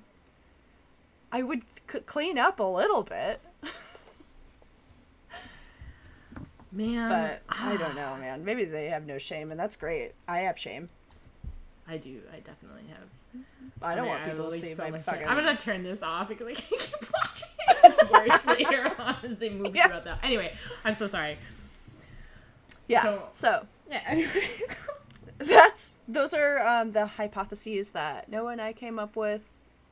[1.31, 3.41] I would c- clean up a little bit.
[6.71, 8.13] Man, But I don't ah.
[8.13, 8.45] know, man.
[8.45, 10.13] Maybe they have no shame, and that's great.
[10.27, 10.89] I have shame.
[11.89, 12.19] I do.
[12.31, 13.43] I definitely have.
[13.81, 15.27] I don't mean, want people to see so my fucking.
[15.27, 17.49] I'm gonna turn this off because I can't keep watching.
[17.83, 19.87] It's worse later on as they move Yeah.
[19.87, 20.19] throughout that.
[20.23, 20.53] Anyway,
[20.83, 21.37] I'm so sorry.
[22.87, 23.03] Yeah.
[23.03, 24.01] So- So Yeah.
[24.07, 24.49] Anyway.
[25.37, 29.41] that's those are um, the hypotheses that Noah and I came up with.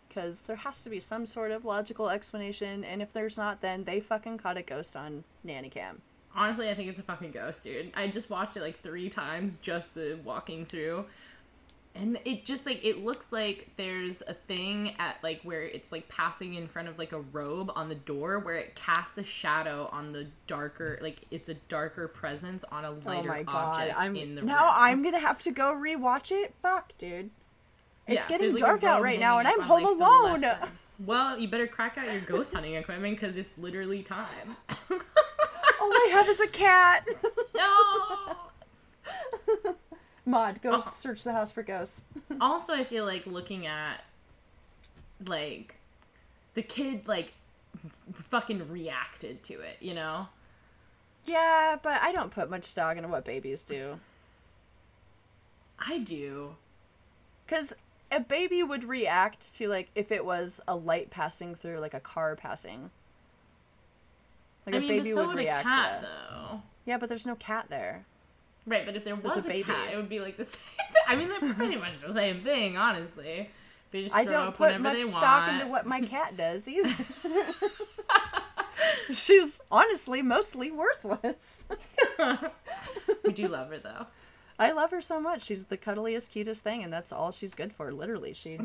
[0.10, 3.84] Because there has to be some sort of logical explanation, and if there's not, then
[3.84, 6.02] they fucking caught a ghost on nanny cam.
[6.36, 7.92] Honestly, I think it's a fucking ghost, dude.
[7.96, 11.06] I just watched it like three times, just the walking through.
[11.98, 16.08] And it just like it looks like there's a thing at like where it's like
[16.10, 19.90] passing in front of like a robe on the door where it casts a shadow
[19.92, 23.80] on the darker like it's a darker presence on a oh lighter oh my god!
[23.80, 24.74] object I'm in the now room.
[24.76, 26.54] I'm gonna have to go rewatch it.
[26.62, 27.32] Fuck, dude.
[28.08, 30.70] It's Yeah, getting there's, like, dark out right now, and I'm home like, alone.
[31.06, 34.56] Well, you better crack out your ghost hunting equipment because it's literally time.
[34.90, 37.08] All I have is a cat.
[37.56, 38.36] no.
[40.28, 40.92] Mod, go Uh-huh.
[40.92, 42.04] search the house for ghosts.
[42.42, 44.04] also i feel like looking at
[45.26, 45.76] like
[46.54, 47.32] the kid like
[48.14, 50.28] fucking reacted to it you know
[51.26, 54.00] Yeah, but I don't put much stock into what babies do.
[55.80, 56.56] i do
[57.46, 57.74] Because
[58.12, 62.00] a baby would react to, like, if it was a light passing through, like a
[62.00, 62.90] car passing.
[64.66, 66.10] Like, i a mean baby so would would a react cat to that.
[66.30, 68.06] though Yeah, but there's no cat there.
[68.68, 69.64] Right but if there was a a, baby.
[69.64, 70.62] cat it would be like the same
[71.08, 73.50] i mean they're pretty much the same thing honestly
[73.92, 75.62] they just I throw don't up put much they stock want.
[75.62, 76.94] into what my cat does either.
[79.14, 81.68] She's honestly mostly worthless.
[83.24, 84.08] we do love her though
[84.60, 85.44] I love her so much.
[85.44, 87.92] She's the cuddliest, cutest thing, and that's all she's good for.
[87.94, 88.60] Literally, she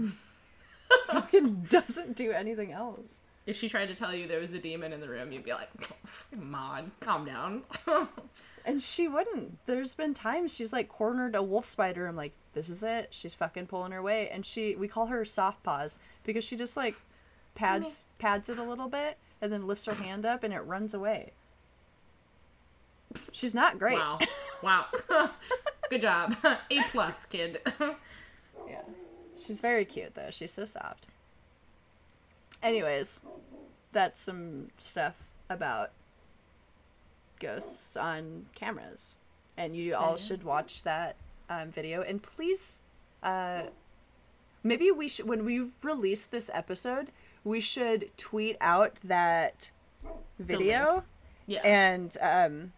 [1.09, 3.22] fucking doesn't do anything else.
[3.47, 5.53] If she tried to tell you there was a demon in the room you'd be
[5.53, 5.69] like
[6.37, 7.63] mod calm down
[8.65, 9.59] And she wouldn't.
[9.67, 12.07] There's been times she's like cornered a wolf spider.
[12.07, 13.09] I'm like, this is it.
[13.11, 14.29] She's fucking pulling her weight.
[14.31, 16.95] And she, we call her soft paws because she just like
[17.55, 20.95] pads pads it a little bit and then lifts her hand up and it runs
[20.95, 21.33] away.
[23.33, 23.99] She's not great.
[23.99, 24.19] wow
[24.63, 24.87] wow
[25.91, 26.59] good job a
[26.91, 27.61] plus kid
[28.69, 28.83] Yeah.
[29.39, 30.31] She's very cute though.
[30.31, 31.09] She's so soft.
[32.63, 33.21] Anyways,
[33.93, 35.15] that's some stuff
[35.51, 35.91] about
[37.41, 39.19] ghosts on cameras.
[39.57, 41.17] And you all should watch that
[41.51, 42.03] um, video.
[42.03, 42.83] And please,
[43.23, 43.65] uh,
[44.63, 47.11] maybe we should, when we release this episode,
[47.45, 49.71] we should tweet out that
[50.39, 51.05] video
[51.47, 52.73] yeah and um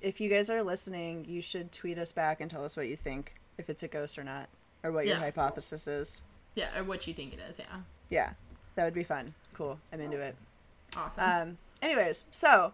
[0.00, 2.96] if you guys are listening, you should tweet us back and tell us what you
[2.96, 4.50] think, if it's a ghost or not,
[4.82, 5.20] or what your Yeah.
[5.20, 6.20] hypothesis is.
[6.54, 7.58] Yeah, or what you think it is.
[7.58, 7.80] Yeah.
[8.10, 8.30] Yeah,
[8.74, 9.34] that would be fun.
[9.54, 9.78] Cool.
[9.92, 10.36] I'm into it.
[10.96, 11.22] Awesome.
[11.48, 12.72] Um, anyways, so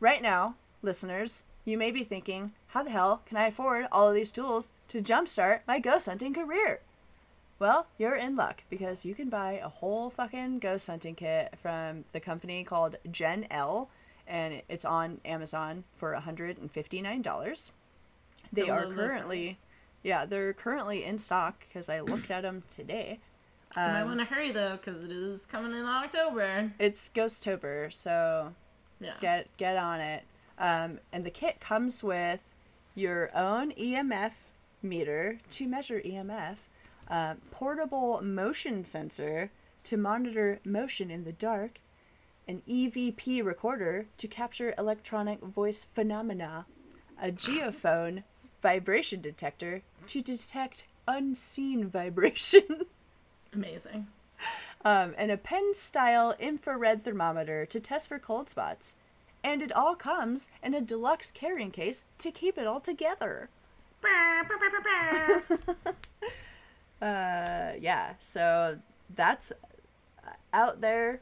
[0.00, 4.14] right now, listeners, you may be thinking, how the hell can I afford all of
[4.14, 6.80] these tools to jumpstart my ghost hunting career?
[7.58, 12.04] Well, you're in luck because you can buy a whole fucking ghost hunting kit from
[12.12, 13.90] the company called Gen L,
[14.28, 17.70] and it's on Amazon for $159.
[18.52, 19.64] They The are currently, price.
[20.02, 23.18] Yeah, they're currently in stock because I looked at them today.
[23.76, 26.72] Um, want to hurry though, because it is coming in October.
[26.78, 28.54] it's Ghosttober, so
[29.00, 29.14] Yeah.
[29.20, 30.24] get get on it.
[30.58, 32.54] Um, and the kit comes with
[32.94, 34.32] your own EMF
[34.82, 36.56] meter to measure EMF,
[37.08, 39.50] uh, portable motion sensor
[39.84, 41.80] to monitor motion in the dark,
[42.48, 46.66] an EVP recorder to capture electronic voice phenomena,
[47.20, 48.24] a geophone
[48.62, 52.82] vibration detector to detect unseen vibration.
[53.52, 54.06] Amazing.
[54.84, 58.94] um, and a pen style infrared thermometer to test for cold spots.
[59.44, 63.48] And it all comes in a deluxe carrying case to keep it all together.
[67.00, 68.76] Uh, yeah, so
[69.14, 69.52] that's
[70.52, 71.20] out there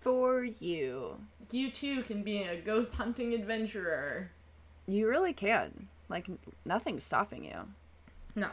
[0.00, 1.16] for you.
[1.50, 4.30] you too can be a ghost hunting adventurer.
[4.86, 5.88] You really can.
[6.08, 6.26] Like,
[6.64, 7.56] nothing's stopping you.
[8.34, 8.48] No,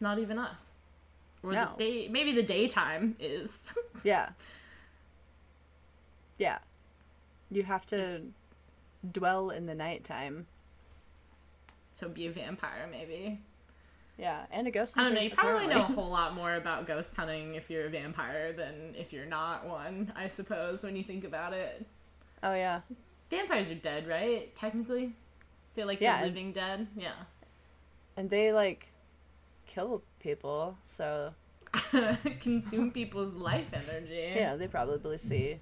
[0.00, 0.66] not even us.
[1.42, 1.70] Or No.
[1.76, 3.72] the day, maybe the daytime is.
[4.04, 4.30] Yeah.
[6.38, 6.58] Yeah.
[7.50, 8.22] You have to
[9.12, 10.46] dwell in the nighttime.
[11.92, 13.40] so be a vampire, maybe.
[14.18, 15.20] Yeah, and a ghost I don't know.
[15.20, 18.52] hunter, You probably know a whole lot more about ghost hunting if you're a vampire
[18.52, 20.12] than if you're not one.
[20.16, 21.84] I suppose when you think about it,
[22.42, 22.80] Oh, yeah.
[23.30, 24.54] vampires are dead, right?
[24.54, 25.14] Technically,
[25.74, 26.20] they're like Yeah.
[26.20, 26.86] the living dead.
[26.96, 27.12] Yeah.
[28.16, 28.88] And they, like,
[29.66, 31.34] kill people, so
[32.40, 34.32] Consume people's life energy.
[34.36, 35.58] yeah, they probably see,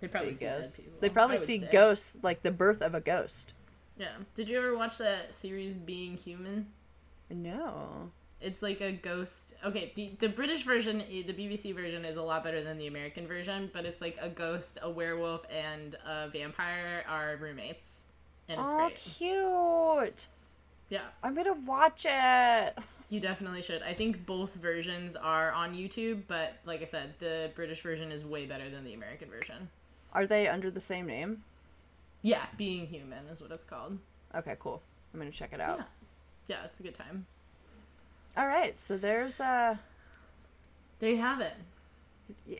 [0.00, 0.80] They probably see see ghosts.
[1.00, 1.68] They probably see say.
[1.70, 3.52] ghosts, like the birth of a ghost.
[3.98, 4.08] Yeah.
[4.34, 6.68] Did you ever watch that series Being Human?
[7.30, 8.10] No.
[8.40, 9.54] It's like a ghost.
[9.64, 12.86] Okay, the, the British version, eh, the BBC version, is a lot better than the
[12.88, 13.70] American version.
[13.72, 18.02] But it's like a ghost, a werewolf, and a vampire are roommates,
[18.52, 20.26] and it's oh, cute.
[20.88, 22.74] Yeah, I'm gonna watch it.
[23.08, 23.82] you definitely should.
[23.82, 28.24] I think both versions are on YouTube, but like I said, the British version is
[28.24, 29.70] way better than the American version.
[30.12, 31.44] Are they under the same name?
[32.22, 33.98] Yeah, Being Human is what it's called.
[34.34, 34.82] Okay, cool.
[35.12, 35.78] I'm gonna check it out.
[35.78, 37.26] Yeah, yeah, it's a good time.
[38.36, 39.76] All right, so there's uh
[40.98, 41.54] There you have it.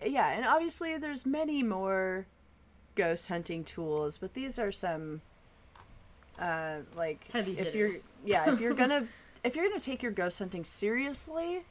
[0.06, 2.26] yeah, and obviously there's many more
[2.94, 5.22] ghost hunting tools, but these are some
[6.38, 7.92] uh like Heavy if you're
[8.24, 9.06] yeah, if you're gonna
[9.44, 11.62] if you're gonna take your ghost hunting seriously,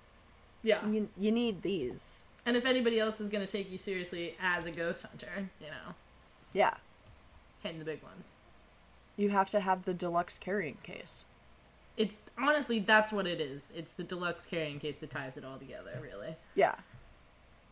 [0.64, 0.86] Yeah.
[0.88, 2.24] you you need these.
[2.46, 5.96] And if anybody else is gonna take you seriously as a ghost hunter, you know,
[6.54, 6.76] Yeah.
[7.64, 8.36] hitting the big ones.
[9.18, 11.26] You have to have the deluxe carrying case.
[11.98, 13.72] It's honestly that's what it is.
[13.76, 16.36] It's the deluxe carrying case that ties it all together, really.
[16.56, 16.76] Yeah.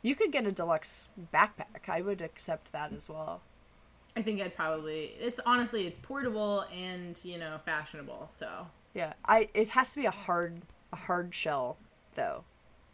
[0.01, 1.87] You could get a deluxe backpack.
[1.89, 3.41] I would accept that as well.
[4.19, 9.13] I think I'd probably it's honestly it's portable and, you know, fashionable, so Yeah.
[9.25, 11.77] I it has to be a hard a hard shell
[12.15, 12.43] though.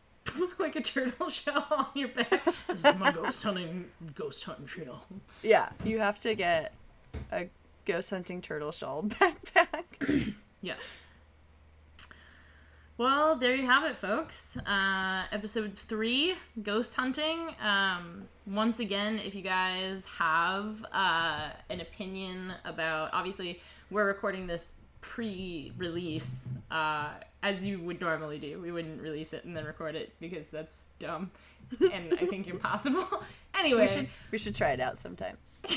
[0.60, 2.30] like a turtle shell on your back.
[2.68, 5.06] This is my ghost hunting ghost hunting shell.
[5.42, 6.74] Yeah, you have to get
[7.32, 7.48] a
[7.86, 10.34] ghost hunting turtle shell backpack.
[10.62, 10.76] Yeah.
[12.98, 14.58] Well, there you have it, folks.
[14.58, 17.50] Uh, episode three, ghost hunting.
[17.62, 24.74] Um, once again, if you guys have uh, an opinion about, obviously, we're recording this
[25.02, 27.10] pre-release, uh,
[27.44, 28.60] as you would normally do.
[28.60, 31.32] We wouldn't release it and then record it because that's dumb
[31.80, 33.06] and I think impossible.
[33.58, 35.38] anyway, we should we should try it out sometime.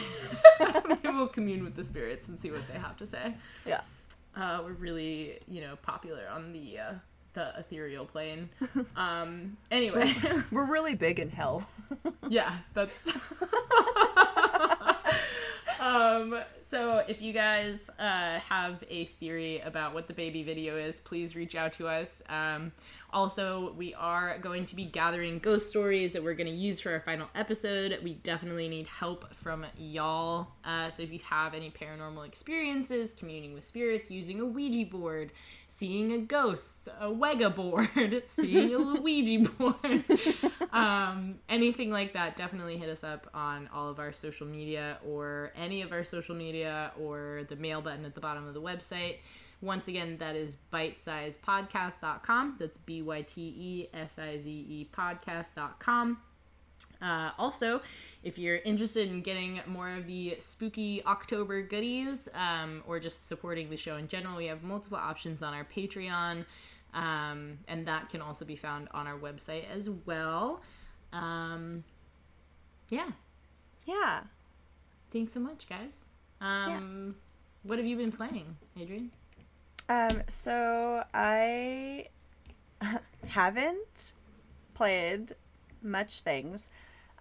[0.61, 3.35] maybe we'll commune with the spirits and see what they have to say.
[3.67, 3.81] Yeah.
[4.37, 6.93] Uh, we're really, you know, popular on the uh,
[7.39, 8.51] the ethereal plane.
[8.97, 10.13] Um, anyway,
[10.51, 11.67] We're really big in hell.
[12.29, 13.07] yeah, that's.
[15.81, 16.39] um,
[16.69, 21.35] so if you guys uh, have a theory about what the baby video is, please
[21.35, 22.23] reach out to us.
[22.29, 22.73] Um,
[23.11, 26.93] also, we are going to be gathering ghost stories that we're going to use for
[26.93, 27.99] our final episode.
[28.05, 30.49] We definitely need help from y'all.
[30.63, 35.33] Uh, so if you have any paranormal experiences, communing with spirits, using a Ouija board,
[35.69, 40.05] seeing a ghost, a Wega board, seeing a Luigi board,
[40.75, 45.51] um, anything like that, definitely hit us up on all of our social media or
[45.57, 46.58] any of our social media
[47.01, 49.17] or the mail button at the bottom of the website.
[49.61, 52.57] Once again, that is bytesizepodcast.com.
[52.59, 56.19] That's B Y T E S I Z E podcast.com.
[57.01, 57.81] Uh, also,
[58.25, 63.71] if you're interested in getting more of the spooky October goodies um, or just supporting
[63.71, 66.45] the show in general, we have multiple options on our Patreon,
[66.95, 70.63] um, and that can also be found on our website as well.
[71.13, 71.85] Um,
[72.91, 73.11] yeah.
[73.87, 74.23] Yeah.
[75.11, 76.05] Thanks so much, guys.
[76.41, 77.17] Um,
[77.63, 79.11] What have you been playing, Adrian?
[79.89, 82.07] Um, so I
[83.27, 84.13] haven't
[84.75, 85.35] played
[85.83, 86.71] much things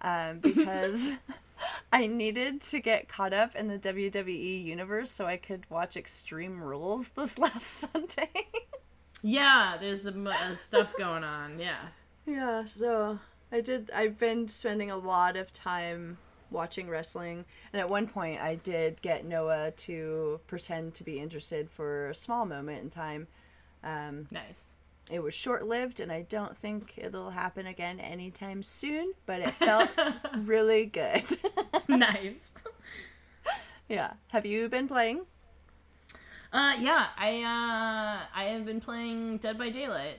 [0.02, 1.16] um, because
[1.92, 6.62] I needed to get caught up in the WWE universe so I could watch Extreme
[6.62, 8.30] Rules this last Sunday.
[9.22, 11.58] Yeah, there's some uh, stuff going on.
[11.58, 11.88] Yeah.
[12.26, 13.18] yeah, so
[13.50, 13.90] I did.
[13.92, 16.18] I've been spending a lot of time
[16.50, 21.70] watching wrestling, and at one point I did get Noah to pretend to be interested
[21.70, 23.26] for a small moment in time.
[23.84, 24.72] Um, Nice.
[25.10, 29.12] it was short lived, and I don't think it'll happen again anytime soon.
[29.26, 29.90] But it felt
[30.36, 31.24] really good.
[31.88, 32.52] nice.
[33.88, 34.12] yeah.
[34.28, 35.20] Have you been playing?
[36.52, 40.16] Uh, yeah, I uh, I have been playing Dead by Daylight.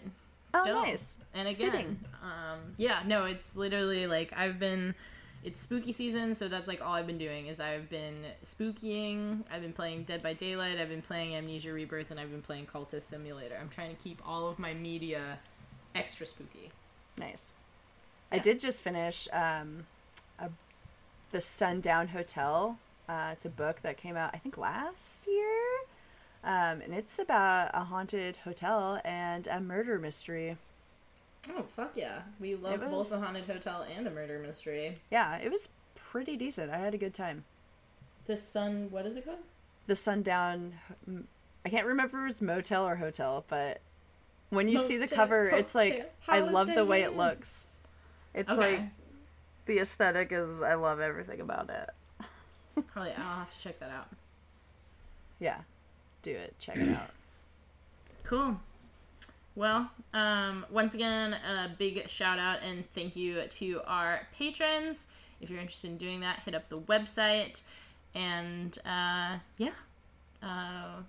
[0.54, 0.84] Oh, Still.
[0.84, 1.18] nice.
[1.34, 2.00] And again, Fitting.
[2.24, 4.96] um, yeah, no, it's literally like I've been.
[5.42, 9.44] It's spooky season, so that's like all I've been doing is I've been spookying.
[9.52, 10.78] I've been playing Dead by Daylight.
[10.78, 13.58] I've been playing Amnesia Rebirth, and I've been playing Cultist Simulator.
[13.60, 15.40] I'm trying to keep all of my media
[15.96, 16.72] extra spooky.
[17.18, 17.54] Nice.
[18.32, 19.86] I did just finish um,
[20.40, 20.50] a,
[21.32, 22.78] the Sundown Hotel.
[23.08, 25.64] Uh, it's a book that came out, I think, last year.
[26.44, 30.58] Um, and it's about a haunted hotel and a murder mystery.
[31.50, 32.22] Oh fuck yeah!
[32.40, 35.00] We love It both was- a haunted hotel and a murder mystery.
[35.10, 36.72] Yeah, it was pretty decent.
[36.72, 37.46] I had a good time.
[38.26, 39.40] The sun, what is it called?
[39.88, 40.74] The Sundown,
[41.66, 43.82] I can't remember if it's motel or hotel, but
[44.50, 47.68] when you see the Motel, cover, it's like I love the way it looks.
[48.36, 48.78] It's Okay.
[48.78, 48.82] like
[49.66, 50.62] the aesthetic is.
[50.62, 51.90] I love everything about it.
[52.94, 54.10] Probably I'll have to check that out.
[55.40, 55.62] Yeah,
[56.22, 56.54] do it.
[56.60, 57.10] Check it out.
[58.24, 58.60] Cool.
[59.60, 65.08] Well, um, once again, a big shout out and thank you to our patrons.
[65.42, 67.62] If you're interested in doing that, hit up the website.
[68.16, 69.72] And uh, yeah,
[70.42, 71.02] uh,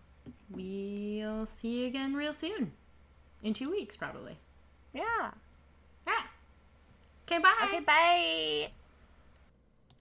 [0.51, 2.73] we'll see you again real soon.
[3.45, 4.37] In two weeks, probably.
[4.93, 5.31] Yeah.
[6.05, 6.23] Yeah.
[7.29, 7.69] Okay, bye.
[7.69, 8.71] Okay, bye.